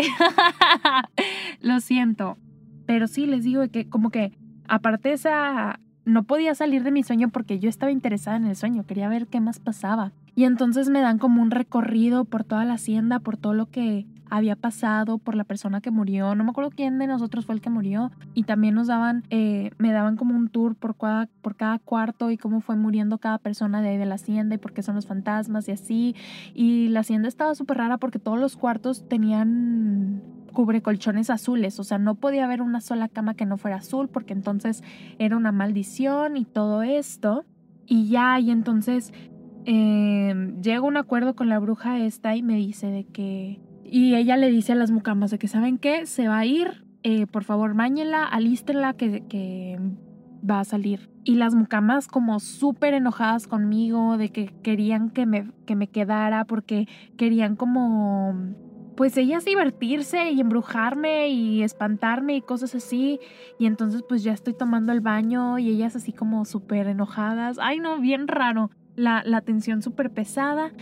Lo 1.61 1.81
siento. 1.81 2.39
Pero 2.87 3.07
sí, 3.07 3.27
les 3.27 3.45
digo 3.45 3.67
que 3.69 3.89
como 3.89 4.11
que 4.11 4.33
aparte 4.69 5.13
esa, 5.13 5.81
no 6.05 6.25
podía 6.25 6.55
salir 6.55 6.83
de 6.83 6.91
mi 6.91 7.03
sueño 7.03 7.29
porque 7.29 7.59
yo 7.59 7.69
estaba 7.69 7.93
interesada 7.93 8.37
en 8.37 8.47
el 8.47 8.57
sueño, 8.57 8.85
quería 8.85 9.09
ver 9.09 9.27
qué 9.29 9.41
más 9.41 9.61
pasaba. 9.61 10.13
Y 10.35 10.45
entonces 10.45 10.89
me 10.89 11.01
dan 11.01 11.19
como 11.19 11.43
un 11.43 11.51
recorrido 11.51 12.25
por 12.25 12.45
toda 12.45 12.65
la 12.65 12.75
hacienda, 12.75 13.21
por 13.21 13.37
todo 13.37 13.55
lo 13.55 13.67
que 13.67 14.07
había 14.31 14.57
pasado, 14.57 15.19
por 15.19 15.35
la 15.35 15.45
persona 15.45 15.83
que 15.83 15.91
murió. 15.91 16.35
No 16.35 16.43
me 16.43 16.51
acuerdo 16.51 16.71
quién 16.71 16.99
de 16.99 17.07
nosotros 17.07 17.45
fue 17.45 17.55
el 17.55 17.61
que 17.61 17.69
murió. 17.69 18.11
Y 18.33 18.45
también 18.45 18.75
nos 18.75 18.87
daban, 18.87 19.25
eh, 19.29 19.73
me 19.77 19.93
daban 19.93 20.17
como 20.17 20.35
un 20.35 20.49
tour 20.49 20.75
por 20.75 20.97
cada, 20.97 21.29
por 21.43 21.55
cada 21.55 21.79
cuarto 21.79 22.31
y 22.31 22.39
cómo 22.39 22.63
fue 22.63 22.77
muriendo 22.77 23.19
cada 23.19 23.37
persona 23.37 23.83
de 23.83 23.91
ahí 23.91 23.99
de 23.99 24.07
la 24.07 24.15
hacienda 24.15 24.55
y 24.55 24.59
por 24.59 24.73
qué 24.73 24.83
son 24.83 24.95
los 24.95 25.07
fantasmas 25.07 25.69
y 25.69 25.73
así. 25.73 26.17
Y 26.55 26.89
la 26.89 27.01
hacienda 27.01 27.29
estaba 27.29 27.55
súper 27.55 27.77
rara 27.77 27.99
porque 27.99 28.19
todos 28.19 28.41
los 28.41 28.57
cuartos 28.57 29.07
tenían 29.07 30.23
cubre 30.53 30.83
colchones 30.83 31.31
azules, 31.31 31.81
o 31.81 31.85
sea, 31.85 31.99
no 31.99 32.15
podía 32.15 32.45
haber 32.45 32.63
una 32.63 32.81
sola 32.81 33.09
cama 33.09 33.35
que 33.35 33.47
no 33.47 33.57
fuera 33.59 33.79
azul 33.79 34.09
porque 34.09 34.33
entonces 34.33 34.83
era 35.19 35.37
una 35.37 35.53
maldición 35.53 36.37
y 36.37 36.45
todo 36.45 36.83
esto. 36.83 37.45
Y 37.87 38.09
ya, 38.09 38.39
y 38.39 38.51
entonces 38.51 39.13
eh, 39.65 40.55
llega 40.63 40.81
un 40.83 40.97
acuerdo 40.97 41.35
con 41.35 41.49
la 41.49 41.59
bruja 41.59 41.99
esta 41.99 42.37
y 42.37 42.43
me 42.43 42.57
dice 42.57 42.87
de 42.89 43.05
que... 43.05 43.61
Y 43.85 44.15
ella 44.15 44.37
le 44.37 44.51
dice 44.51 44.73
a 44.73 44.77
las 44.77 44.91
mucamas 44.91 45.31
de 45.31 45.39
que, 45.39 45.49
¿saben 45.49 45.77
qué? 45.77 46.07
Se 46.07 46.27
va 46.27 46.39
a 46.39 46.47
ir, 46.47 46.85
eh, 47.03 47.27
por 47.27 47.45
favor, 47.45 47.75
máñela, 47.75 48.25
alístenla 48.25 48.95
que, 48.95 49.25
que 49.29 49.79
va 50.49 50.61
a 50.61 50.65
salir. 50.65 51.11
Y 51.25 51.37
las 51.37 51.55
mucamas 51.55 52.09
como 52.09 52.41
súper 52.41 52.95
enojadas 52.95 53.47
conmigo 53.47 54.17
de 54.17 54.31
que 54.31 54.47
querían 54.63 55.11
que 55.11 55.27
me, 55.27 55.51
que 55.67 55.77
me 55.77 55.89
quedara 55.89 56.45
porque 56.45 56.89
querían 57.17 57.55
como 57.55 58.35
pues 58.97 59.17
ellas 59.17 59.45
divertirse 59.45 60.31
y 60.31 60.41
embrujarme 60.41 61.29
y 61.29 61.63
espantarme 61.63 62.37
y 62.37 62.43
cosas 62.43 62.75
así. 62.75 63.21
Y 63.59 63.67
entonces 63.67 64.03
pues 64.09 64.23
ya 64.23 64.33
estoy 64.33 64.55
tomando 64.55 64.93
el 64.93 65.01
baño 65.01 65.59
y 65.59 65.71
ellas 65.71 65.97
así 65.97 66.13
como 66.13 66.45
súper 66.45 66.87
enojadas. 66.87 67.59
Ay 67.61 67.81
no, 67.81 67.99
bien 67.99 68.29
raro. 68.29 68.71
La, 68.95 69.23
la 69.25 69.41
tensión 69.41 69.83
súper 69.83 70.11
pesada. 70.11 70.73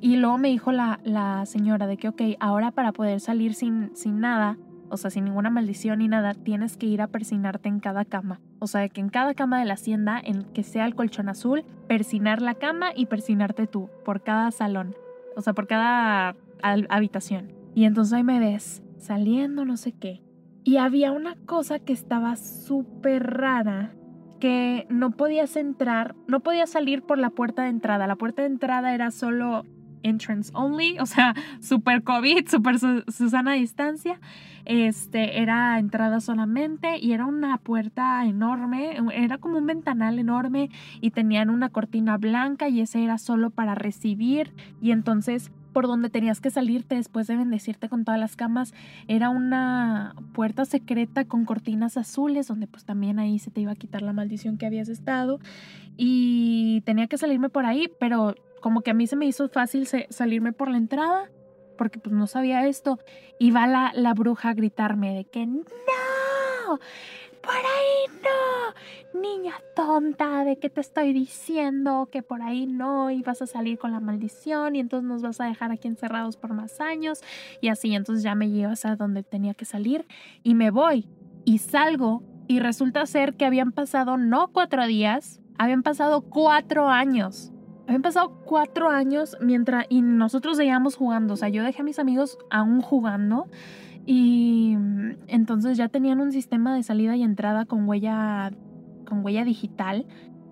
Y 0.00 0.16
luego 0.16 0.38
me 0.38 0.48
dijo 0.48 0.70
la, 0.70 1.00
la, 1.02 1.44
señora 1.44 1.86
de 1.88 1.96
que, 1.96 2.08
ok, 2.08 2.22
ahora 2.38 2.70
para 2.70 2.92
poder 2.92 3.18
salir 3.18 3.54
sin, 3.54 3.90
sin 3.96 4.20
nada, 4.20 4.56
o 4.90 4.96
sea, 4.96 5.10
sin 5.10 5.24
ninguna 5.24 5.50
maldición 5.50 5.98
ni 5.98 6.06
nada, 6.06 6.34
tienes 6.34 6.76
que 6.76 6.86
ir 6.86 7.02
a 7.02 7.08
persinarte 7.08 7.68
en 7.68 7.80
cada 7.80 8.04
cama. 8.04 8.40
O 8.60 8.68
sea, 8.68 8.88
que 8.88 9.00
en 9.00 9.08
cada 9.08 9.34
cama 9.34 9.58
de 9.58 9.64
la 9.64 9.74
hacienda, 9.74 10.20
en 10.22 10.44
que 10.44 10.62
sea 10.62 10.86
el 10.86 10.94
colchón 10.94 11.28
azul, 11.28 11.64
persinar 11.88 12.40
la 12.42 12.54
cama 12.54 12.92
y 12.94 13.06
persinarte 13.06 13.66
tú, 13.66 13.90
por 14.04 14.22
cada 14.22 14.52
salón. 14.52 14.94
O 15.36 15.42
sea, 15.42 15.52
por 15.52 15.66
cada 15.66 16.36
habitación. 16.62 17.57
Y 17.78 17.84
entonces 17.84 18.12
ahí 18.12 18.24
me 18.24 18.40
ves 18.40 18.82
saliendo, 18.96 19.64
no 19.64 19.76
sé 19.76 19.92
qué. 19.92 20.20
Y 20.64 20.78
había 20.78 21.12
una 21.12 21.36
cosa 21.46 21.78
que 21.78 21.92
estaba 21.92 22.34
súper 22.34 23.22
rara, 23.22 23.94
que 24.40 24.88
no 24.90 25.12
podías 25.12 25.54
entrar, 25.54 26.16
no 26.26 26.40
podías 26.40 26.70
salir 26.70 27.02
por 27.02 27.18
la 27.18 27.30
puerta 27.30 27.62
de 27.62 27.68
entrada. 27.68 28.08
La 28.08 28.16
puerta 28.16 28.42
de 28.42 28.48
entrada 28.48 28.96
era 28.96 29.12
solo 29.12 29.62
entrance 30.02 30.50
only, 30.54 30.98
o 31.00 31.06
sea, 31.06 31.36
super 31.60 32.02
COVID, 32.02 32.48
super 32.48 32.80
Susana 32.80 33.52
distancia. 33.52 34.20
Este 34.64 35.40
era 35.40 35.78
entrada 35.78 36.20
solamente 36.20 36.98
y 36.98 37.12
era 37.12 37.26
una 37.26 37.58
puerta 37.58 38.26
enorme, 38.26 38.98
era 39.14 39.38
como 39.38 39.58
un 39.58 39.66
ventanal 39.66 40.18
enorme 40.18 40.68
y 41.00 41.12
tenían 41.12 41.48
una 41.48 41.68
cortina 41.68 42.18
blanca 42.18 42.68
y 42.68 42.80
ese 42.80 43.04
era 43.04 43.18
solo 43.18 43.50
para 43.50 43.76
recibir 43.76 44.52
y 44.80 44.90
entonces 44.90 45.52
por 45.78 45.86
donde 45.86 46.10
tenías 46.10 46.40
que 46.40 46.50
salirte 46.50 46.96
después 46.96 47.28
de 47.28 47.36
bendecirte 47.36 47.88
con 47.88 48.04
todas 48.04 48.18
las 48.18 48.34
camas. 48.34 48.74
Era 49.06 49.28
una 49.28 50.16
puerta 50.34 50.64
secreta 50.64 51.24
con 51.24 51.44
cortinas 51.44 51.96
azules, 51.96 52.48
donde 52.48 52.66
pues 52.66 52.84
también 52.84 53.20
ahí 53.20 53.38
se 53.38 53.52
te 53.52 53.60
iba 53.60 53.70
a 53.70 53.76
quitar 53.76 54.02
la 54.02 54.12
maldición 54.12 54.58
que 54.58 54.66
habías 54.66 54.88
estado. 54.88 55.38
Y 55.96 56.80
tenía 56.80 57.06
que 57.06 57.16
salirme 57.16 57.48
por 57.48 57.64
ahí, 57.64 57.88
pero 58.00 58.34
como 58.60 58.80
que 58.80 58.90
a 58.90 58.94
mí 58.94 59.06
se 59.06 59.14
me 59.14 59.26
hizo 59.26 59.48
fácil 59.50 59.86
salirme 59.86 60.50
por 60.52 60.68
la 60.68 60.78
entrada, 60.78 61.30
porque 61.76 62.00
pues 62.00 62.12
no 62.12 62.26
sabía 62.26 62.66
esto. 62.66 62.98
Y 63.38 63.52
va 63.52 63.68
la, 63.68 63.92
la 63.94 64.14
bruja 64.14 64.48
a 64.48 64.54
gritarme 64.54 65.14
de 65.14 65.26
que 65.26 65.46
no, 65.46 65.62
por 67.42 67.54
ahí 67.54 68.20
no, 68.22 69.20
niña 69.20 69.54
tonta, 69.74 70.44
de 70.44 70.58
qué 70.58 70.70
te 70.70 70.80
estoy 70.80 71.12
diciendo, 71.12 72.08
que 72.10 72.22
por 72.22 72.42
ahí 72.42 72.66
no, 72.66 73.10
y 73.10 73.22
vas 73.22 73.42
a 73.42 73.46
salir 73.46 73.78
con 73.78 73.92
la 73.92 74.00
maldición, 74.00 74.76
y 74.76 74.80
entonces 74.80 75.08
nos 75.08 75.22
vas 75.22 75.40
a 75.40 75.46
dejar 75.46 75.72
aquí 75.72 75.88
encerrados 75.88 76.36
por 76.36 76.52
más 76.52 76.80
años, 76.80 77.20
y 77.60 77.68
así, 77.68 77.94
entonces 77.94 78.22
ya 78.22 78.34
me 78.34 78.50
llevas 78.50 78.84
a 78.84 78.96
donde 78.96 79.22
tenía 79.22 79.54
que 79.54 79.64
salir, 79.64 80.06
y 80.42 80.54
me 80.54 80.70
voy, 80.70 81.08
y 81.44 81.58
salgo, 81.58 82.22
y 82.46 82.60
resulta 82.60 83.04
ser 83.06 83.34
que 83.34 83.44
habían 83.44 83.72
pasado 83.72 84.16
no 84.16 84.48
cuatro 84.48 84.86
días, 84.86 85.40
habían 85.58 85.82
pasado 85.82 86.22
cuatro 86.22 86.88
años. 86.88 87.52
Habían 87.86 88.02
pasado 88.02 88.42
cuatro 88.44 88.90
años 88.90 89.36
mientras 89.40 89.86
y 89.88 90.02
nosotros 90.02 90.58
seguíamos 90.58 90.94
jugando. 90.94 91.32
O 91.32 91.36
sea, 91.38 91.48
yo 91.48 91.62
dejé 91.62 91.80
a 91.80 91.84
mis 91.84 91.98
amigos 91.98 92.36
aún 92.50 92.82
jugando 92.82 93.48
y 94.10 94.74
mm, 94.74 95.16
entonces 95.26 95.76
ya 95.76 95.90
tenían 95.90 96.22
un 96.22 96.32
sistema 96.32 96.74
de 96.74 96.82
salida 96.82 97.14
y 97.14 97.22
entrada 97.22 97.66
con 97.66 97.86
huella, 97.86 98.50
con 99.06 99.22
huella 99.22 99.44
digital. 99.44 100.06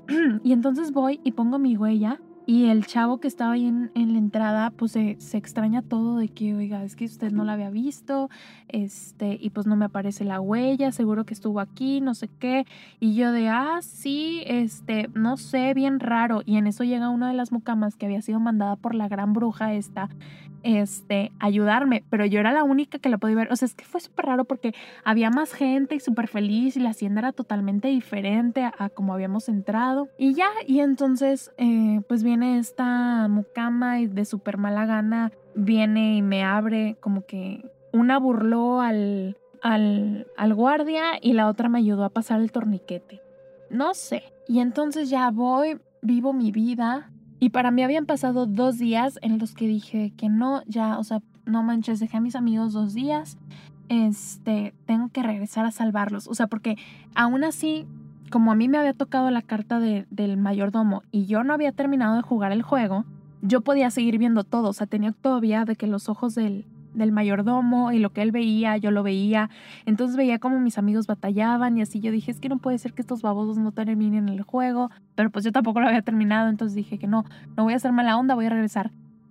y 0.45 0.53
entonces 0.53 0.93
voy 0.93 1.21
y 1.25 1.33
pongo 1.33 1.59
mi 1.59 1.75
huella 1.75 2.21
y 2.49 2.67
el 2.67 2.87
chavo 2.87 3.19
que 3.19 3.27
estaba 3.27 3.53
ahí 3.53 3.67
en, 3.67 3.91
en 3.97 4.13
la 4.13 4.19
entrada, 4.19 4.71
pues 4.71 4.93
se, 4.93 5.17
se, 5.19 5.37
extraña 5.37 5.83
todo 5.83 6.17
de 6.17 6.29
que, 6.29 6.55
oiga, 6.55 6.85
es 6.85 6.95
que 6.95 7.05
usted 7.05 7.33
no 7.33 7.45
la 7.45 7.55
había 7.55 7.71
visto, 7.71 8.31
este, 8.69 9.37
y 9.41 9.51
pues 9.51 9.67
no 9.67 9.75
me 9.75 9.87
aparece 9.87 10.25
la 10.25 10.41
huella, 10.41 10.93
seguro 10.93 11.27
que 11.27 11.35
estuvo 11.35 11.59
aquí, 11.59 12.01
no 12.01 12.15
sé 12.15 12.29
qué. 12.39 12.65
Y 13.01 13.17
yo 13.17 13.33
de, 13.33 13.49
ah, 13.49 13.81
sí, 13.83 14.45
este, 14.47 15.09
no 15.13 15.37
sé, 15.39 15.75
bien 15.75 15.99
raro. 15.99 16.43
Y 16.47 16.57
en 16.57 16.69
eso 16.69 16.85
llega 16.85 17.09
una 17.09 17.27
de 17.29 17.35
las 17.35 17.51
mucamas 17.51 17.97
que 17.97 18.07
había 18.07 18.23
sido 18.23 18.39
mandada 18.39 18.77
por 18.77 18.95
la 18.95 19.09
gran 19.09 19.33
bruja 19.33 19.75
esta, 19.75 20.09
este, 20.63 21.33
ayudarme, 21.39 22.05
pero 22.11 22.27
yo 22.27 22.41
era 22.41 22.53
la 22.53 22.65
única 22.65 22.99
que 22.99 23.09
la 23.09 23.19
podía 23.19 23.37
ver. 23.37 23.53
O 23.53 23.57
sea, 23.57 23.67
es 23.67 23.75
que 23.75 23.85
fue 23.85 24.01
súper 24.01 24.27
raro 24.27 24.45
porque 24.45 24.75
había 25.05 25.31
más 25.31 25.53
gente 25.53 25.95
y 25.95 26.01
súper 26.01 26.29
feliz 26.29 26.77
y 26.77 26.81
la 26.81 26.91
hacienda 26.91 27.21
era 27.21 27.33
totalmente 27.33 27.89
diferente 27.89 28.65
a, 28.65 28.89
como 28.89 29.15
habíamos 29.15 29.49
entrado. 29.49 30.09
Y 30.19 30.35
ya, 30.35 30.49
y 30.67 30.81
entonces, 30.81 31.53
eh, 31.59 32.01
pues 32.09 32.23
viene 32.23 32.59
esta 32.59 33.29
mucama 33.29 34.01
y 34.01 34.07
de 34.07 34.25
súper 34.25 34.59
mala 34.59 34.87
gana 34.87 35.33
viene 35.55 36.17
y 36.17 36.23
me 36.23 36.45
abre 36.45 36.97
como 37.01 37.25
que 37.25 37.65
una 37.93 38.19
burló 38.19 38.81
al, 38.81 39.39
al, 39.63 40.27
al 40.37 40.55
guardia 40.55 41.19
y 41.21 41.33
la 41.33 41.49
otra 41.49 41.69
me 41.69 41.79
ayudó 41.79 42.05
a 42.05 42.11
pasar 42.11 42.41
el 42.41 42.53
torniquete. 42.53 43.23
No 43.71 43.95
sé. 43.95 44.23
Y 44.49 44.61
entonces 44.61 45.11
ya 45.11 45.31
voy, 45.31 45.79
vivo 46.03 46.33
mi 46.33 46.53
vida, 46.53 47.11
y 47.39 47.51
para 47.51 47.71
mí 47.71 47.83
habían 47.83 48.07
pasado 48.07 48.47
dos 48.47 48.79
días 48.79 49.19
en 49.23 49.39
los 49.39 49.55
que 49.55 49.67
dije 49.67 50.13
que 50.17 50.29
no, 50.29 50.63
ya, 50.67 50.99
o 50.99 51.05
sea, 51.05 51.21
no 51.45 51.63
manches, 51.63 52.01
dejé 52.01 52.17
a 52.17 52.21
mis 52.21 52.35
amigos 52.35 52.73
dos 52.73 52.95
días, 52.95 53.37
este, 53.89 54.75
tengo 54.87 55.09
que 55.11 55.23
regresar 55.23 55.67
a 55.67 55.71
salvarlos. 55.71 56.29
O 56.29 56.35
sea, 56.35 56.47
porque 56.47 56.77
aún 57.15 57.45
así, 57.45 57.87
como 58.31 58.53
a 58.53 58.55
mí 58.55 58.69
me 58.69 58.79
había 58.79 58.95
tocado 58.95 59.31
la 59.31 59.43
carta 59.43 59.81
de, 59.81 60.07
del 60.11 60.37
mayordomo 60.37 61.03
y 61.13 61.27
yo 61.27 61.45
no 61.45 61.53
había 61.53 61.73
terminado 61.73 62.17
de 62.17 62.23
jugar 62.23 62.53
el 62.53 62.63
juego, 62.63 63.05
yo 63.43 63.61
podía 63.61 63.91
seguir 63.91 64.19
viendo 64.19 64.43
todo. 64.45 64.71
O 64.71 64.73
sea, 64.73 64.87
tenía 64.87 65.13
todavía 65.13 65.65
de 65.65 65.77
que 65.77 65.87
los 65.87 66.09
ojos 66.09 66.35
del, 66.35 66.65
del 66.97 67.13
mayordomo 67.13 67.93
y 67.93 67.99
lo 67.99 68.11
que 68.11 68.23
él 68.23 68.33
veía, 68.33 68.77
yo 68.77 68.91
lo 68.91 69.03
veía. 69.03 69.51
Entonces 69.85 70.17
veía 70.17 70.39
como 70.39 70.59
mis 70.59 70.79
amigos 70.79 71.07
batallaban 71.07 71.77
y 71.77 71.83
así 71.83 72.01
yo 72.01 72.11
dije, 72.11 72.31
es 72.31 72.41
que 72.41 72.49
no 72.49 72.59
puede 72.59 72.79
ser 72.79 72.93
que 72.93 73.03
estos 73.03 73.23
babosos 73.23 73.59
no 73.59 73.71
terminen 73.73 74.29
el 74.29 74.43
juego, 74.43 74.91
pero 75.15 75.31
pues 75.31 75.45
yo 75.45 75.53
tampoco 75.53 75.81
lo 75.81 75.89
había 75.89 76.03
terminado, 76.03 76.49
entonces 76.49 76.75
dije 76.75 76.99
que 76.99 77.07
no, 77.07 77.25
no 77.57 77.65
voy 77.65 77.75
a 77.75 77.77
hacer 77.77 77.93
mala 77.93 78.17
onda, 78.17 78.35
voy 78.35 78.47
a 78.47 78.51
regresar 78.51 78.91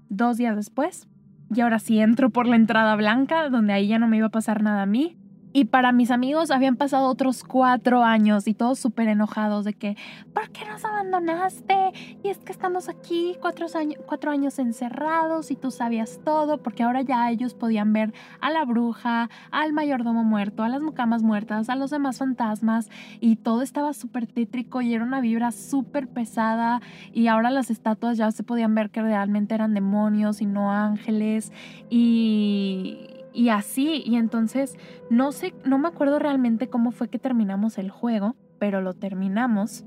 dos 0.10 0.38
días 0.38 0.56
después. 0.56 1.08
Y 1.54 1.62
ahora 1.62 1.80
sí 1.80 2.00
entro 2.00 2.30
por 2.30 2.48
la 2.48 2.56
entrada 2.56 2.96
blanca, 2.96 3.50
donde 3.50 3.74
ahí 3.74 3.88
ya 3.88 4.00
no 4.00 4.08
me 4.08 4.18
iba 4.18 4.28
a 4.28 4.32
pasar 4.32 4.64
nada 4.64 4.84
a 4.84 4.86
mí. 4.88 5.16
Y 5.56 5.64
para 5.64 5.94
mis 5.94 6.12
amigos 6.12 6.52
habían 6.52 6.76
pasado 6.76 7.08
otros 7.08 7.46
cuatro 7.46 8.04
años 8.04 8.46
y 8.46 8.54
todos 8.54 8.78
súper 8.78 9.08
enojados 9.08 9.64
de 9.64 9.74
que, 9.74 9.96
¿por 10.34 10.50
qué 10.50 10.66
nos 10.66 10.84
abandonaste? 10.84 11.94
Y 12.22 12.28
es 12.28 12.40
que 12.40 12.52
estamos 12.52 12.90
aquí 12.90 13.38
cuatro 13.40 13.66
años, 13.74 13.98
cuatro 14.06 14.32
años 14.32 14.60
encerrados 14.60 15.52
y 15.52 15.56
tú 15.56 15.72
sabías 15.72 16.20
todo, 16.26 16.58
porque 16.58 16.84
ahora 16.84 17.04
ya 17.04 17.32
ellos 17.32 17.54
podían 17.54 17.94
ver 17.94 18.14
a 18.42 18.50
la 18.50 18.66
bruja, 18.66 19.30
al 19.50 19.72
mayordomo 19.72 20.26
muerto, 20.26 20.62
a 20.62 20.68
las 20.68 20.82
mucamas 20.82 21.24
muertas, 21.24 21.70
a 21.70 21.78
los 21.78 21.90
demás 21.90 22.18
fantasmas 22.18 22.90
y 23.22 23.38
todo 23.38 23.62
estaba 23.62 23.94
súper 23.94 24.28
tétrico 24.28 24.82
y 24.82 24.94
era 24.94 25.06
una 25.06 25.22
vibra 25.22 25.54
súper 25.54 26.10
pesada 26.10 26.82
y 27.14 27.28
ahora 27.28 27.50
las 27.50 27.72
estatuas 27.72 28.18
ya 28.18 28.30
se 28.32 28.44
podían 28.44 28.76
ver 28.76 28.90
que 28.90 29.02
realmente 29.02 29.56
eran 29.56 29.74
demonios 29.74 30.42
y 30.42 30.48
no 30.48 30.74
ángeles 30.74 31.54
y 31.90 33.15
y 33.36 33.50
así, 33.50 34.02
y 34.06 34.16
entonces 34.16 34.78
no 35.10 35.32
sé, 35.32 35.54
no 35.66 35.78
me 35.78 35.88
acuerdo 35.88 36.20
realmente 36.20 36.70
cómo 36.70 36.92
fue 36.92 37.10
que 37.10 37.20
terminamos 37.20 37.78
el 37.78 37.92
juego, 37.92 38.36
pero 38.60 38.82
lo 38.82 38.94
terminamos 38.94 39.86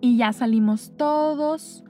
y 0.00 0.16
ya 0.16 0.32
salimos 0.32 0.92
todos 0.96 1.84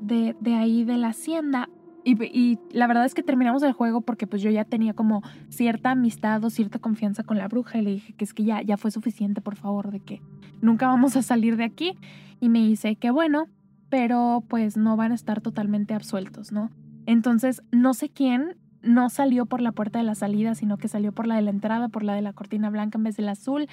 de, 0.00 0.36
de 0.40 0.54
ahí 0.54 0.84
de 0.84 0.96
la 0.96 1.08
hacienda. 1.08 1.68
Y, 2.06 2.58
la 2.70 2.86
verdad 2.86 3.06
es 3.06 3.14
que 3.14 3.22
terminamos 3.22 3.62
el 3.62 3.72
juego 3.72 4.02
porque 4.02 4.26
pues 4.26 4.42
yo 4.42 4.50
ya 4.50 4.66
tenía 4.66 4.92
como 4.92 5.22
cierta 5.48 5.92
amistad 5.92 6.44
o 6.44 6.50
cierta 6.50 6.78
confianza 6.78 7.24
con 7.24 7.38
la 7.38 7.48
bruja 7.48 7.78
y 7.78 7.82
le 7.82 7.90
dije 7.92 8.12
que 8.12 8.24
es 8.24 8.34
que 8.34 8.44
ya, 8.44 8.60
ya 8.60 8.76
fue 8.76 8.90
suficiente, 8.90 9.40
por 9.40 9.56
favor, 9.56 9.90
de 9.90 10.00
que 10.00 10.20
nunca 10.60 10.86
vamos 10.86 11.16
a 11.16 11.22
salir 11.22 11.56
de 11.56 11.64
aquí. 11.64 11.96
Y 12.40 12.50
me 12.50 12.58
dice 12.58 12.96
que 12.96 13.10
bueno, 13.10 13.46
pero 13.88 14.44
pues 14.48 14.76
no 14.76 14.98
van 14.98 15.12
a 15.12 15.14
estar 15.14 15.40
totalmente 15.40 15.94
absueltos, 15.94 16.52
¿no? 16.52 16.70
Entonces, 17.06 17.62
no 17.72 17.94
sé 17.94 18.10
quién 18.10 18.56
no 18.84 19.10
salió 19.10 19.46
por 19.46 19.60
la 19.60 19.72
puerta 19.72 19.98
de 19.98 20.04
la 20.04 20.14
salida, 20.14 20.54
sino 20.54 20.76
que 20.76 20.88
salió 20.88 21.12
por 21.12 21.26
la 21.26 21.36
de 21.36 21.42
la 21.42 21.50
entrada, 21.50 21.88
por 21.88 22.02
la 22.02 22.14
de 22.14 22.22
la 22.22 22.32
cortina 22.32 22.70
blanca 22.70 22.98
en 22.98 23.04
vez 23.04 23.16
del 23.16 23.28
azul, 23.28 23.68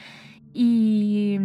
y 0.53 1.38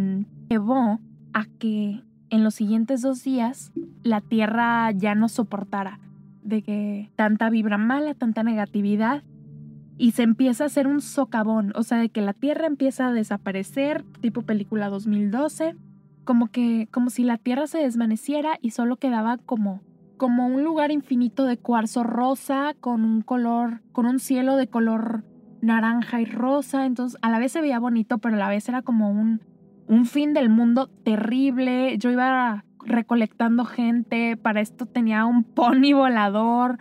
llevó 0.49 0.99
a 1.33 1.45
que 1.59 2.01
en 2.29 2.43
los 2.43 2.55
siguientes 2.55 3.01
dos 3.01 3.23
días 3.23 3.71
la 4.03 4.21
Tierra 4.21 4.91
ya 4.91 5.15
no 5.15 5.29
soportara 5.29 5.99
de 6.43 6.61
que 6.61 7.11
tanta 7.15 7.49
vibra 7.49 7.77
mala, 7.77 8.13
tanta 8.13 8.43
negatividad, 8.43 9.23
y 9.97 10.11
se 10.11 10.23
empieza 10.23 10.63
a 10.63 10.67
hacer 10.67 10.87
un 10.87 11.01
socavón, 11.01 11.73
o 11.75 11.83
sea, 11.83 11.97
de 11.97 12.09
que 12.09 12.21
la 12.21 12.33
Tierra 12.33 12.67
empieza 12.67 13.07
a 13.07 13.11
desaparecer, 13.11 14.03
tipo 14.21 14.43
película 14.43 14.89
2012, 14.89 15.75
como 16.23 16.47
que, 16.47 16.87
como 16.91 17.09
si 17.09 17.23
la 17.23 17.37
Tierra 17.37 17.67
se 17.67 17.79
desvaneciera 17.79 18.59
y 18.61 18.71
solo 18.71 18.97
quedaba 18.97 19.37
como 19.37 19.81
como 20.17 20.47
un 20.47 20.63
lugar 20.63 20.91
infinito 20.91 21.45
de 21.45 21.57
cuarzo 21.57 22.03
rosa 22.03 22.75
con 22.79 23.05
un 23.05 23.21
color, 23.21 23.81
con 23.91 24.05
un 24.05 24.19
cielo 24.19 24.55
de 24.55 24.67
color 24.67 25.23
naranja 25.61 26.21
y 26.21 26.25
rosa. 26.25 26.85
Entonces 26.85 27.19
a 27.21 27.29
la 27.29 27.39
vez 27.39 27.51
se 27.51 27.61
veía 27.61 27.79
bonito, 27.79 28.17
pero 28.17 28.35
a 28.35 28.39
la 28.39 28.49
vez 28.49 28.67
era 28.67 28.81
como 28.81 29.11
un, 29.11 29.41
un 29.87 30.05
fin 30.05 30.33
del 30.33 30.49
mundo 30.49 30.87
terrible. 31.03 31.97
Yo 31.97 32.11
iba 32.11 32.65
recolectando 32.87 33.65
gente, 33.65 34.37
para 34.37 34.61
esto 34.61 34.85
tenía 34.85 35.25
un 35.25 35.43
pony 35.43 35.93
volador, 35.93 36.77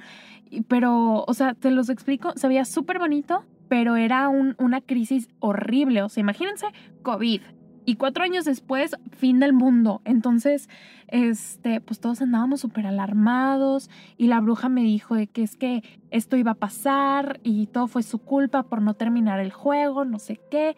pero, 0.68 1.24
o 1.26 1.34
sea, 1.34 1.54
te 1.54 1.70
los 1.70 1.88
explico, 1.88 2.32
se 2.36 2.48
veía 2.48 2.64
súper 2.64 2.98
bonito, 2.98 3.44
pero 3.68 3.96
era 3.96 4.28
un, 4.28 4.54
una 4.58 4.80
crisis 4.80 5.28
horrible. 5.40 6.02
O 6.02 6.08
sea, 6.08 6.20
imagínense 6.20 6.66
COVID, 7.02 7.40
y 7.86 7.94
cuatro 7.94 8.24
años 8.24 8.44
después, 8.44 8.96
fin 9.12 9.38
del 9.38 9.52
mundo. 9.52 10.02
Entonces, 10.04 10.68
este, 11.06 11.80
pues 11.80 12.00
todos 12.00 12.20
andábamos 12.20 12.60
súper 12.60 12.84
alarmados 12.84 13.88
y 14.18 14.26
la 14.26 14.40
bruja 14.40 14.68
me 14.68 14.82
dijo 14.82 15.14
de 15.14 15.28
que 15.28 15.44
es 15.44 15.56
que 15.56 15.84
esto 16.10 16.36
iba 16.36 16.50
a 16.50 16.54
pasar 16.56 17.38
y 17.44 17.68
todo 17.68 17.86
fue 17.86 18.02
su 18.02 18.18
culpa 18.18 18.64
por 18.64 18.82
no 18.82 18.94
terminar 18.94 19.38
el 19.38 19.52
juego, 19.52 20.04
no 20.04 20.18
sé 20.18 20.40
qué. 20.50 20.76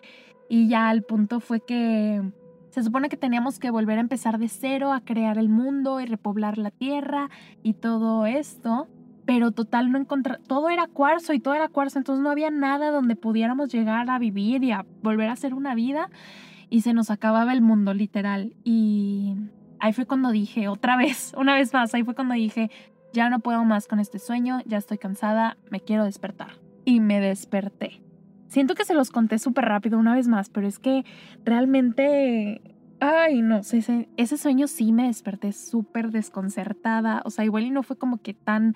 Y 0.51 0.69
ya 0.69 0.93
el 0.93 1.03
punto 1.03 1.41
fue 1.41 1.61
que 1.61 2.23
se 2.69 2.83
supone 2.83 3.09
que 3.09 3.17
teníamos 3.17 3.59
que 3.59 3.71
volver 3.71 3.97
a 3.97 4.03
empezar 4.03 4.39
de 4.39 4.49
cero, 4.49 4.93
a 4.93 5.01
crear 5.01 5.39
el 5.39 5.49
mundo 5.49 6.01
y 6.01 6.07
repoblar 6.07 6.59
la 6.59 6.71
tierra 6.71 7.31
y 7.63 7.73
todo 7.73 8.27
esto. 8.27 8.87
Pero 9.25 9.53
total 9.53 9.91
no 9.91 9.99
encontrar, 9.99 10.41
todo 10.47 10.69
era 10.69 10.87
cuarzo 10.87 11.33
y 11.33 11.41
todo 11.41 11.55
era 11.55 11.69
cuarzo, 11.69 11.99
entonces 11.99 12.23
no 12.23 12.31
había 12.31 12.51
nada 12.51 12.91
donde 12.91 13.15
pudiéramos 13.17 13.71
llegar 13.71 14.09
a 14.09 14.19
vivir 14.19 14.63
y 14.65 14.73
a 14.73 14.85
volver 15.03 15.29
a 15.29 15.33
hacer 15.33 15.55
una 15.55 15.75
vida 15.75 16.11
y 16.71 16.83
se 16.83 16.93
nos 16.93 17.11
acababa 17.11 17.53
el 17.53 17.61
mundo 17.61 17.95
literal. 17.95 18.55
Y 18.64 19.35
ahí 19.81 19.93
fue 19.93 20.07
cuando 20.07 20.31
dije, 20.31 20.69
otra 20.69 20.97
vez, 20.97 21.33
una 21.39 21.55
vez 21.55 21.73
más, 21.73 21.95
ahí 21.95 22.05
fue 22.05 22.14
cuando 22.14 22.35
dije, 22.35 22.71
ya 23.12 23.31
no 23.31 23.41
puedo 23.41 23.64
más 23.64 23.87
con 23.87 24.01
este 24.01 24.19
sueño, 24.19 24.61
ya 24.66 24.79
estoy 24.79 24.99
cansada, 24.99 25.57
me 25.71 25.81
quiero 25.81 26.05
despertar. 26.05 26.53
Y 26.85 27.01
me 27.01 27.21
desperté. 27.21 28.03
Siento 28.49 28.75
que 28.75 28.85
se 28.85 28.95
los 28.95 29.11
conté 29.11 29.39
súper 29.39 29.66
rápido 29.66 29.99
una 29.99 30.14
vez 30.14 30.29
más, 30.29 30.49
pero 30.49 30.66
es 30.66 30.79
que 30.79 31.05
realmente... 31.45 32.61
Ay, 33.01 33.43
no, 33.43 33.59
ese, 33.59 34.09
ese 34.16 34.37
sueño 34.37 34.66
sí 34.66 34.91
me 34.91 35.07
desperté 35.07 35.53
súper 35.53 36.11
desconcertada. 36.11 37.23
O 37.25 37.31
sea, 37.31 37.45
igual 37.45 37.62
y 37.62 37.71
no 37.71 37.85
fue 37.85 37.97
como 37.97 38.21
que 38.21 38.35
tan 38.35 38.75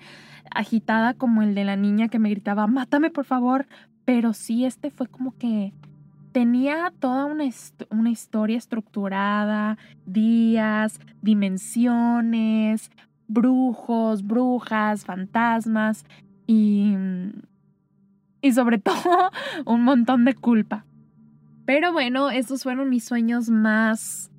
agitada 0.49 1.13
como 1.13 1.41
el 1.41 1.55
de 1.55 1.65
la 1.65 1.75
niña 1.75 2.07
que 2.07 2.19
me 2.19 2.29
gritaba, 2.29 2.65
mátame 2.67 3.09
por 3.09 3.25
favor. 3.25 3.67
Pero 4.05 4.33
sí, 4.33 4.63
este 4.63 4.91
fue 4.91 5.07
como 5.07 5.35
que 5.37 5.73
tenía 6.33 6.91
toda 6.99 7.25
una, 7.25 7.45
una, 7.89 8.09
historia 8.09 8.57
estructurada, 8.57 9.77
días, 10.05 10.99
dimensiones, 11.21 12.91
brujos, 13.27 14.25
brujas, 14.25 15.05
fantasmas 15.05 16.05
y, 16.45 16.95
y 18.41 18.51
sobre 18.51 18.77
todo 18.79 19.31
un 19.65 19.83
montón 19.83 20.25
de 20.25 20.33
culpa. 20.35 20.85
Pero 21.65 21.93
bueno, 21.93 22.29
esos 22.29 22.63
fueron 22.63 22.89
mis 22.89 23.05
sueños 23.05 23.49
más 23.49 24.29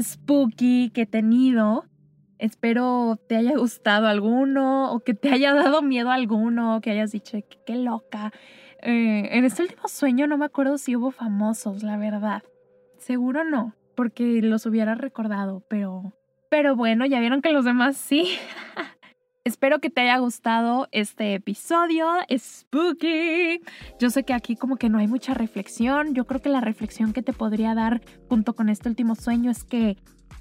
spooky 0.00 0.90
que 0.90 1.02
he 1.02 1.06
tenido. 1.06 1.84
Espero 2.38 3.20
te 3.28 3.36
haya 3.36 3.56
gustado 3.56 4.08
alguno 4.08 4.92
o 4.92 5.00
que 5.00 5.14
te 5.14 5.30
haya 5.30 5.54
dado 5.54 5.80
miedo 5.82 6.10
alguno, 6.10 6.80
que 6.80 6.90
hayas 6.90 7.12
dicho, 7.12 7.38
qué 7.64 7.76
loca, 7.76 8.32
eh, 8.82 9.28
en 9.36 9.44
este 9.44 9.62
último 9.62 9.88
sueño 9.88 10.26
no 10.26 10.36
me 10.36 10.44
acuerdo 10.44 10.78
si 10.78 10.96
hubo 10.96 11.10
famosos, 11.10 11.82
la 11.82 11.96
verdad. 11.96 12.42
Seguro 12.98 13.44
no, 13.44 13.74
porque 13.94 14.42
los 14.42 14.66
hubiera 14.66 14.94
recordado, 14.94 15.62
pero... 15.68 16.12
Pero 16.50 16.76
bueno, 16.76 17.06
ya 17.06 17.18
vieron 17.20 17.40
que 17.40 17.52
los 17.52 17.64
demás 17.64 17.96
sí. 17.96 18.28
Espero 19.44 19.80
que 19.80 19.90
te 19.90 20.02
haya 20.02 20.18
gustado 20.18 20.88
este 20.92 21.34
episodio. 21.34 22.06
Spooky. 22.36 23.60
Yo 23.98 24.10
sé 24.10 24.24
que 24.24 24.34
aquí 24.34 24.54
como 24.54 24.76
que 24.76 24.88
no 24.88 24.98
hay 24.98 25.08
mucha 25.08 25.34
reflexión. 25.34 26.14
Yo 26.14 26.26
creo 26.26 26.40
que 26.40 26.48
la 26.48 26.60
reflexión 26.60 27.12
que 27.12 27.22
te 27.22 27.32
podría 27.32 27.74
dar 27.74 28.02
junto 28.28 28.54
con 28.54 28.68
este 28.68 28.88
último 28.88 29.14
sueño 29.16 29.50
es 29.50 29.64
que 29.64 29.96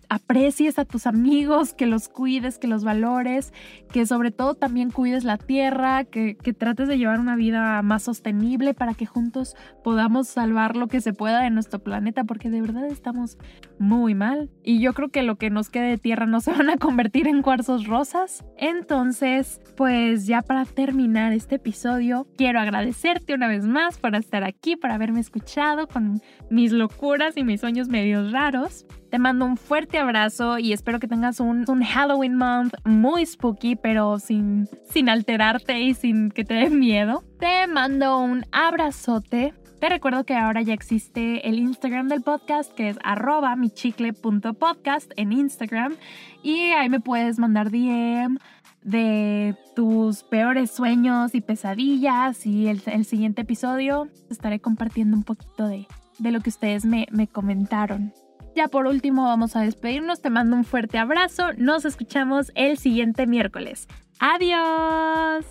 aprecies 0.10 0.78
a 0.78 0.84
tus 0.84 1.08
amigos, 1.08 1.74
que 1.74 1.86
los 1.86 2.10
cuides, 2.10 2.60
que 2.60 2.68
los 2.68 2.84
valores, 2.84 3.54
que 3.94 4.06
sobre 4.06 4.32
todo 4.32 4.56
también 4.56 4.92
cuides 4.92 5.24
la 5.24 5.38
tierra, 5.38 6.04
que, 6.04 6.36
trates 6.58 6.90
de 6.90 6.98
llevar 6.98 7.20
una 7.20 7.38
vida 7.38 7.82
más 7.82 8.04
sostenible 8.04 8.74
para 8.74 8.94
que 8.94 9.06
juntos 9.06 9.56
podamos 9.84 10.28
salvar 10.28 10.76
lo 10.76 10.88
que 10.88 11.00
se 11.00 11.14
pueda 11.14 11.42
de 11.42 11.50
nuestro 11.50 11.80
planeta, 11.80 12.26
porque 12.26 12.50
de 12.50 12.62
verdad 12.62 12.86
estamos 12.88 13.38
muy 13.80 14.14
mal. 14.14 14.50
Y 14.64 14.82
yo 14.82 14.94
creo 14.94 15.10
que 15.10 15.24
lo 15.24 15.38
que 15.38 15.50
nos 15.50 15.70
quede 15.70 15.92
de 15.92 15.98
tierra 15.98 16.26
no 16.26 16.42
se 16.42 16.52
van 16.52 16.70
a 16.70 16.78
convertir 16.78 17.28
en 17.28 17.42
cuarzos 17.42 17.88
rosas. 17.88 18.44
Entonces, 18.58 19.62
pues 19.78 20.28
ya 20.28 20.42
para 20.42 20.66
terminar 20.66 21.32
este 21.32 21.56
episodio, 21.56 22.28
quiero 22.38 22.60
agradecerte 22.60 23.34
una 23.34 23.48
vez 23.48 23.66
más 23.66 23.98
por 23.98 24.16
estar 24.16 24.44
aquí, 24.44 24.76
por 24.76 24.92
haberme 24.92 25.22
escuchado 25.22 25.88
con 25.88 26.22
mis 26.50 26.74
locuras 26.74 27.38
y 27.38 27.44
mis 27.44 27.62
sueños 27.62 27.88
medios 27.88 28.32
raros. 28.32 28.86
Te 29.12 29.20
mando 29.20 29.46
un 29.46 29.58
fuerte 29.58 30.00
abrazo 30.00 30.58
y 30.58 30.72
espero 30.72 31.02
que 31.02 31.08
tengas 31.10 31.42
un, 31.42 31.70
un 31.70 31.84
Halloween 31.84 32.34
month 32.38 32.76
muy 32.86 33.26
spooky, 33.26 33.76
pero 33.76 34.20
sin, 34.20 34.70
sin 34.90 35.10
alterarte 35.10 35.82
y 35.82 35.94
sin 35.94 36.32
que 36.32 36.46
te 36.46 36.54
dé 36.54 36.70
miedo. 36.70 37.22
Te 37.38 37.68
mando 37.68 38.20
un 38.20 38.46
abrazote. 38.54 39.54
Te 39.82 39.90
recuerdo 39.90 40.24
que 40.24 40.36
ahora 40.36 40.62
ya 40.62 40.74
existe 40.74 41.46
el 41.46 41.60
Instagram 41.60 42.08
del 42.08 42.22
podcast, 42.22 42.72
que 42.72 42.88
es 42.88 42.98
arroba 43.04 43.54
michicle.podcast 43.58 45.12
en 45.18 45.34
Instagram. 45.34 45.98
Y 46.42 46.72
ahí 46.72 46.88
me 46.88 47.02
puedes 47.02 47.38
mandar 47.38 47.70
DM 47.70 48.38
de 48.82 49.58
tus 49.76 50.24
peores 50.24 50.72
sueños 50.72 51.36
y 51.36 51.42
pesadillas. 51.42 52.46
Y 52.46 52.68
el, 52.68 52.82
el 52.86 53.04
siguiente 53.04 53.42
episodio 53.42 54.08
estaré 54.30 54.62
compartiendo 54.62 55.18
un 55.18 55.24
poquito 55.24 55.68
de, 55.68 55.86
de 56.18 56.32
lo 56.32 56.40
que 56.40 56.50
ustedes 56.50 56.86
me, 56.86 57.08
me 57.12 57.28
comentaron. 57.28 58.14
Ya 58.56 58.68
por 58.68 58.86
último 58.86 59.24
vamos 59.24 59.56
a 59.56 59.62
despedirnos, 59.62 60.22
te 60.22 60.30
mando 60.30 60.56
un 60.56 60.66
fuerte 60.66 60.98
abrazo, 60.98 61.54
nos 61.58 61.86
escuchamos 61.86 62.52
el 62.56 62.78
siguiente 62.78 63.26
miércoles. 63.26 63.88
Adiós. 64.20 65.46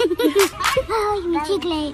Ay, 0.88 1.26
mi 1.26 1.42
chicle. 1.42 1.92